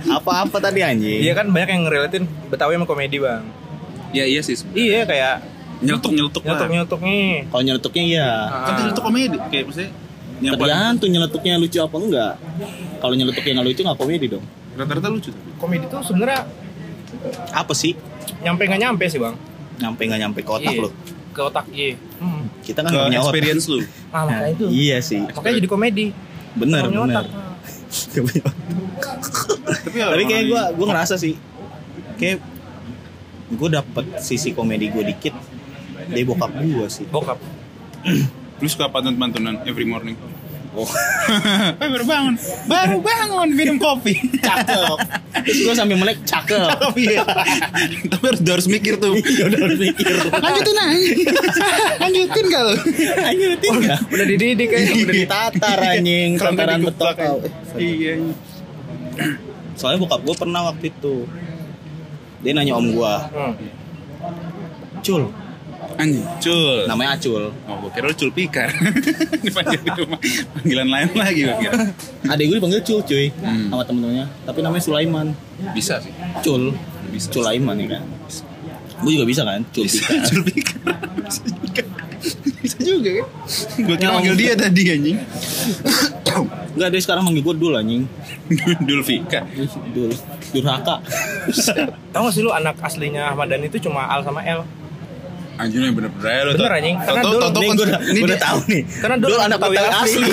[0.09, 1.21] Apa-apa tadi anjing?
[1.21, 3.45] Iya kan banyak yang ngerelatin Betawi sama komedi bang.
[4.11, 4.57] Ya iya sih.
[4.74, 5.36] Iya kayak
[5.84, 7.27] Nyeletuk nyeletuk nyetok nyetok nih.
[7.47, 8.29] Kalau nyeletuknya iya.
[8.63, 9.38] Kan nyeletuk komedi.
[9.51, 9.91] Kayak maksudnya.
[10.41, 12.34] Yang Tergantung nyeletuknya lucu apa enggak.
[12.97, 14.45] Kalau nyeletuknya nggak lucu nggak komedi dong.
[14.73, 15.29] rata-rata lucu.
[15.55, 16.49] Komedi tuh sebenarnya
[17.53, 17.93] Apa sih?
[18.41, 19.36] nyampe nggak nyampe sih bang.
[19.77, 20.81] Nyampe nggak nyampe ke otak Iya.
[20.81, 20.89] lo.
[21.29, 21.93] Ke otak iya.
[22.17, 22.43] Hmm.
[22.59, 23.79] Kita kan punya experience lu.
[24.09, 24.65] Ah makanya itu.
[24.67, 25.21] Iya sih.
[25.21, 26.05] Makanya jadi komedi.
[26.53, 27.25] Bener bener.
[27.93, 28.41] Tapi,
[29.93, 31.38] ya, Tapi kayak gue gue ngerasa sih
[32.17, 32.41] kayak
[33.53, 35.34] gue dapet sisi komedi gue dikit
[36.06, 37.06] dari bokap gue sih.
[37.06, 37.39] Bokap.
[38.62, 40.16] Lu suka pantun-pantunan every morning.
[40.74, 40.89] Oh,
[41.82, 42.34] Eh, baru bangun.
[42.66, 44.18] Baru bangun minum kopi.
[44.41, 44.97] cakep.
[45.45, 46.66] Terus gue sambil melek cakep.
[46.97, 47.22] Iya.
[48.12, 49.14] Tapi harus harus mikir tuh.
[49.14, 50.10] Ya udah harus mikir.
[50.34, 51.10] Lanjutin aja.
[52.01, 52.76] Lanjutin gak lu?
[53.22, 53.99] Lanjutin nggak?
[54.10, 54.93] Udah dididik kayaknya.
[54.97, 57.38] Udah ditatar anjing, Kalau nggak tataran betul kau.
[57.78, 58.14] Iya.
[59.78, 61.16] Soalnya bokap gue pernah waktu itu
[62.41, 63.54] dia nanya om gue, Hmm.
[64.99, 65.24] Cul,
[65.96, 66.26] Anjing.
[66.39, 66.86] Cul.
[66.86, 67.44] namanya Acul.
[67.64, 68.70] Oh, gue kira lu cul pikar.
[69.46, 70.20] Dipanggil di rumah.
[70.54, 71.74] Panggilan lain lagi gue kira.
[72.26, 73.70] Adek gue dipanggil Cul cuy, Hmm.
[73.70, 74.26] sama temen-temennya.
[74.44, 75.28] Tapi namanya Sulaiman.
[75.72, 76.10] Bisa sih.
[76.39, 76.74] Cul,
[77.08, 77.30] Bisa.
[77.30, 78.04] Sulaiman ya kan.
[79.00, 80.24] Gue juga bisa kan, Cul Bisa Pika.
[80.26, 80.78] cul pikar.
[81.20, 81.84] Bisa juga.
[82.58, 83.28] Bisa juga kan.
[83.80, 85.18] Gue kira manggil dia tadi anjing.
[86.74, 88.04] Enggak, dia sekarang manggil gue Dul anjing.
[88.88, 89.46] Dul Fika.
[89.91, 90.10] Dul,
[90.52, 91.00] Durhaka.
[92.10, 94.66] Tahu gak sih lu anak aslinya Ahmad Dhani itu cuma Al sama L.
[95.54, 96.51] Anjing yang bener-bener aja lu.
[96.58, 96.97] Bener, anjing.
[96.97, 98.82] Karena dulu- Nih gue udah, ini gua udah tahu nih.
[98.89, 100.01] Karena Dul Dul anak Betawi asli.
[100.01, 100.24] asli.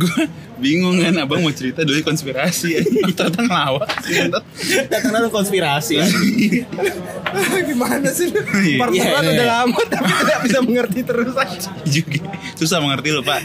[0.00, 0.22] gue
[0.54, 2.78] bingung kan abang mau cerita dulu konspirasi
[3.18, 3.88] ternyata ngelawak
[4.88, 5.98] Karena lu konspirasi.
[7.68, 8.30] Gimana sih?
[8.30, 8.78] Iya.
[8.78, 9.18] Part Iya, iya.
[9.34, 11.68] udah lama tapi tidak bisa mengerti terus aja.
[11.94, 12.20] juga
[12.54, 13.42] susah mengerti lo pak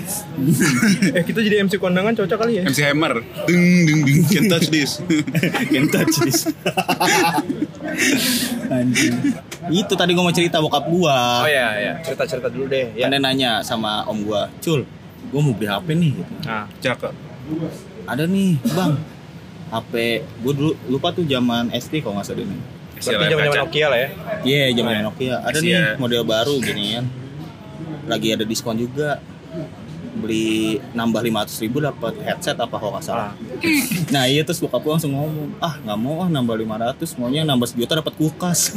[1.09, 2.63] Eh kita jadi MC kondangan cocok kali ya.
[2.65, 5.01] MC Hammer ding ding ding can't touch this
[5.69, 6.45] Can't touch this.
[8.69, 9.15] Anjing.
[9.69, 11.43] Itu tadi gue mau cerita bokap gua.
[11.43, 12.93] Oh iya iya, cerita-cerita dulu deh.
[12.93, 13.07] Kan Ya.
[13.09, 14.85] dia nanya sama om gua, Cul,
[15.29, 16.11] gua mau beli HP nih.
[16.17, 16.33] Gitu.
[16.43, 17.13] Nah, cakep
[18.05, 18.93] Ada nih, bang.
[19.69, 19.93] HP
[20.41, 22.57] gua dulu lupa tuh zaman SD kalau nggak salah ini.
[22.99, 24.09] berarti zaman-zaman Nokia lah ya.
[24.43, 25.35] Iya, zaman Nokia.
[25.39, 25.63] Ada Iya.
[25.63, 27.05] nih model baru gini kan.
[28.09, 29.21] Lagi ada diskon juga.
[30.09, 33.31] Beli nambah 500 ribu dapat headset apa kalau nggak salah.
[34.11, 37.69] Nah iya terus bokap gua langsung ngomong, ah nggak mau ah nambah 500, maunya nambah
[37.69, 38.73] sejuta dapat kulkas.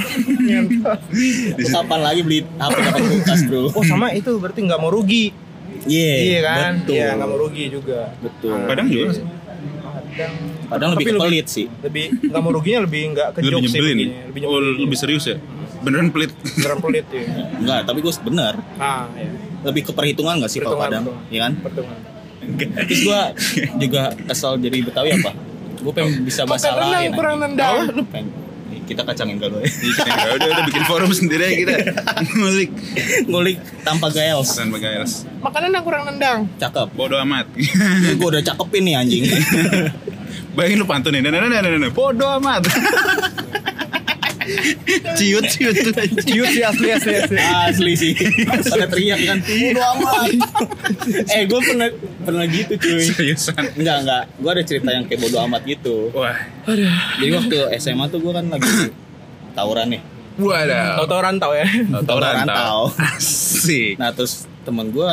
[1.72, 3.74] Kapan lagi beli HP dapat kulkas bro?
[3.74, 5.34] Oh sama itu berarti nggak mau rugi.
[5.82, 6.72] Iya, iya kan?
[6.84, 6.94] Betul.
[6.94, 8.00] Iya nggak mau rugi juga.
[8.22, 8.56] Betul.
[8.68, 9.24] Padahal juga sih
[10.68, 11.66] Padahal lebih Tapi ke pelit sih.
[11.80, 14.22] Lebih nggak mau ruginya lebih nggak ke lebih sih nyebelin ruginya.
[14.28, 15.36] Lebih oh lebih serius ya
[15.82, 17.22] beneran pelit Beneran pelit ya.
[17.58, 18.54] Enggak, tapi gue bener.
[18.78, 19.30] Ah, iya.
[19.66, 21.04] Lebih ke perhitungan gak sih kalau Perhitungan, kadang?
[21.06, 21.34] perhitungan.
[21.34, 21.52] Iya kan?
[21.58, 21.98] Pertemuan.
[22.86, 23.20] Terus gue
[23.86, 25.30] juga kesel jadi Betawi apa?
[25.82, 27.10] Gue pengen bisa bahasa lain.
[27.14, 27.90] kurang nendang.
[27.90, 28.41] Oh, pengen.
[28.92, 29.68] Kita kacangin dulu ya.
[30.04, 31.74] ya udah udah bikin forum sendiri aja kita
[32.36, 32.70] ngulik
[33.24, 34.52] Ngulik tanpa gaels.
[34.52, 36.44] tanpa guys Makanan yang kurang nendang.
[36.60, 36.92] Cakep.
[36.92, 39.24] bodoh amat gue udah cakepin nih anjing.
[40.56, 41.88] bayangin lu pantun nih nah, nah, nah, nah, nah.
[41.88, 42.68] bodoh amat
[45.14, 47.38] ciut ciut tuh Ciut sih asli asli asli.
[47.38, 48.12] Asli sih.
[48.44, 49.38] Pada teriak kan.
[49.40, 50.28] Udah amat.
[51.28, 51.88] eh, gue pernah
[52.20, 53.02] pernah gitu cuy.
[53.02, 54.22] seriusan Enggak, enggak.
[54.36, 56.10] Gue ada cerita yang kayak bodo amat gitu.
[56.12, 56.36] wah
[57.16, 58.70] Jadi waktu SMA tuh gue kan lagi
[59.52, 60.02] tawuran nih.
[60.34, 61.66] wadah Tahu-tahu rantau ya.
[62.02, 62.78] tau Rantau.
[62.96, 65.10] asik Nah terus temen gue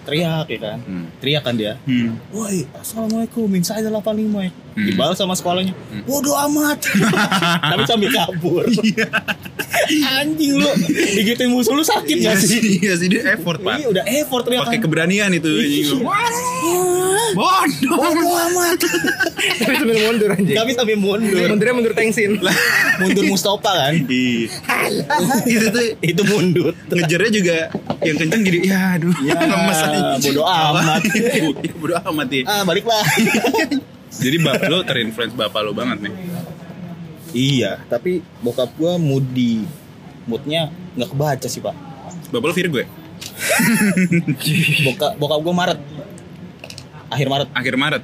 [0.00, 1.06] teriak ya kan Hmm.
[1.20, 2.16] teriak kan dia Hmm.
[2.28, 4.02] Woi, assalamualaikum, inside 85
[4.40, 4.50] ya.
[4.70, 4.86] Hmm.
[4.86, 5.74] Dibalas sama sekolahnya.
[6.06, 6.78] Bodoh amat.
[7.74, 8.64] Tapi sambil kabur.
[9.90, 10.70] Anjing lu,
[11.14, 12.58] digituin musuh lu sakit Iya gak sih?
[12.78, 13.82] iya sih dia effort pak.
[13.82, 15.50] Iya udah effort Pakai keberanian itu.
[17.34, 17.96] Bodoh.
[17.98, 18.78] Bodoh amat.
[19.58, 20.56] Tapi sambil mundur anjing.
[20.56, 21.46] Tapi sambil mundur.
[21.50, 22.38] Mundurnya mundur tengsin.
[23.02, 23.94] mundur Mustafa kan.
[24.06, 24.46] Iya.
[25.46, 26.70] itu tuh Itu mundur.
[26.90, 27.56] ngejarnya juga
[28.02, 29.34] yang kenceng jadi ya aduh Ya,
[30.18, 31.00] bodoh amat.
[31.14, 31.50] Iya,
[31.80, 32.42] bodoh amat ya.
[32.46, 33.02] Ah, baliklah.
[34.10, 36.14] Jadi bapak lo terinfluence bapak lo banget nih.
[37.30, 39.62] iya, tapi bokap gua moody.
[40.26, 41.74] Moodnya nggak kebaca sih, Pak.
[42.28, 42.88] Bapak lo Virgo ya?
[44.86, 45.78] Bokap bokap gua Maret.
[47.08, 47.48] Akhir Maret.
[47.52, 48.02] Akhir Maret.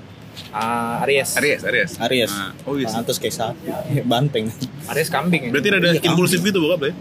[0.50, 1.36] Ah, Aries.
[1.36, 1.92] Aries, Aries.
[1.98, 2.32] Aries.
[2.32, 2.86] Ah, oh iya.
[2.86, 2.94] sih.
[2.94, 3.66] Pantes kayak sapi.
[4.10, 4.46] Banteng.
[4.88, 5.50] Aries kambing ya.
[5.50, 6.94] Berarti ada Iya, impulsif gitu bokap lo ya?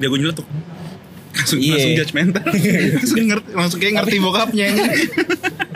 [0.00, 0.46] Jago nyeletuk.
[1.34, 1.72] Langsung, Iya.
[1.74, 2.44] langsung judgmental.
[2.96, 4.66] langsung ngerti, langsung kayak ngerti bokapnya.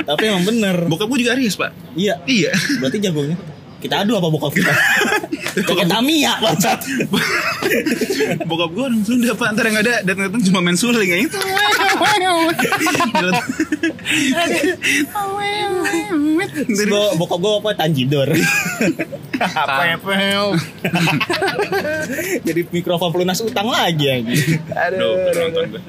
[0.09, 0.89] Tapi emang bener.
[0.89, 1.71] Bokap gue juga Aries, Pak.
[1.93, 2.25] Iya.
[2.25, 2.53] Iya.
[2.81, 3.37] Berarti jagonya.
[3.79, 4.73] Kita adu apa bokap kita?
[5.69, 6.83] Kayak Tamiya bangsat.
[8.51, 9.55] Bokap gue orang Sunda, Pak.
[9.55, 11.39] Ntar yang ada datang-datang cuma main suling kayak itu.
[16.89, 18.29] Bo- bokap gue apa Tanjidor.
[19.39, 20.47] Apa ya, Pel?
[22.43, 24.59] Jadi mikrofon pelunas utang lagi anjing.
[24.75, 25.83] Aduh, nonton gue.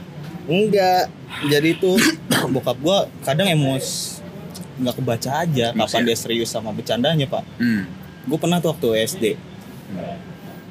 [0.49, 1.13] Enggak.
[1.45, 2.01] Jadi tuh
[2.49, 4.17] bokap gua kadang emos
[4.79, 6.07] nggak kebaca aja kapan ya?
[6.07, 7.43] dia serius sama bercandanya pak.
[7.61, 7.85] Hmm.
[8.25, 9.25] Gue pernah tuh waktu SD.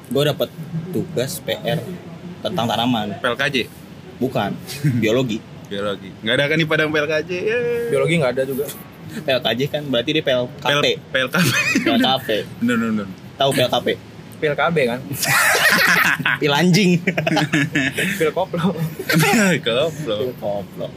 [0.09, 0.49] Gue dapat
[0.89, 1.77] tugas PR
[2.41, 3.69] tentang tanaman, PLKJ.
[4.17, 4.55] bukan
[4.97, 5.37] biologi.
[5.69, 6.09] Biologi.
[6.25, 7.29] Nggak ada kan di Padang PLKJ.
[7.29, 7.93] Yeay.
[7.93, 8.65] Biologi nggak ada juga.
[9.09, 10.65] PLKJ kan berarti dia PLKP.
[10.65, 10.81] PL,
[11.13, 11.49] PLKP.
[11.85, 12.27] PLKP.
[12.65, 13.07] Bener, bener, bener.
[13.37, 13.87] Tahu PLKP?
[14.39, 14.99] Pil KB kan.
[16.41, 17.03] Pil anjing.
[18.15, 18.71] Pil koplo.
[19.67, 20.15] Koplo.
[20.39, 20.87] Koplo.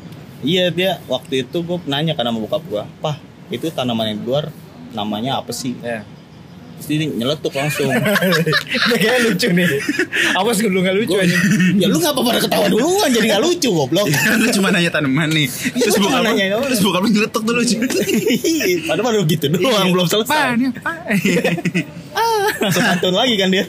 [0.43, 3.19] Iya dia waktu itu gue nanya kan sama bokap gue, Pah
[3.51, 4.45] itu tanaman yang di luar
[4.91, 5.75] namanya apa sih?
[5.83, 6.03] Ya.
[6.83, 7.87] Terus dia nyeletuk langsung.
[8.91, 9.71] Kayaknya lucu nih.
[10.35, 11.37] Apa sih lu nggak lucu aja?
[11.79, 14.11] ya lu ngapa pada ketawa duluan jadi gak lucu goblok.
[14.11, 15.47] Kan lu cuma nanya tanaman nih.
[15.47, 16.67] Terus Iya, buka nanya doang.
[16.67, 17.63] terus buka lu nyeletuk dulu.
[18.91, 20.59] Padahal baru gitu doang belum selesai.
[22.67, 23.65] Langsung pantun lagi kan dia.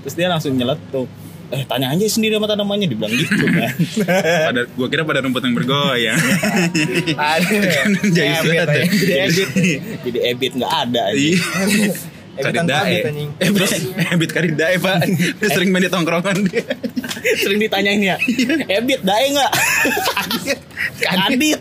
[0.00, 1.27] Terus dia langsung nyeletuk.
[1.48, 3.72] Eh tanya aja sendiri sama tanamannya dibilang gitu kan.
[4.52, 6.20] pada gua kira pada rumput yang bergoyang.
[7.16, 7.88] Ada.
[8.16, 8.84] Jadi Ebit ya.
[8.84, 9.80] Jadi ebit.
[10.04, 11.04] jadi ebit nggak ada.
[11.16, 11.40] Iya.
[12.38, 12.98] Karidae.
[13.42, 13.70] Ebit,
[14.14, 15.08] ebit karidae pak.
[15.40, 16.68] Dia sering main di tongkrongan dia.
[17.42, 18.16] Sering ditanyain ya.
[18.68, 19.52] Ebit dae nggak?
[21.00, 21.60] Kadit.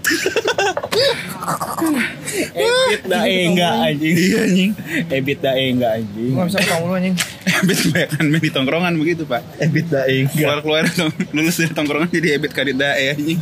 [2.54, 4.16] Ebit dae nggak anjing.
[4.20, 4.72] Iya anjing.
[5.10, 6.34] Ebit dae nggak anjing.
[6.36, 7.16] Nggak bisa ngomong lu anjing.
[7.58, 9.42] Ebit kebanyakan main di tongkrongan begitu pak.
[9.58, 10.84] Ebit dae Keluar keluar
[11.32, 13.40] lulus dari tongkrongan jadi ebit karidae anjing.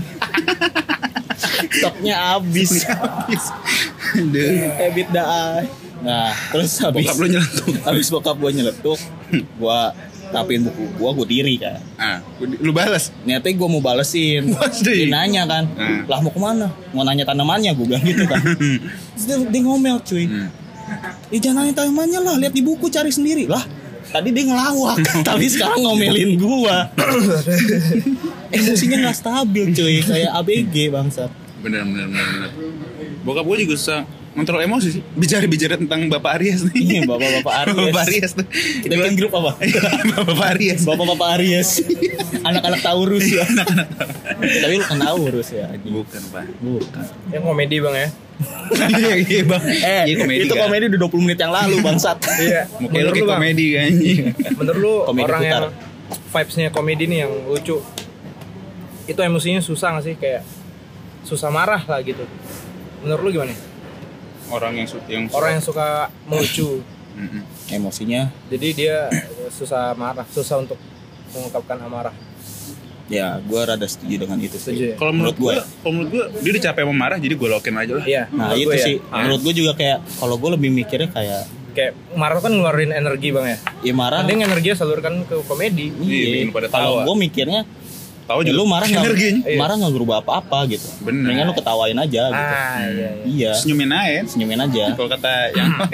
[1.71, 2.85] Stoknya habis.
[4.15, 4.49] Aduh.
[4.81, 5.65] Ebit dae.
[5.99, 7.73] Nah, terus habis Bokap lu nyeletuk.
[7.81, 8.99] habis bokap gua nyeletuk,
[9.57, 9.89] gua
[10.29, 11.81] tapin buku gua, gua diri kan.
[11.97, 13.09] Ah, lu balas.
[13.25, 14.53] Niatnya gua mau balesin.
[14.53, 15.07] Pasti.
[15.07, 16.05] Dia nanya kan, Hmm.
[16.05, 16.67] lah mau ke mana?
[16.93, 18.37] Mau nanya tanamannya, gua bilang gitu kan.
[18.43, 20.25] Terus dia, dia ngomel cuy.
[20.29, 20.49] Hmm.
[21.33, 23.65] Ya jangan nanya tanamannya lah, lihat di buku cari sendiri lah.
[24.15, 24.97] Tadi dia ngelawak,
[25.27, 26.87] tapi sekarang ngomelin gua.
[28.55, 31.27] Emosinya nggak stabil cuy, kayak ABG bangsat.
[31.59, 32.23] Bener bener bener.
[32.23, 32.51] bener.
[33.27, 34.01] Bokap gue juga susah
[34.35, 35.01] kontrol emosi sih.
[35.15, 36.75] Bicara-bicara tentang Bapak Aries nih.
[36.75, 37.75] Iya, bapak-bapak Aries.
[37.79, 38.45] Bapak Aries tuh.
[38.83, 39.51] Kita bikin grup apa?
[40.27, 40.81] Bapak Aries.
[40.83, 41.69] Bapak-bapak Aries.
[42.43, 43.45] Anak-anak Taurus ya.
[44.35, 45.65] Tapi lu kan Taurus ya.
[45.79, 46.43] Bukan, Pak.
[46.59, 47.03] Bukan.
[47.31, 48.09] Yang komedi bang ya.
[48.75, 49.63] Iya, iya, Bang.
[49.63, 50.67] Eh, Iya, komedi itu kan?
[50.67, 52.17] komedi udah 20 menit yang lalu bangsat.
[52.35, 52.61] Iya.
[52.83, 53.87] Mungkin lu kayak komedi kan.
[54.59, 55.39] Menurut lu orang putar.
[55.47, 55.65] yang
[56.29, 57.79] vibesnya komedi nih yang lucu
[59.05, 60.43] itu emosinya susah gak sih kayak
[61.23, 62.27] susah marah lah gitu.
[63.01, 63.55] Menurut lu gimana?
[64.47, 66.81] Orang yang su- yang Orang yang suka melucu.
[67.65, 68.97] Emosinya jadi dia
[69.49, 70.75] susah marah, susah untuk
[71.31, 72.15] mengungkapkan amarah.
[73.05, 74.73] ya gua rada setuju dengan itu sih.
[74.73, 74.93] ya?
[74.95, 77.73] Kalau menurut Menurut gue, kalau menurut gue dia udah capek sama marah jadi gue lokin
[77.77, 78.05] aja lah.
[78.05, 78.23] Iya.
[78.27, 78.85] Nah, menurut itu gue ya.
[78.85, 78.95] sih.
[79.07, 79.17] Ah.
[79.21, 81.43] Menurut gua juga kayak kalau gua lebih mikirnya kayak
[81.75, 83.57] Kayak marah kan ngeluarin energi bang ya.
[83.83, 84.23] ya marah.
[84.23, 85.91] Mending energinya salurkan ke komedi.
[85.93, 87.61] Iya, pada Kalau gua mikirnya
[88.25, 88.57] Tahu ya juga.
[88.57, 89.05] lu marah nggak.
[89.45, 89.57] Iya.
[89.57, 90.87] marah nggak berubah apa-apa gitu.
[91.05, 91.29] Bener.
[91.29, 92.33] Mendingan lu ketawain aja gitu.
[92.33, 92.89] Ah iya.
[92.89, 93.09] iya.
[93.21, 93.51] Iya.
[93.53, 94.21] Senyumin aja.
[94.25, 94.83] Senyumin aja.
[94.97, 95.69] Kalau kata yang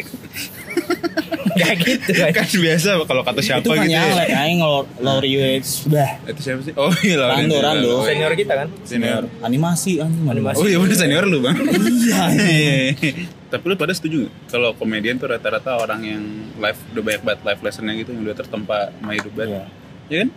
[1.52, 2.32] Kayak gitu kan.
[2.32, 4.02] kan biasa kalau kata siapa itu kan gitu ya.
[4.08, 6.74] nyalek aing lo Loriwich bah Itu siapa sih?
[6.80, 7.36] Oh iya lah.
[7.36, 7.92] Rando, Rando.
[8.08, 8.68] Senior kita kan.
[8.88, 9.28] Senior.
[9.44, 10.58] animasi anjing Animasi.
[10.64, 11.58] Oh iya bener senior lu bang.
[11.60, 12.96] Iya.
[13.52, 14.34] Tapi lu pada setuju gak?
[14.56, 16.24] Kalau komedian tuh rata-rata orang yang
[16.56, 19.52] live udah banyak banget live lessonnya gitu yang udah tertempa sama hidup banget.
[19.52, 19.64] Iya.
[20.08, 20.30] Ya kan?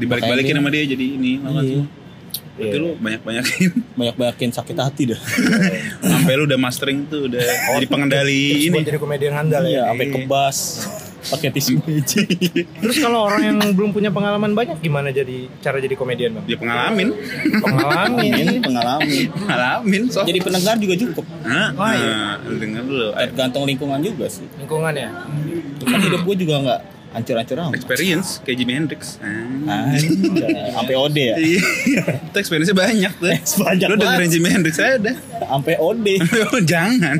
[0.00, 1.72] Dibalik-balikin sama dia jadi ini lama Iya.
[1.74, 1.84] tuh.
[2.50, 2.76] Berarti Iya.
[2.78, 3.70] lu banyak-banyakin
[4.00, 5.20] banyak-banyakin sakit hati dah
[6.10, 7.40] sampai lu udah mastering tuh udah
[7.74, 8.78] jadi pengendali Ini ini.
[8.82, 9.82] jadi komedian handal iya ya.
[9.88, 10.56] sampai kebas
[11.22, 11.76] pakai tisu
[12.80, 16.44] Terus kalau orang yang belum punya pengalaman banyak gimana jadi cara jadi komedian bang?
[16.46, 17.12] Dia pengalamin,
[17.60, 18.24] Pengalaman.
[18.24, 20.02] ini pengalamin pengalamin.
[20.08, 20.24] So.
[20.24, 21.68] jadi pendengar juga cukup Hah?
[21.74, 22.08] Wah, iya.
[22.10, 23.08] Nah, lu denger dulu.
[23.14, 25.08] tergantung lingkungan juga sih Lingkungan ya.
[25.80, 26.80] kan hidup gue juga nggak
[27.10, 29.18] hancur-hancur amat Experience kayak Jimi Hendrix.
[29.18, 29.90] Ah.
[30.72, 31.62] Sampai OD ya Iya.
[32.22, 33.30] Itu experience banyak tuh.
[33.64, 34.28] Banyak Lu dengerin.
[34.30, 35.16] Jimi Hendrix aja dah.
[35.42, 36.06] sampai OD
[36.72, 37.16] Jangan.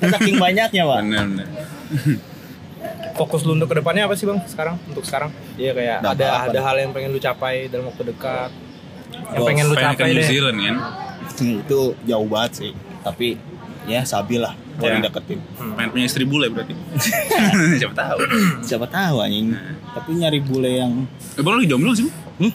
[0.00, 1.48] saking banyaknya pak Bener bener.
[3.14, 4.76] Fokus lu untuk ke depannya apa sih bang sekarang?
[4.84, 5.32] Untuk sekarang?
[5.56, 6.60] Iya kayak Nggak ada ada deh.
[6.60, 8.50] hal yang pengen lu capai dalam waktu dekat.
[9.32, 10.26] Yang pengen lu capai New deh.
[10.26, 10.76] Zealand kan.
[11.36, 12.72] itu jauh banget sih
[13.02, 13.36] tapi
[13.84, 15.02] ya sabi lah kalau Ya.
[15.02, 15.38] deketin
[15.72, 16.72] Pengen punya istri bule berarti.
[17.80, 18.18] Siapa tahu.
[18.60, 19.52] siapa tahu anjing
[19.88, 20.92] tapi nyari bule yang
[21.32, 22.04] Eh, Bang lu lagi jomblo sih?
[22.04, 22.16] Bang?
[22.38, 22.52] Hmm?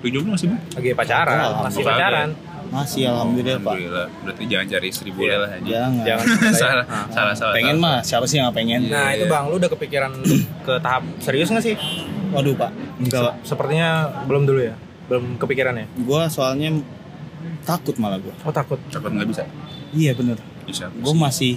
[0.00, 0.60] Lagi jomblo sih, Bang?
[0.72, 1.92] Lagi pacaran, Oh, masih Alhamdulillah.
[1.92, 2.30] pacaran.
[2.66, 4.06] masih alhamdulillah pak Alhamdulillah.
[4.20, 5.62] Berarti jangan cari istri bule lah aja.
[5.64, 7.52] jangan Jangan salah, salah, salah.
[7.52, 7.84] pengen salah.
[7.84, 10.10] mah siapa sih yang nggak pengen Nah itu bang, lu udah kepikiran
[10.60, 11.76] ke tahap serius nggak sih?
[12.28, 13.88] waduh pak enggak pak Sepertinya
[14.24, 14.74] belum dulu ya,
[15.06, 15.86] belum kepikiran ya.
[15.88, 16.68] gue soalnya
[17.62, 18.80] takut malah gue Oh takut.
[18.88, 19.42] Takut nggak bisa.
[19.92, 20.34] iya bener
[20.64, 20.88] Bisa.
[20.88, 21.54] gue masih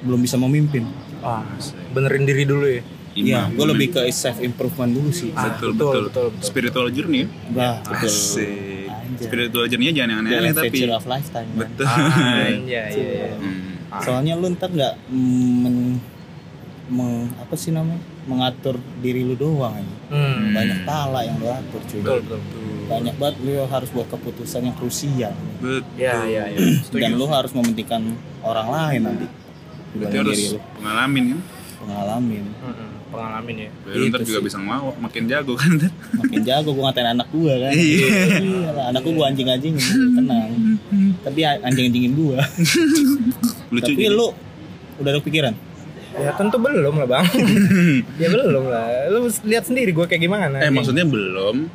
[0.00, 0.84] belum bisa memimpin
[1.18, 1.46] Ah,
[1.90, 2.82] benerin diri dulu ya.
[3.14, 6.42] iya gue lebih ke self improvement dulu sih Ah, betul, betul, betul, betul, betul.
[6.42, 7.20] Spiritual journey.
[7.20, 7.26] ya?
[7.48, 8.50] Bah, betul Asik.
[8.88, 9.22] Anjay.
[9.22, 10.66] Spiritual journey-nya jangan aneh-aneh tapi.
[10.68, 11.58] adventure of lifetime kan?
[11.60, 11.86] Betul.
[11.86, 12.88] Ah, iya iya.
[12.90, 13.28] iya.
[13.34, 13.60] Hmm.
[13.94, 15.76] soalnya lu ntar nggak mm, men,
[16.92, 20.52] meng- apa sih namanya mengatur diri lu doang aja Hmm.
[20.52, 22.38] banyak pala yang lu atur cuy Betul betul.
[22.38, 22.84] betul.
[22.84, 25.80] banyak banget lu harus buat keputusan yang krusial Betul.
[25.96, 26.58] Ya ya ya.
[27.00, 29.26] dan lu harus mementingkan orang lain nanti
[29.92, 31.40] Berarti harus diri lu pengalamin kan.
[31.78, 33.70] pengalamin Mm-mm, Pengalamin ya.
[33.82, 34.46] Baru ntar Gitu juga sih.
[34.46, 35.92] bisa mau makin jago kan ntar.
[36.14, 38.08] makin jago gue ngatain anak gua kan Iya.
[38.38, 39.74] Iyalah, anak gua gua anjing-anjing
[40.14, 40.48] tenang
[41.24, 42.40] tapi anjing-anjingin gua
[43.68, 44.12] Lucu tapi juga.
[44.12, 44.26] lu
[44.94, 45.54] udah ada pikiran
[46.14, 47.24] Ya tentu belum lah bang.
[48.22, 48.84] ya belum lah.
[49.08, 50.56] Lu lihat sendiri gue kayak gimana.
[50.58, 51.68] Eh maksudnya belum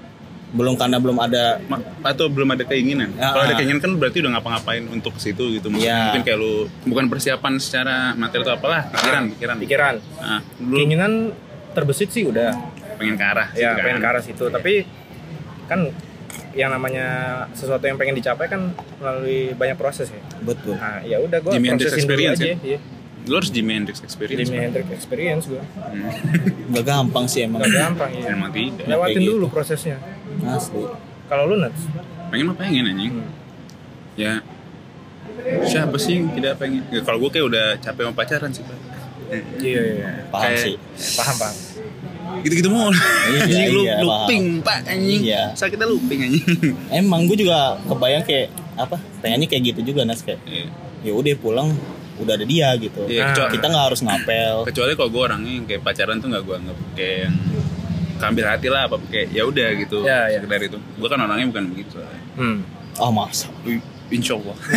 [0.48, 3.12] belum karena belum ada Ma- atau belum ada keinginan.
[3.14, 3.30] Ya.
[3.30, 5.68] Kalau ada keinginan kan berarti udah ngapa-ngapain untuk ke situ gitu.
[5.68, 6.08] Mungkin, Ya.
[6.08, 9.56] mungkin kayak lu bukan persiapan secara materi atau apalah, pikiran, pikiran.
[9.60, 9.96] pikiran.
[10.18, 11.12] Nah, lu Keinginan
[11.74, 12.56] terbesit sih udah.
[12.98, 13.84] pengen ke arah Ya situ kan.
[13.84, 14.46] pengen ke arah situ.
[14.48, 14.74] Tapi
[15.68, 15.80] kan
[16.54, 17.06] yang namanya
[17.52, 20.22] sesuatu yang pengen dicapai kan melalui banyak proses ya.
[20.40, 22.56] betul Nah ya udah gue prosesin dulu experience aja.
[22.58, 22.80] ya?
[23.28, 23.30] Iya.
[23.30, 24.48] Lu harus Jimi Hendrix experience.
[24.48, 24.64] Jimi.
[24.64, 25.60] Hendrix experience gue.
[25.60, 26.08] Hmm.
[26.68, 28.32] nggak gampang sih emang Gak gampang ya.
[28.32, 28.86] Emang tidak.
[28.86, 29.32] Lewatin Kayak gitu.
[29.34, 29.98] dulu prosesnya.
[30.48, 30.84] asli
[31.28, 31.82] Kalau lu Nats?
[32.28, 33.14] Pengen mah pengen anjing.
[33.14, 33.30] Hmm.
[34.16, 34.34] Ya.
[35.64, 36.84] Siapa sih yang tidak pengen?
[36.88, 38.78] Ya, kalau gue kayak udah capek sama pacaran sih, Pak.
[39.28, 40.10] Eh, Iya iya.
[40.28, 40.76] paham Kayak- sih
[41.14, 41.56] Paham paham.
[42.38, 42.88] Gitu-gitu mau.
[42.92, 45.22] Iya, anjing lu iya, looping, Pak anjing.
[45.22, 45.44] Iya.
[45.54, 46.44] Sakitnya looping anjing.
[46.90, 48.48] emang gue juga kebayang kayak
[48.78, 50.68] apa pengennya kayak gitu juga nas kayak Iya.
[51.02, 51.70] ya udah pulang
[52.18, 53.30] udah ada dia gitu Iya, Nah.
[53.32, 56.56] kecuali, kita nggak harus ngapel kecuali kalau gue orangnya yang kayak pacaran tuh nggak gue
[56.58, 57.36] anggap kayak yang
[58.18, 60.40] kambil hati lah apa kayak ya udah gitu Ya, ya.
[60.40, 61.96] sekedar itu gue kan orangnya bukan begitu.
[62.34, 62.66] Hmm.
[62.98, 63.48] oh masa
[64.08, 64.56] Insya Allah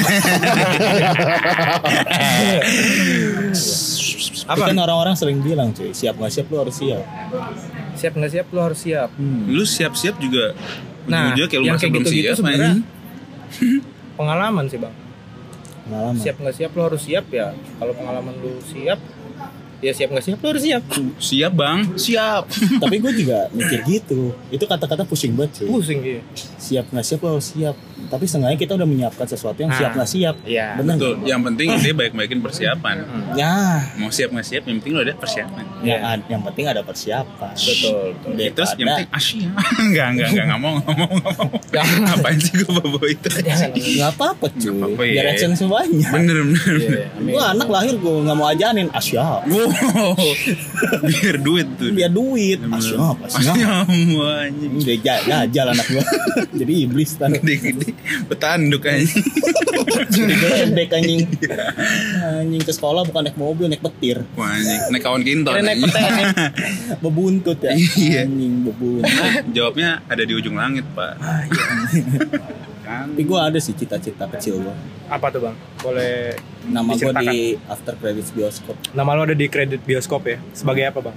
[4.43, 7.05] Tapi kan orang-orang sering bilang cuy siap nggak siap lu harus siap
[7.95, 9.11] Siap nggak siap lu harus siap.
[9.13, 9.43] hmm.
[9.47, 10.57] lu siap-siap juga
[11.07, 12.75] Nah, kayak lu yang kayak gitu-gitu siap sebenarnya
[14.19, 14.95] pengalaman sih bang.
[15.91, 17.51] Pengalaman Siap nggak siap lu harus siap ya.
[17.83, 18.99] Kalau pengalaman lu siap,
[19.81, 20.83] ya siap nggak siap lu harus siap.
[21.17, 22.45] siap bang siap
[22.85, 26.21] tapi gue juga mikir gitu itu kata-kata pusing banget cuy Pusing gitu.
[26.61, 27.77] siap nggak siap lu harus siap
[28.07, 29.77] tapi seenggaknya kita udah menyiapkan sesuatu yang Nah.
[29.77, 30.37] siap nggak siap.
[30.43, 30.67] Iya.
[30.77, 31.15] benar Betul.
[31.25, 32.97] yang penting dia baik-baikin persiapan.
[33.33, 33.53] Ya.
[33.95, 35.65] Mau siap nggak siap yang penting lu ada persiapan.
[35.81, 37.53] Yang, ad- yang penting ada persiapan.
[37.53, 38.15] Betul.
[38.15, 38.31] betul.
[38.33, 39.39] Daripada- terus yang penting asyik
[39.81, 41.49] enggak enggak enggak nggak mau nggak mau nggak mau.
[41.71, 41.99] Jangan.
[42.03, 43.29] ngapain sih gue bawa itu?
[43.31, 43.69] Jangan.
[43.75, 44.61] nggak apa-apa cuy.
[44.61, 45.31] Nggak apa-apa, biar ya.
[45.31, 46.09] action semuanya.
[46.11, 47.33] Bener bener Iya, amin.
[47.33, 48.89] gue anak lahir gue nggak mau ajanin.
[48.91, 50.15] Asyap wow.
[51.03, 51.91] Biar duit tuh.
[51.91, 52.59] Biar duit.
[52.63, 53.87] Asyap asyap Asyam
[54.21, 54.73] anjing?
[54.77, 56.05] Udah ja- jajal anak gue
[56.61, 57.33] jadi iblis tan.
[57.33, 57.90] Gede-gede
[58.27, 59.25] betanduk anjing.
[60.11, 61.21] Gede anjing.
[62.41, 64.23] Anjing ke sekolah bukan naik mobil naik petir.
[64.37, 64.81] Wah, anjing.
[64.91, 65.93] Naik kawan kinton Kira naik nih.
[67.05, 67.73] bebuntut ya?
[67.75, 68.27] Iya.
[68.27, 69.11] anjing bebuntut.
[69.55, 71.17] Jawabnya ada di ujung langit pak.
[72.85, 74.77] Kan tapi gue ada sih cita-cita kecil gue
[75.07, 75.57] Apa tuh bang?
[75.79, 76.35] Boleh
[76.67, 78.75] nama gue di after credits bioskop.
[78.97, 80.39] Nama lo ada di kredit bioskop ya?
[80.57, 81.17] Sebagai apa bang?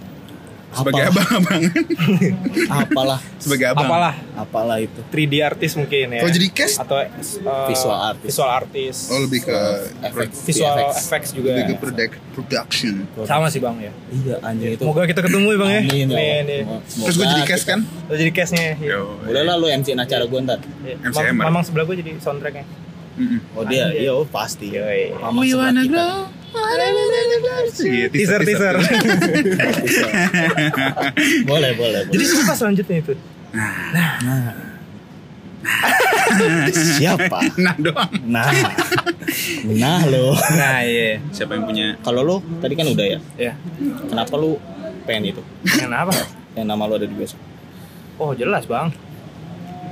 [0.74, 1.14] Sebagai Apalah.
[1.14, 1.62] abang-abangan.
[2.84, 3.86] apalah Sebagai abang.
[3.86, 6.20] Apalah apalah itu 3D artis mungkin ya.
[6.20, 7.08] Kalau jadi cast atau uh,
[7.66, 8.28] Visual artist.
[8.28, 8.96] Visual artis.
[9.08, 9.58] oh lebih ke
[10.04, 11.52] efek visual effects juga.
[11.54, 12.94] lebih ke product production.
[13.24, 13.94] Sama sih Bang ya.
[14.10, 15.82] iya anjing itu Semoga kita ketemu ya Bang ya.
[15.84, 16.62] Amin, ya nih.
[16.84, 17.80] Semoga Terus gue jadi cast kan?
[17.84, 18.66] Lo jadi case-nya.
[18.76, 18.98] ya.
[18.98, 20.96] Boleh lah lu MC acara gue ntar Iya.
[21.06, 22.66] MCM, Mam- Mamang sebelah gue jadi soundtracknya.
[23.54, 25.14] Oh dia iya oh pasti Yoi.
[25.14, 26.06] Mama sebelah kita.
[27.84, 28.76] Iya, Teaser teaser.
[31.44, 33.14] boleh boleh jadi siapa selanjutnya itu?
[36.72, 38.12] siapa Nah doang.
[38.26, 38.50] nah
[39.66, 41.20] nah lo Nah iya.
[41.30, 41.96] Siapa yang punya?
[42.00, 43.54] kalau lo tadi kan udah ya Ya.
[44.06, 44.60] kenapa lu
[45.04, 46.12] pengen itu Kenapa?
[46.54, 47.40] yang nama lo ada di besok
[48.14, 48.94] Oh jelas Bang.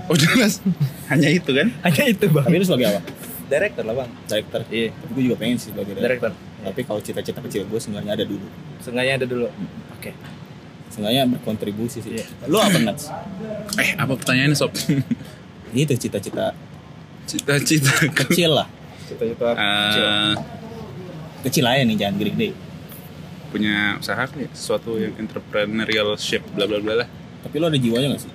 [0.05, 0.61] Oh jelas.
[1.07, 1.73] Hanya itu kan?
[1.81, 2.45] Hanya itu Bang.
[2.45, 3.01] tapi lu sebagai apa
[3.47, 4.09] Director lah Bang.
[4.23, 4.89] director Iya.
[4.93, 6.50] tapi gue juga pengen sih sebagai director Director.
[6.61, 8.45] Tapi kalau cita-cita kecil gue sebenarnya ada dulu
[8.81, 9.45] Sengaja ada dulu.
[9.97, 10.13] Oke.
[10.89, 12.17] Sengaja berkontribusi sih
[12.49, 13.13] lu apa Nats?
[13.77, 14.73] Eh apa pertanyaannya sob?
[15.73, 16.51] itu cita-cita
[17.29, 17.93] Cita-cita
[18.25, 18.67] kecil lah
[19.07, 20.05] Cita-cita kecil.
[20.05, 20.33] Eh,
[21.47, 22.49] kecil aja nih jangan gede-gede
[23.51, 24.47] punya usaha ya?
[24.55, 27.07] sesuatu yang entrepreneurial shape bla bla bla lah
[27.43, 28.31] tapi lo ada jiwanya gak sih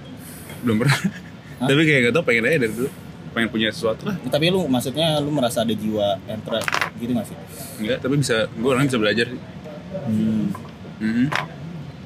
[0.61, 0.99] belum pernah
[1.57, 1.69] Hah?
[1.73, 2.91] tapi kayak gak tau pengen aja dari dulu
[3.37, 4.09] pengen punya sesuatu.
[4.09, 6.57] Lah Ya, tapi lu maksudnya lu merasa ada jiwa entre
[6.97, 7.37] gitu gak sih?
[7.77, 9.41] Enggak tapi bisa gue orangnya bisa belajar sih.
[10.07, 10.45] Hmm,
[10.97, 11.27] Mhm.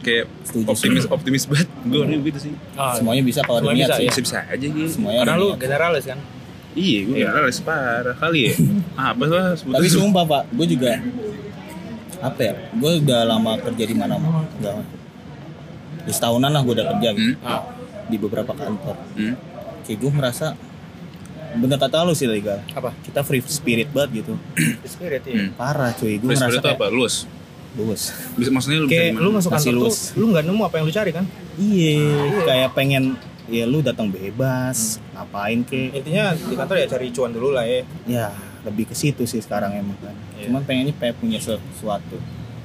[0.01, 0.67] kayak Setuju.
[0.67, 1.69] optimis optimis banget.
[1.85, 2.53] Gue orangnya begitu sih.
[2.75, 4.09] Ah, semuanya bisa kalau ada Semuanya niat bisa, sih.
[4.11, 6.19] bisa bisa aja gitu semuanya Karena ada lu generalis kan?
[6.73, 7.27] iya gue Iya.
[7.29, 8.53] generalis parah kali ya.
[9.09, 10.91] Apa lah tapi sumpah pak gue juga
[12.21, 14.77] apa ya gue udah lama kerja di mana mana udah
[16.01, 17.33] di setahunan lah gue udah kerja gitu.
[17.35, 17.47] Hmm.
[17.47, 17.63] Ah,
[18.07, 18.97] di beberapa kantor.
[19.15, 19.35] Hmm.
[19.83, 20.47] kayak gue merasa
[21.59, 22.63] bener kata lu sih legal.
[22.77, 22.95] Apa?
[23.03, 24.33] kita free spirit banget gitu.
[24.87, 25.35] Spirit ya.
[25.35, 25.51] Hmm.
[25.59, 26.19] parah cuy.
[26.21, 26.87] Gue Free merasa spirit itu apa?
[26.93, 27.27] Luas
[27.79, 30.85] luas bisa maksudnya lu bisa Kayak lu masuk kantor tuh, lu nggak nemu apa yang
[30.91, 31.25] lu cari kan?
[31.55, 33.15] iya kayak pengen
[33.47, 37.87] ya lu datang bebas ngapain ke Intinya di kantor ya cari cuan dulu lah ya.
[38.11, 38.27] ya
[38.67, 40.15] lebih ke situ sih sekarang emang kan.
[40.35, 40.51] Iya.
[40.51, 42.19] cuman pengennya pengen punya sesuatu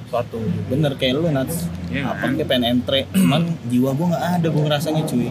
[0.06, 0.38] Suatu.
[0.66, 2.34] bener kayak lu nats Iya, apa kan?
[2.34, 5.28] kayak pengen entre cuman jiwa gue nggak ada gue ngerasanya cuy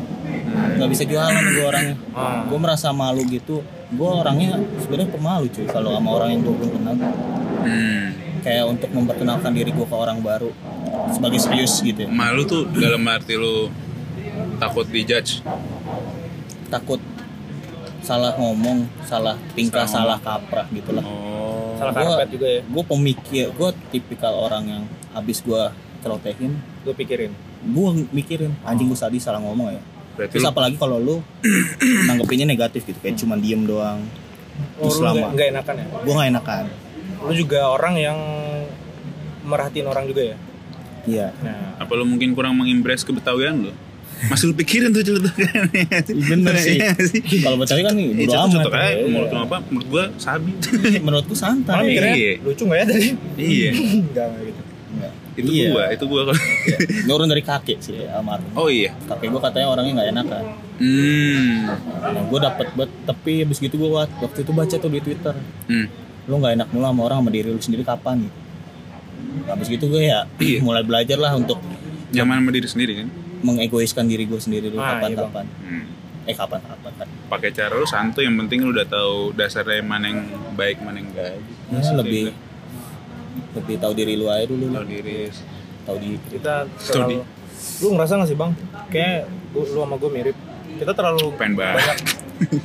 [0.76, 2.44] nggak bisa jualan gue orangnya Ah.
[2.44, 6.72] gue merasa malu gitu gue orangnya sebenarnya pemalu cuy kalau sama orang yang gue belum
[6.74, 6.96] kenal
[7.58, 8.08] Hmm.
[8.40, 10.54] kayak untuk memperkenalkan diri gue ke orang baru
[11.08, 12.08] sebagai serius gitu ya.
[12.08, 13.68] malu tuh dalam arti lu
[14.56, 15.42] takut dijudge
[16.68, 17.02] takut
[18.00, 21.35] salah ngomong salah tingkah Salah salah, kaprah gitu lah oh
[21.76, 22.62] Salah Gua- karpet juga ya.
[22.62, 25.62] gue pemikir gue tipikal orang yang habis gue
[26.00, 27.32] celotehin Gue pikirin.
[27.66, 29.82] gue mikirin anjing gue tadi salah ngomong ya
[30.14, 31.16] berarti terus lu apalagi kalau lu
[32.06, 34.00] nanggepinnya negatif gitu kayak cuman diem doang
[34.78, 35.86] Oh, terus lu lama nggak- nggak enakan ya?
[35.98, 36.64] gue nggak enakan
[37.18, 38.20] Lu juga orang yang
[39.44, 40.38] merhatiin orang juga ya?
[41.06, 43.72] iya Nah, apa lu mungkin kurang mengimbres kebetawian lu
[44.26, 45.66] masih lu pikirin tuh celutukan
[46.10, 46.80] bener sih
[47.40, 48.96] kalau betawi kan nih Iya, bodo amat cocok aja.
[49.04, 49.58] Menurut lu apa?
[49.68, 50.52] Menurut gua sabi.
[50.98, 52.32] menurutku malah santai mikirnya Iya.
[52.42, 53.08] lucu nggak ya tadi?
[53.36, 53.70] iya.
[53.72, 54.62] Enggak gitu.
[54.90, 55.12] Enggak.
[55.36, 55.68] Itu Iya.
[55.70, 56.22] gua, itu gua.
[57.04, 58.96] nurun dari kakek sih almarhum oh iya.
[59.06, 60.44] kakek gue katanya orangnya nggak enakan
[60.76, 61.72] Hmm.
[61.98, 65.32] nah gue dapet bet tapi habis gitu gue waktu itu baca tuh di twitter
[65.66, 65.88] Hmm.
[66.26, 68.36] lu nggak enak mulu sama orang sama diri lu sendiri kapan gitu
[69.46, 70.60] habis gitu gue ya Iya.
[70.60, 71.60] mulai belajar lah untuk
[72.08, 73.08] Nyaman sama diri sendiri kan?
[73.46, 75.86] Mengegoiskan diri gue sendiri dulu Ah, iya, kapan-kapan Hmm.
[76.26, 80.26] eh kapan-kapan kan Pakai cara lu santuy yang penting lu udah tahu dasarnya mana yang
[80.54, 81.38] baik mana yang enggak.
[81.72, 82.34] ya, lebih
[83.54, 85.30] lebih tahu diri lu aja dulu tahu diri.
[85.84, 87.22] tahu diri Kita terlalu...
[87.78, 88.52] Lu ngerasa gak sih bang?
[88.90, 89.18] Kayak
[89.50, 90.36] gua- lu sama gue mirip.
[90.76, 91.78] Kita terlalu Pengen banget.
[91.78, 91.98] banyak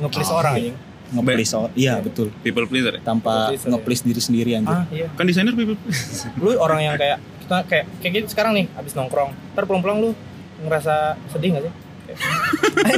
[0.01, 0.75] nge-please orang anjing.
[1.11, 3.01] ngeplis oh, iya betul People pleaser ya?
[3.01, 5.07] tanpa Ngeplis, ngeplis diri sendiri anjir Ah iya.
[5.11, 6.31] Kan desainer people pleaser.
[6.35, 9.31] Lu orang yang kayak kita kayak kayak gitu sekarang nih abis nongkrong.
[9.51, 10.09] Ntar pulang-pulang lu
[10.61, 10.93] ngerasa
[11.27, 11.73] sedih gak sih?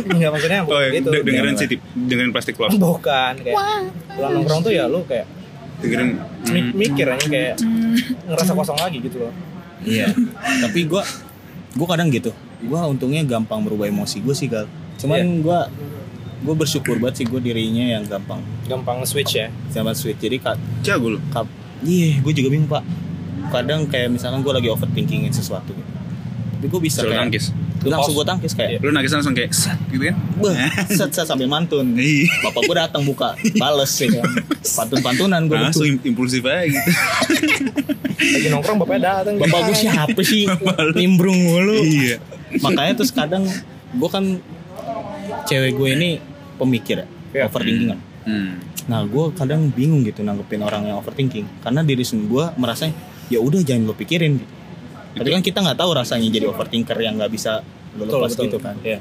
[0.06, 0.90] Enggak maksudnya Oh, iya.
[0.92, 1.10] gitu.
[1.10, 2.74] De- dengerin sih, tip- dengerin plastik love.
[2.74, 3.56] Bukan kayak
[4.10, 5.28] pulang nongkrong tuh ya lu kayak
[5.80, 6.10] Dengerin.
[6.46, 6.72] mi- Hmm.
[6.74, 7.56] mikir aja kayak
[8.26, 9.34] ngerasa kosong lagi gitu loh.
[9.82, 10.08] iya
[10.62, 11.04] tapi gue
[11.74, 12.32] gue kadang gitu
[12.62, 14.64] gue untungnya gampang berubah emosi gue sih gal
[14.96, 15.44] cuman Iya.
[15.44, 15.60] gue
[16.42, 19.52] gue bersyukur banget sih gue dirinya yang gampang Gampang switch ya.
[19.68, 21.20] sama sweet jadi kak Jago lu.
[21.30, 22.80] kap iya gue juga bingung pak
[23.52, 25.92] kadang kayak misalkan gue lagi overthinkingin sesuatu gitu
[26.64, 27.46] tapi gue bisa Suruh kayak tangkis.
[27.84, 30.16] langsung gue tangkis kayak Lu nangis langsung kayak set gitu kan?
[30.38, 30.56] Beuh,
[30.88, 32.32] set set sambil mantun Iya.
[32.42, 34.24] bapak gue datang buka bales sih kan
[34.74, 36.80] pantun pantunan gue Langsung im- impulsif aja gitu.
[38.34, 39.36] Lagi nongkrong bapaknya datang.
[39.38, 40.48] bapak gue siapa sih
[40.98, 42.24] nimbrung mulu iya.
[42.58, 43.44] makanya terus kadang
[43.92, 44.40] gue kan
[45.44, 46.10] cewek gue ini
[46.56, 48.56] pemikir ya overthinking kan Hmm.
[48.88, 52.88] nah gue kadang bingung gitu nanggepin orang yang overthinking karena diri sendiri gue merasa
[53.28, 54.48] ya udah jangan lo pikirin gitu.
[55.14, 57.62] Tapi kan kita nggak tahu rasanya jadi overthinker yang nggak bisa
[57.94, 58.44] Betul, lepas betul.
[58.50, 58.76] gitu kan.
[58.82, 59.00] Iya.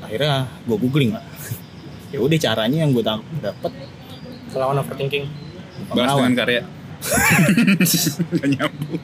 [0.00, 1.24] Akhirnya gue googling lah.
[2.14, 3.04] ya udah caranya yang gue
[3.42, 3.72] dapet
[4.50, 5.24] Lawan overthinking.
[5.94, 6.62] Bahas dengan karya.
[8.36, 9.00] Gak nyambung.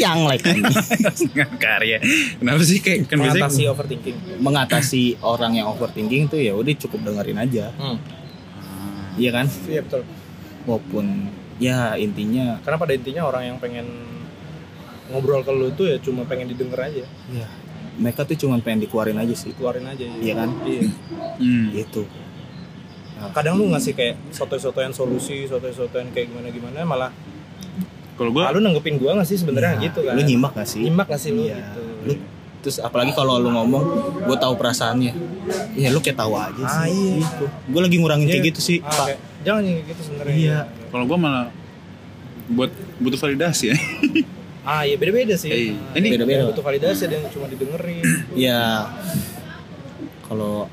[0.00, 0.64] yang like kan.
[1.28, 1.98] dengan karya.
[2.40, 4.16] Kenapa sih kayak kan biasanya Mengatasi overthinking.
[4.40, 7.68] mengatasi orang yang overthinking tuh ya udah cukup dengerin aja.
[7.76, 8.00] Hmm.
[9.20, 9.46] Iya kan?
[9.68, 10.02] Iya betul.
[10.64, 11.06] Walaupun
[11.58, 13.86] ya intinya Karena pada intinya orang yang pengen
[15.08, 17.46] ngobrol ke lu tuh ya cuma pengen didengar aja, ya
[17.98, 19.50] mereka tuh cuma pengen dikeluarin aja sih.
[19.58, 20.06] keluarin aja.
[20.06, 20.48] Iya kan?
[20.62, 20.82] Iya.
[21.36, 21.66] Hmm.
[21.74, 22.02] Gitu.
[23.34, 27.10] Kadang lu ngasih kayak soto-sotoyan solusi, soto-sotoyan kayak gimana-gimana malah
[28.14, 29.84] Kalau gue ah, lu nanggepin gua gak sih sebenarnya Iya.
[29.90, 30.14] gitu kan.
[30.14, 30.82] Lu nyimak gak sih?
[30.82, 31.54] Nyimak gak sih lu Iya.
[31.58, 31.80] gitu.
[32.06, 32.12] Lu
[32.58, 33.82] terus apalagi kalau lu ngomong
[34.26, 35.14] gue tahu perasaannya
[35.74, 37.14] ya lu kayak tahu aja sih Ah, iya.
[37.22, 37.44] gitu.
[37.46, 38.48] gue lagi ngurangin kayak Iya.
[38.50, 40.34] gitu sih Ah, pak kayak, jangan yang gitu sebenarnya.
[40.34, 40.58] Iya.
[40.90, 41.46] kalau gue malah
[42.48, 43.76] buat butuh validasi ya.
[44.68, 45.48] Ah iya beda-beda sih.
[45.48, 45.72] Iya.
[45.72, 46.42] Ah, Ini- beda-beda.
[46.46, 48.04] butuh validasi ada yang cuma didengerin.
[48.36, 48.84] ya
[50.22, 50.68] kalau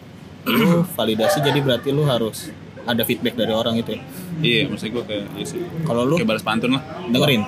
[0.46, 2.52] lu validasi jadi berarti lu harus
[2.84, 4.02] ada feedback dari orang itu ya
[4.38, 5.58] iya, maksud gue kayak iya sih.
[5.82, 6.84] kalau lu Kayak balas pantun lah.
[7.08, 7.42] dengerin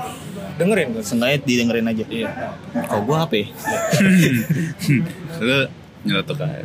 [0.58, 1.04] dengerin kan?
[1.04, 2.30] sengaja didengerin aja Iya.
[2.82, 3.48] kalau gue apa ya
[5.38, 5.58] Lu
[6.04, 6.64] nyeletuk aja.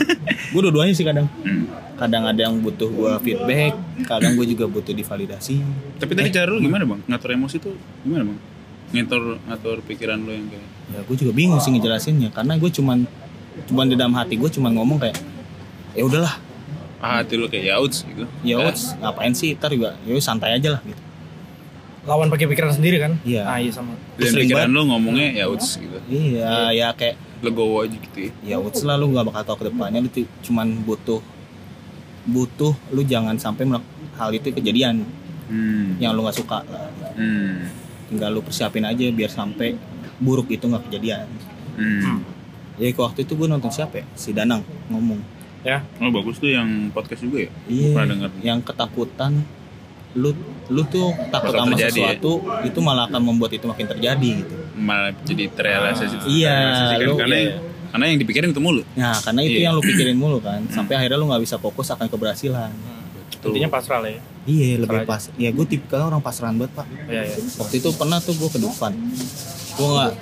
[0.52, 1.64] gue dua-duanya sih kadang Hmm.
[1.96, 3.72] kadang ada yang butuh gue feedback
[4.04, 5.62] kadang gue juga butuh divalidasi
[5.96, 7.00] Tapi tadi cara lu gimana bang?
[7.06, 8.38] Ngatur emosi tuh gimana bang?
[8.90, 13.06] Ngatur ngatur pikiran lu yang kayak ya gue juga bingung sih ngejelasinnya karena gue cuman
[13.70, 15.14] cuman di dalam hati gue cuman ngomong kayak
[15.94, 16.34] ya udahlah
[16.98, 18.26] ah, hati lu kayak yauds gitu.
[18.42, 21.02] ya Eh, wes ngapain sih ntar juga ya santai aja lah gitu
[22.00, 23.20] Lawan pakai pikiran sendiri kan?
[23.28, 23.44] Iya.
[23.44, 23.92] Ah iya sama.
[24.16, 24.76] Dan sering pikiran banget.
[24.80, 25.98] lu ngomongnya yauds gitu.
[26.08, 27.14] iya ya kayak
[27.44, 28.32] Legowo aja gitu ya.
[28.42, 31.20] ya wes lah lu nggak bakal tahu ke depannya tuh cuman butuh
[32.24, 33.68] butuh lu jangan sampai
[34.16, 35.06] hal itu kejadian
[35.50, 35.98] Hmm.
[35.98, 36.86] yang lu nggak suka lah.
[37.18, 37.66] Hmm.
[38.10, 39.78] Tinggal lu persiapin aja biar sampai
[40.16, 41.24] buruk itu nggak kejadian
[41.72, 42.20] Hmm.
[42.74, 45.22] jadi ke waktu itu gue nonton siapa ya si Danang ngomong
[45.60, 45.84] Ya.
[45.96, 47.50] Oh bagus tuh yang podcast juga ya?
[47.66, 48.30] iya denger.
[48.40, 49.44] yang ketakutan
[50.10, 50.32] lu
[50.66, 51.92] lu tuh takut Bakal sama terjadi ya?
[52.16, 52.32] sesuatu
[52.64, 56.16] itu malah akan membuat itu makin terjadi gitu Malah jadi terrealisasi.
[56.26, 57.06] Iya, terrealisasikan.
[57.06, 57.52] lu- karena iya.
[57.86, 58.82] karena yang dipikirin itu mulu.
[58.94, 59.62] nah karena itu Iya.
[59.62, 62.72] yang lu pikirin mulu kan sampai akhirnya lu nggak bisa fokus akan keberhasilan
[63.40, 63.48] Tuh.
[63.50, 64.20] Intinya pasrah lah ya.
[64.42, 67.36] iya lebih Pasrah pas ya gue tipikal orang pasrahan banget pak Iya iya.
[67.56, 68.92] waktu itu pernah tuh gue ke Dufan
[69.70, 70.12] gue nggak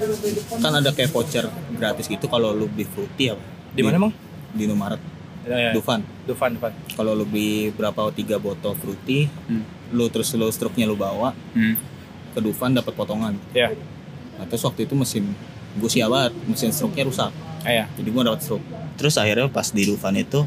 [0.56, 4.12] kan ada kayak voucher gratis gitu kalau lu beli fruity apa Di mana emang?
[4.50, 5.02] di Indomaret
[5.40, 5.70] Ya, ya.
[5.72, 6.72] Dufan Dufan, Dufan.
[6.92, 9.62] kalau lu beli berapa tiga botol fruity Hmm.
[9.90, 11.74] lu terus lu struknya lu bawa Hmm.
[12.30, 13.70] ke Dufan dapat potongan Ya.
[14.34, 15.30] nah terus waktu itu mesin
[15.74, 17.30] gue siap banget mesin struknya rusak
[17.60, 17.84] Ah, ya.
[17.92, 18.62] jadi gue dapat struk
[18.94, 20.42] terus akhirnya pas di Dufan itu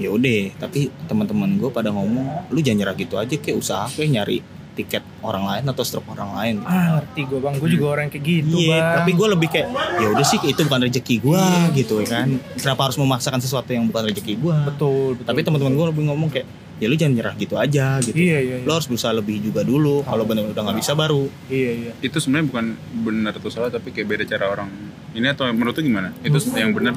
[0.00, 4.10] ya udah tapi teman-teman gue pada ngomong lu jangan nyerah gitu aja kayak usaha kayak
[4.10, 4.38] nyari
[4.70, 7.54] tiket orang lain atau struk orang lain Ah, ngerti gue bang.
[7.54, 8.94] Gue juga orang kayak gitu Iya, bang.
[8.96, 9.68] tapi gue lebih kayak
[9.98, 11.42] ya udah sih itu bukan rezeki gue
[11.74, 12.26] gitu ya kan.
[12.54, 14.56] Kenapa harus memaksakan sesuatu yang bukan rezeki gue?
[14.64, 15.26] betul, betul.
[15.26, 16.46] Tapi teman-teman gue lebih ngomong kayak
[16.80, 18.16] ya lu jangan nyerah gitu aja gitu.
[18.16, 18.64] Iya, iya, iya.
[18.64, 20.00] Lo harus berusaha lebih juga dulu.
[20.00, 21.28] Kalau benar-benar udah nggak bisa baru.
[21.46, 21.92] Iya iya.
[22.00, 22.64] Itu sebenarnya bukan
[23.02, 24.72] benar atau salah tapi kayak beda cara orang.
[25.10, 26.08] Ini atau menurut lu gimana?
[26.18, 26.96] Itu yang benar.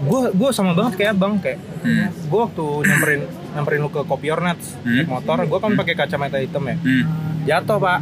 [0.00, 1.58] Gue gue sama banget kayak abang kayak.
[1.80, 2.10] Hmm.
[2.26, 3.20] Gue waktu nyamperin
[3.52, 4.96] nyamperin lu ke Kopi Ornats Hmm.
[4.96, 6.76] naik motor, gue kan pakai kacamata hitam ya.
[6.76, 7.04] Hmm.
[7.42, 7.98] Jatuh pak,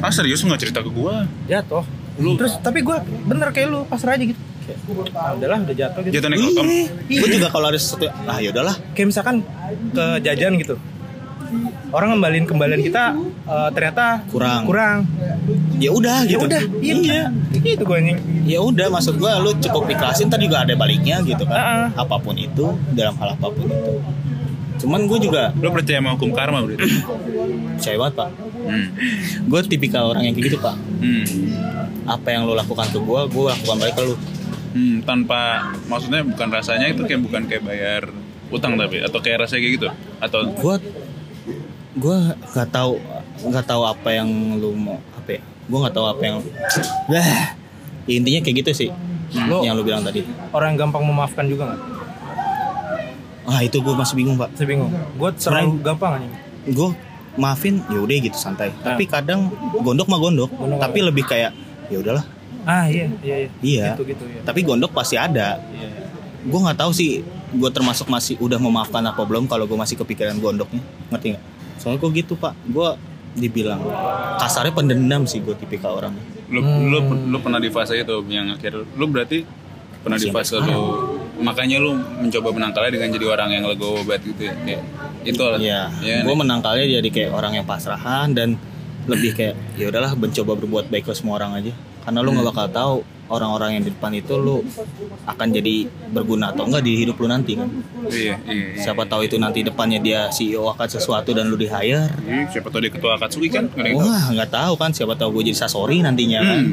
[0.00, 1.22] Ah serius nggak cerita ke gua?
[1.44, 1.86] jatuh.
[2.14, 2.94] Lu- Terus tapi gue
[3.24, 4.38] bener kayak lu pasrah aja gitu.
[4.64, 4.78] Kayak,
[5.12, 6.14] ah, udahlah udah jatuh gitu.
[6.16, 6.88] Jatuh naik.
[7.08, 8.76] Gue juga kalau ada sesuatu ah ya udahlah.
[8.96, 9.36] Kayak misalkan
[9.92, 10.76] ke jajan gitu.
[11.94, 13.14] Orang ngembalin kembalian kita
[13.46, 14.66] eh, ternyata Kurang.
[14.66, 14.98] Kurang.
[15.78, 16.46] Ya udah Ya gitu.
[16.48, 17.22] udah, iya.
[17.54, 18.18] Gitu gue anjing.
[18.48, 21.92] Ya udah maksud gue lu cukup ikhlasin tadi juga ada baliknya gitu kan.
[21.94, 22.02] Ah.
[22.02, 23.92] Apa pun itu dalam hal apa pun itu.
[24.74, 26.82] Cuman gue juga Lu percaya sama hukum karma berarti?
[27.78, 28.28] percaya banget pak.
[28.64, 28.86] Hmm.
[29.46, 30.74] Gue tipikal orang yang kayak gitu pak.
[30.98, 31.24] Hmm.
[32.04, 34.14] Apa yang lu lakukan ke gue, gue lakukan balik ke lu.
[34.74, 38.02] Hmm, tanpa maksudnya bukan rasanya itu kayak bukan kayak bayar
[38.50, 39.88] utang tapi atau kayak rasanya kayak gitu?
[40.18, 40.76] Atau gue
[41.94, 42.16] gue
[42.50, 42.98] nggak tahu
[43.46, 44.26] nggak tahu apa yang
[44.58, 45.42] lu mau apa ya?
[45.70, 46.36] Gue nggak tahu apa yang
[47.06, 47.54] Bah,
[48.04, 48.90] ya intinya kayak gitu sih
[49.46, 50.26] Lu- yang lu bilang tadi.
[50.50, 51.80] Orang yang gampang memaafkan juga nggak?
[53.44, 54.56] ah itu gue masih bingung pak.
[54.56, 54.88] Saya bingung.
[55.14, 56.32] Gue terlalu gampang anjing.
[56.64, 56.88] gue
[57.36, 58.72] maafin ya udah gitu santai.
[58.74, 61.52] Tapi kadang gondok mah gondok, Gondok tapi lebih kayak
[61.86, 62.24] ya udahlah
[62.64, 63.50] Ah iya iya iya.
[63.60, 63.86] Iya.
[63.94, 64.40] Gitu gitu ya.
[64.44, 65.60] tapi gondok pasti ada.
[65.72, 65.88] Iya.
[65.88, 66.02] iya.
[66.44, 67.24] gue nggak tahu sih
[67.54, 70.82] gue termasuk masih udah memaafkan apa belum kalau gue masih kepikiran gondoknya.
[71.12, 71.44] Ngerti nggak?
[71.80, 72.52] Soalnya gue gitu pak.
[72.68, 72.96] Gue
[73.34, 73.82] dibilang
[74.38, 76.22] kasarnya pendendam sih gue tipikal orangnya
[76.54, 76.98] lu lu
[77.34, 78.84] lu pernah di fase itu yang akhir.
[78.94, 79.42] Lu berarti
[80.04, 80.80] pernah di fase lu.
[81.34, 84.54] makanya lu mencoba menangkalnya dengan jadi orang yang legowo banget gitu ya.
[84.54, 84.82] Kayak
[85.24, 88.54] itu lah Iya, ya, gue menangkalnya jadi kayak orang yang pasrahan dan
[89.10, 91.72] lebih kayak ya udahlah mencoba berbuat baik ke semua orang aja
[92.04, 92.94] karena lu nggak bakal tahu
[93.26, 94.60] orang-orang yang di depan itu lu
[95.24, 95.74] akan jadi
[96.08, 97.68] berguna atau enggak di hidup lu nanti kan
[98.04, 98.76] Iya, iya, iya.
[98.78, 102.68] siapa tahu itu nanti depannya dia CEO akan sesuatu dan lu di hire Iya, siapa
[102.68, 103.64] tahu dia ketua Akatsuki kan?
[103.66, 106.72] Nggak wah nggak tahu kan siapa tahu gue jadi sasori nantinya kan Hmm.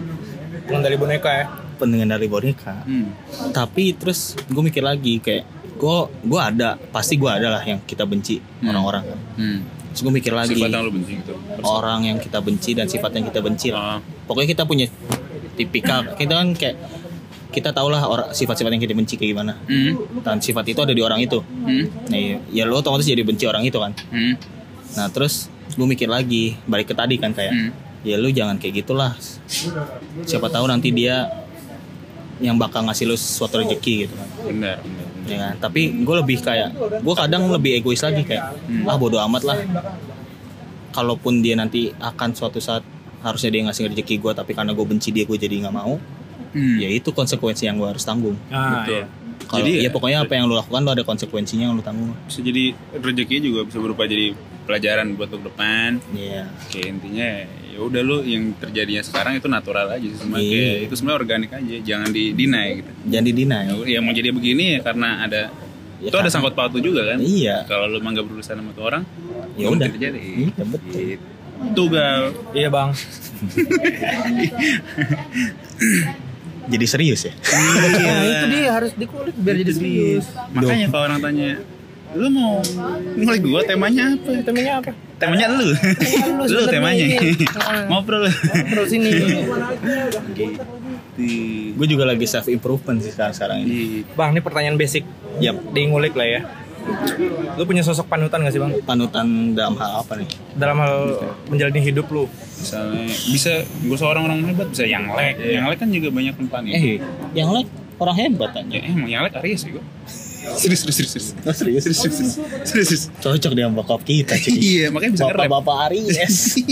[0.68, 1.46] Pengendali boneka ya.
[1.74, 3.10] pendengar dari boneka Hmm.
[3.50, 5.44] tapi terus gue mikir lagi kayak
[5.74, 9.60] gue gue ada pasti gue ada lah yang kita benci orang-orang kan Hmm.
[9.90, 11.34] terus gue mikir lagi Sifat yang lu benci gitu.
[11.64, 14.00] orang yang kita benci dan sifat yang kita benci lah Ah.
[14.24, 14.86] pokoknya kita punya
[15.62, 16.76] tipikal kita kan kayak
[17.52, 20.00] kita tahu lah orang sifat-sifat yang kita benci kayak gimana Hmm.
[20.20, 21.86] dan sifat itu ada di orang itu Hmm.
[22.08, 24.36] nah ya, ya lo otomatis jadi benci orang itu kan Hmm.
[24.94, 27.72] nah terus gue mikir lagi balik ke tadi kan kayak Hmm.
[28.02, 29.14] ya lu jangan kayak gitulah
[30.24, 31.28] siapa tahu nanti dia
[32.40, 34.78] yang bakal ngasih lu suatu rezeki gitu kan Benar,
[35.24, 35.54] ya kan?
[35.62, 39.58] tapi gue lebih kayak gue kadang lebih egois lagi kayak ah bodo amat lah
[40.92, 42.82] kalaupun dia nanti akan suatu saat
[43.22, 45.96] harusnya dia ngasih rezeki gue tapi karena gue benci dia gue jadi nggak mau
[46.52, 46.76] Hmm.
[46.78, 48.92] ya itu konsekuensi yang gue harus tanggung Ah, Betul.
[48.92, 49.04] iya.
[49.42, 52.12] kalau Jadi ya, ya, pokoknya apa yang lu lakukan lu ada konsekuensinya yang lu tanggung
[52.22, 55.90] Bisa jadi rezekinya juga bisa berupa jadi pelajaran buat lu ke depan.
[56.12, 57.28] Iya Kayak intinya
[57.66, 60.52] ya udah lu yang terjadinya sekarang itu natural aja sih semua Iya.
[60.52, 62.92] kayak itu sebenarnya organik aja, jangan di deny gitu.
[63.08, 65.42] jangan didinai Ya mau jadi begini ya karena ada
[65.98, 67.18] Ya, itu ada karena- sangkut paut juga kan.
[67.18, 67.64] Iya.
[67.64, 69.06] Kalau lu emang gak berurusan sama tuh orang,
[69.56, 69.88] Ya udah.
[69.88, 70.18] terjadi.
[70.18, 71.16] Iya, betul.
[71.16, 71.26] Itu
[71.92, 72.32] gal.
[72.54, 72.90] Iya bang.
[76.72, 80.30] jadi serius ya Nah itu dia harus dikulik biar jadi serius.
[80.54, 81.58] Makanya kalau orang tanya,
[82.14, 82.62] lu mau
[83.18, 84.32] ngulik gua temanya apa?
[84.46, 84.92] Temanya apa?
[85.22, 85.70] Temanya lu.
[85.70, 85.76] lu
[86.50, 87.06] lu temanya.
[87.06, 87.46] ini.
[87.90, 88.26] Ngobrol.
[88.74, 89.10] Terus ini.
[91.72, 95.06] gue juga lagi self improvement sih sekarang sekarang ini Di Bang, ini pertanyaan basic.
[95.38, 95.62] Yap.
[95.70, 96.42] Di ngulik lah ya.
[97.58, 98.74] Lu punya sosok panutan gak sih bang?
[98.84, 100.28] panutan dalam hal apa nih?
[100.58, 100.94] Dalam hal
[101.48, 102.26] menjalani hidup lu.
[102.62, 105.42] misalnya bisa gue seorang orang hebat bisa yang lek.
[105.42, 107.02] Yang lek kan juga banyak tempatnya eh
[107.34, 107.70] yang like
[108.02, 109.84] orang hebat aja ya emang yang lek Aries sih gue
[110.58, 111.28] serius serius serius serius.
[111.46, 112.34] Oh, serius serius serius
[112.66, 113.04] serius, serius.
[113.22, 114.58] cocok dengan bokap kita cuy.
[114.58, 115.42] Iya makanya bisa nge-rap.
[115.46, 116.18] Bapak-bapak Aries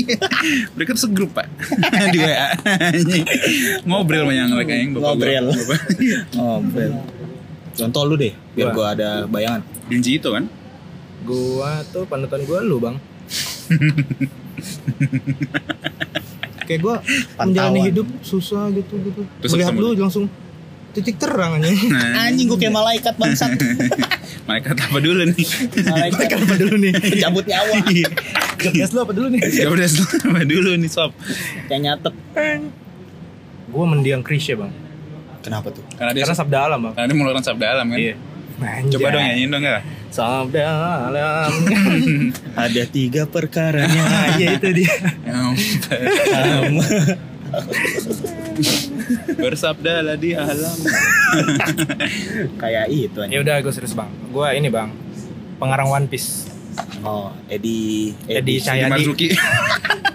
[0.74, 1.46] mereka tuh segrup pak.
[2.14, 2.50] Di WA
[3.86, 5.54] ngobrol sama yang lek yang ngobrol.
[6.34, 6.94] Ngobrol
[7.80, 8.76] contoh lu deh biar Gua.
[8.76, 10.46] gua ada bayangan Junji itu kan
[11.24, 12.96] Gua tuh panutan gua lu bang.
[16.68, 16.96] Kayak gua
[17.36, 19.22] menjalani hidup susah gitu gitu.
[19.44, 20.26] Terus Melihat lu langsung
[20.90, 21.70] titik terang aja.
[21.70, 23.54] nah anjing gua kayak malaikat bangsat
[24.50, 25.46] malaikat apa dulu nih
[25.86, 27.78] malaikat apa dulu nih pencabut nyawa
[28.60, 29.40] Gas lu apa dulu nih?
[29.54, 31.14] ya udah apa dulu nih sob
[31.70, 32.16] kayak nyatet
[33.70, 34.74] Gua mendiang Krisya bang.
[35.40, 36.94] Kenapa tuh karena dia Karena sabda alam bang.
[36.94, 38.16] karena dia mengeluarkan sabda alam kan Iya.
[38.90, 39.80] coba dong nyanyiin dong ya
[40.10, 40.66] Sabda
[41.06, 41.54] alam.
[42.66, 44.90] ada tiga perkaranya Nah, iya itu dia.
[49.36, 50.78] bersabda lah di alam
[52.58, 54.10] kayak itu aja Ya udah gue serius bang.
[54.30, 54.90] Gua ini bang.
[55.58, 56.48] Pengarang One Piece.
[57.02, 58.88] oh Edi Edi Di Cahyadi.
[58.90, 59.28] Marzuki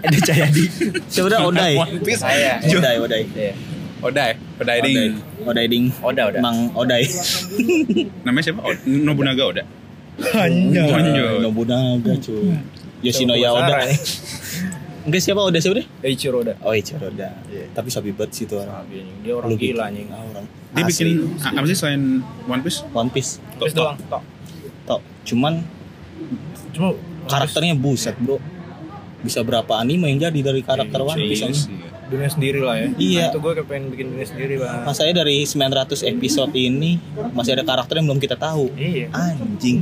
[0.01, 0.63] Edi Cahyadi.
[1.05, 2.19] siapa udah Odai One Piece.
[2.19, 2.57] Saya.
[2.61, 3.53] Odai Odai Iya.
[4.01, 4.35] Odai.
[4.57, 5.15] Odai ding.
[5.41, 5.65] Odai.
[5.67, 5.85] Ding.
[5.99, 6.39] Oda oda.
[6.39, 7.03] Mang Odai.
[8.23, 8.61] Namanya siapa?
[8.61, 9.63] O- Nobunaga Oda?
[10.35, 10.83] Hanya.
[11.39, 12.55] Nobunaga cuy.
[13.01, 13.87] Yoshinoya Oda.
[15.05, 15.57] Enggak siapa Oda?
[15.57, 15.87] Siapa deh?
[16.01, 16.53] Eiichiro Oda.
[16.59, 17.29] Oh Ichiro Oda.
[17.71, 18.83] Tapi sabi banget sih tuh orang.
[18.83, 19.17] Sabi anjing.
[19.21, 20.07] Dia orang Lu gila anjing.
[20.09, 20.45] Ah, orang.
[20.71, 20.91] Dia asli.
[20.91, 21.07] bikin
[21.39, 22.01] a- apa sih selain
[22.45, 22.79] One Piece?
[22.91, 23.31] One Piece.
[23.55, 23.97] Terus Tok- doang.
[24.09, 24.23] Tok.
[24.85, 25.01] Tok.
[25.23, 25.53] Cuman
[26.71, 26.91] Cuma
[27.25, 28.37] karakternya buset bro.
[29.21, 31.94] Bisa berapa anime yang jadi dari karakter One Piece Iya.
[32.05, 32.87] Dunia sendiri lah ya.
[32.93, 33.23] Iya.
[33.23, 34.83] Nah, itu gue pengen bikin dunia sendiri bang.
[34.83, 37.01] Masanya dari 900 episode ini
[37.31, 39.09] Masih ada karakter yang belum kita tahu Iya.
[39.09, 39.81] Anjing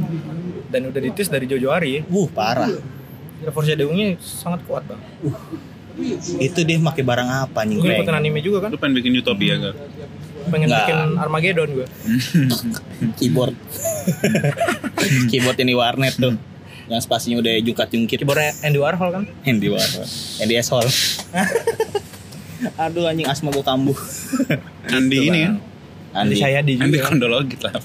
[0.67, 2.01] Dan udah ditis dari Jojo Ari ya.
[2.05, 2.71] Wuh parah
[3.39, 5.01] Gila foreshadowingnya sangat kuat bang.
[6.39, 8.69] Itu dia pakai barang apa anjing Gue ikutin anime juga kan.
[8.69, 9.75] lu pengen bikin Utopia gak
[10.45, 10.79] Pengen Nggak.
[10.81, 11.87] bikin Armageddon gue.
[13.15, 13.55] Keyboard
[15.29, 16.33] Keyboard ini warnet tuh
[16.93, 19.23] Yang spasinya udah jungkat-jungkit Keyboardnya Andy Warhol kan.
[19.49, 20.05] Andy Warhol
[20.37, 20.85] Andy Ashol
[22.85, 23.97] Aduh anjing asma gue kambuh
[24.95, 25.53] Andi ini kan
[26.13, 26.83] Andy Andi Cahyadi juga.
[26.85, 27.73] Andi kondologit lah.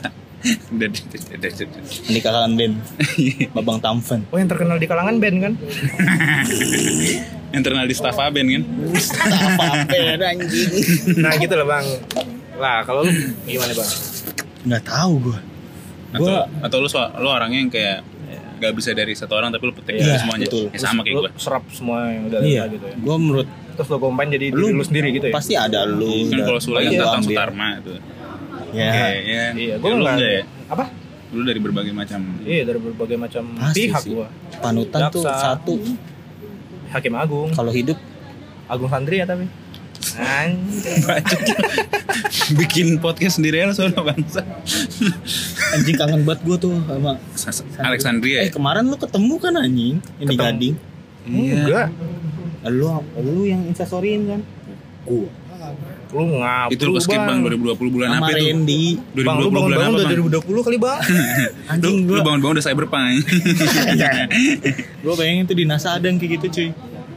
[0.79, 2.75] Andi kakak band
[3.57, 5.53] Babang Tamfen Oh yang terkenal di kalangan band kan?
[7.51, 8.63] yang terkenal di staff Aben kan
[9.25, 10.69] Apa band anjing
[11.19, 11.87] Nah gitu lah bang.
[12.61, 13.13] Lah kalau lu
[13.49, 13.91] gimana bang?
[14.69, 15.39] Nggak tahu gue
[16.09, 18.01] atau Gua- atau lu lu orang yang kayak
[18.59, 20.65] gak bisa dari satu orang tapi lu petik Iya, dari semuanya betul.
[20.69, 22.95] ya, sama kayak Lu gue serap semua yang udah Iya ada gitu ya.
[22.97, 25.33] Gue menurut Terus lo combine jadi lu, diri lu sendiri gitu ya?
[25.33, 27.31] Pasti ada lu kan kalau Sule kan Iya, datang dia.
[27.31, 27.91] Sutarma itu
[28.69, 29.09] Ya Oke, ya.
[29.17, 30.15] Iya, Ya, gue lu enggak.
[30.15, 30.85] enggak ya Apa?
[31.29, 34.27] lu dari berbagai macam Iya dari berbagai macam Pasti pihak gua.
[34.59, 35.75] Panutan tuh satu
[36.89, 37.53] Hakim Agung.
[37.53, 38.01] Kalau hidup
[38.65, 39.45] Agung Sandri ya tapi.
[40.15, 41.03] Anjing.
[42.59, 44.41] Bikin podcast sendiri aja soalnya bangsa.
[45.71, 47.21] anjing kangen banget gue tuh sama
[47.79, 48.51] Alexandria Eh ya?
[48.51, 50.49] kemarin lu ketemu kan anjing yang di Ketemu.
[50.49, 50.75] Gading.
[51.29, 51.87] Enggak.
[52.65, 52.87] Lu
[53.19, 54.41] lu yang instastoryin kan?
[55.05, 55.29] Gua.
[56.09, 58.49] Lu ngapus Itu lu ke skip bang 2020 bulan apa itu?
[58.49, 58.85] Randy.
[59.13, 60.21] 2020 Bang, lu bulan bangun-bangun apa udah bang?
[60.41, 60.99] 2020 kali bang.
[61.69, 62.25] Lu, Anjing lu gua.
[62.25, 63.13] bangun-bangun udah cyberpunk
[65.05, 66.69] Gua bayangin tuh di NASA Adang kayak gitu cuy.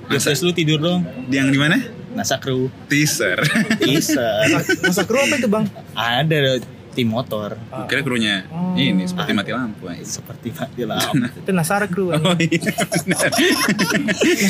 [0.06, 1.08] Biasa lu tidur dong.
[1.32, 1.78] Yang di mana?
[2.12, 2.70] NASA crew.
[2.86, 3.42] Teaser
[3.78, 4.46] Bisa.
[4.82, 5.66] Masa kru apa itu bang?
[5.94, 6.62] Ada
[6.92, 7.56] tim motor.
[7.88, 8.44] Kira krunya
[8.76, 9.88] ini seperti mati lampu.
[10.04, 11.24] Seperti mati lampu.
[11.40, 12.12] Itu Nasara kru.
[12.12, 12.60] Oh iya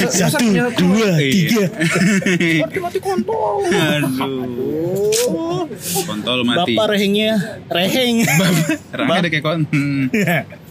[0.10, 0.42] Satu,
[0.74, 1.30] dua, Iya.
[1.30, 1.66] tiga.
[2.66, 3.62] Mati mati kontol.
[3.70, 5.70] Aduh
[6.02, 8.26] Kontol mati Bapak rehengnya reheng.
[8.90, 10.10] Rahangnya udah kayak konten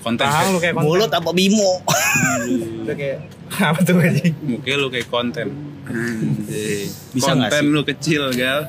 [0.01, 0.89] Konten Tahang lu kayak konten.
[0.91, 1.85] Mulut apa bimo?
[2.83, 3.19] Udah kayak
[3.71, 4.35] apa tuh anjing?
[4.43, 5.47] Mukanya lu kayak konten
[7.11, 7.75] Bisa nggak Konten sih?
[7.75, 8.61] lu kecil gal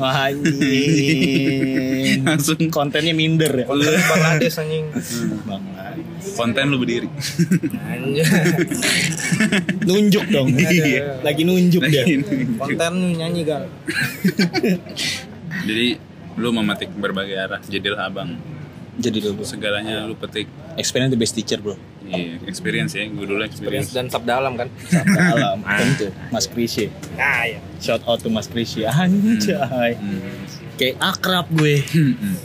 [0.00, 2.20] Wah, Anjing.
[2.24, 3.66] Langsung Kontennya minder ya.
[3.68, 4.84] Konten Bangladesh anjing.
[5.44, 5.94] Banget.
[6.34, 7.08] Konten lu berdiri
[7.88, 8.28] Anjing.
[9.84, 10.48] Nunjuk dong.
[10.52, 11.20] Iya.
[11.20, 12.04] Lagi nunjuk dia.
[12.56, 13.64] Konten lu nyanyi gal.
[15.64, 15.86] Jadi
[16.38, 18.38] lu memetik berbagai arah Jadilah abang
[18.98, 19.42] Jadi dulu.
[19.46, 20.46] Segalanya lu petik
[20.78, 21.74] Experience the best teacher, bro.
[22.10, 23.90] Iya, experience ya, gue dulu experience.
[23.90, 24.68] Dan sabda alam kan.
[24.82, 26.88] Sampai alam tentu Mas Krisye.
[27.14, 27.58] Nah ya.
[27.78, 28.84] Shout out to Mas Krisye.
[28.84, 29.92] Anjay.
[29.94, 30.44] Hmm.
[30.74, 31.82] Kayak akrab gue.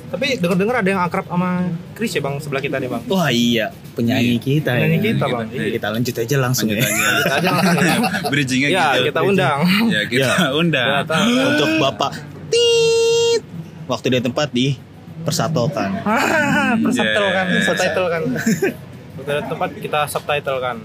[0.09, 3.01] Tapi denger-denger ada yang akrab sama Chris ya bang sebelah kita nih bang.
[3.05, 5.03] Wah iya, penyanyi kita Penyanyi ya.
[5.05, 5.47] kita Kita- bang.
[5.49, 5.69] iya.
[5.71, 6.89] Kita lanjut aja langsung Lanjut ya.
[6.89, 7.05] aja.
[7.31, 7.97] Aja langsung ya.
[8.33, 9.03] Bridgingnya Ya, gitu.
[9.07, 9.59] kita undang.
[9.87, 10.87] Ya kita undang.
[10.99, 11.23] Datang.
[11.29, 12.11] Untuk Bapak
[12.49, 13.41] Tit.
[13.85, 14.75] Waktu dan tempat di
[15.23, 16.01] Persatokan.
[16.03, 18.83] Ah, Persubtitle kan, Yes.
[19.23, 19.25] Subtitle kan.
[19.39, 20.77] Udah tempat kita subtitle kan.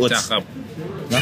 [0.00, 0.08] Uts.
[0.08, 0.42] Cakep.
[1.12, 1.20] Nah,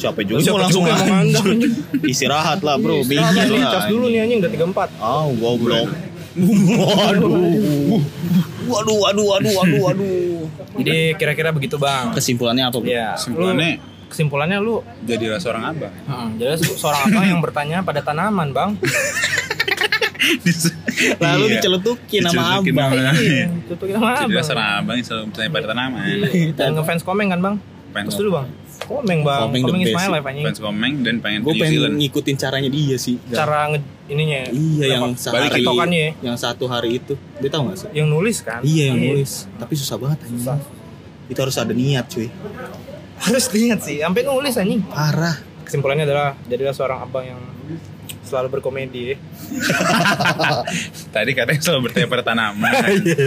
[0.00, 1.46] siapa juga Siapa mau langsung juga ngandang?
[2.12, 3.72] Istirahat lah bro, bingung ini lah.
[3.76, 4.50] cas dulu nih anjing udah
[4.96, 5.04] 34.
[5.04, 5.88] Oh, goblok.
[6.36, 8.00] Waduh.
[8.66, 10.48] Waduh, waduh, waduh, waduh, waduh.
[10.80, 12.16] Jadi kira-kira begitu bang.
[12.16, 12.88] Kesimpulannya apa, bro?
[12.88, 13.20] Iya.
[13.20, 14.74] Kesimpulannya Lu, kesimpulannya lu
[15.04, 15.92] jadilah seorang abang.
[16.08, 18.70] Hmm, jadi seorang abang yang bertanya pada tanaman bang.
[21.24, 21.52] Lalu Iya.
[21.54, 22.90] dicelutukin sama Dicelutukin abang.
[22.92, 24.42] sama- Iya, tutup sama abang.
[24.42, 26.02] seorang abang yang selalu bertanya pada tanaman.
[26.52, 27.56] Dan ngefans komeng kan bang?
[27.92, 28.48] Fans, Terus dulu bang.
[28.78, 29.40] Komeng bang.
[29.42, 30.12] Komeng Komeng, the is my best.
[30.12, 30.44] life anjing.
[30.44, 33.16] fans komeng dan pengen Gue pengen ngikutin caranya dia sih.
[33.26, 34.40] Cara nge ininya.
[34.46, 36.08] Iya yang sehari ya.
[36.22, 37.16] yang satu hari itu.
[37.40, 37.88] Dia tahu gak sih?
[37.92, 38.60] Yang nulis kan?
[38.60, 39.48] Iya yang nulis.
[39.56, 40.60] Tapi susah banget anjing.
[41.26, 42.28] Itu harus ada niat cuy.
[43.18, 43.98] Harus lihat sih.
[43.98, 44.84] Sampai nulis anjing.
[44.86, 45.40] Parah.
[45.64, 47.40] Kesimpulannya adalah jadilah seorang abang yang
[48.26, 49.14] selalu berkomedi.
[49.14, 49.16] ya.
[51.14, 52.72] Tadi katanya selalu bertanya pada tanaman.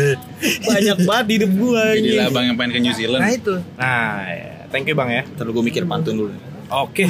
[0.69, 2.29] Banyak banget di hidup gue Jadilah ini.
[2.29, 3.21] abang yang pengen ke New Zealand.
[3.23, 3.55] Nah itu.
[3.79, 4.51] Nah, ya.
[4.69, 5.23] thank you bang ya.
[5.39, 6.33] Terus gue mikir pantun dulu.
[6.69, 7.09] Oke.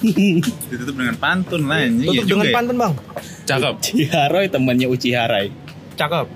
[0.70, 2.08] Ditutup dengan pantun lah anjing.
[2.08, 2.54] Tutup Iya dengan juga ya.
[2.54, 2.92] pantun bang.
[3.46, 3.74] Cakep.
[3.82, 5.46] Uci Haroy temannya Uci Harai.
[5.98, 6.26] Cakep.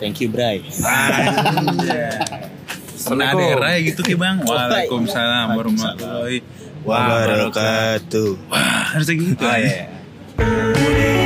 [0.00, 0.64] Thank you Bray.
[3.00, 4.44] Pernah ada ya gitu ki bang.
[4.44, 6.40] Waalaikumsalam warahmatullahi
[6.80, 8.48] Wabarakatuh.
[8.48, 9.44] Wah harusnya gitu.
[9.44, 9.99] Oh iya.
[10.42, 11.19] Ooh.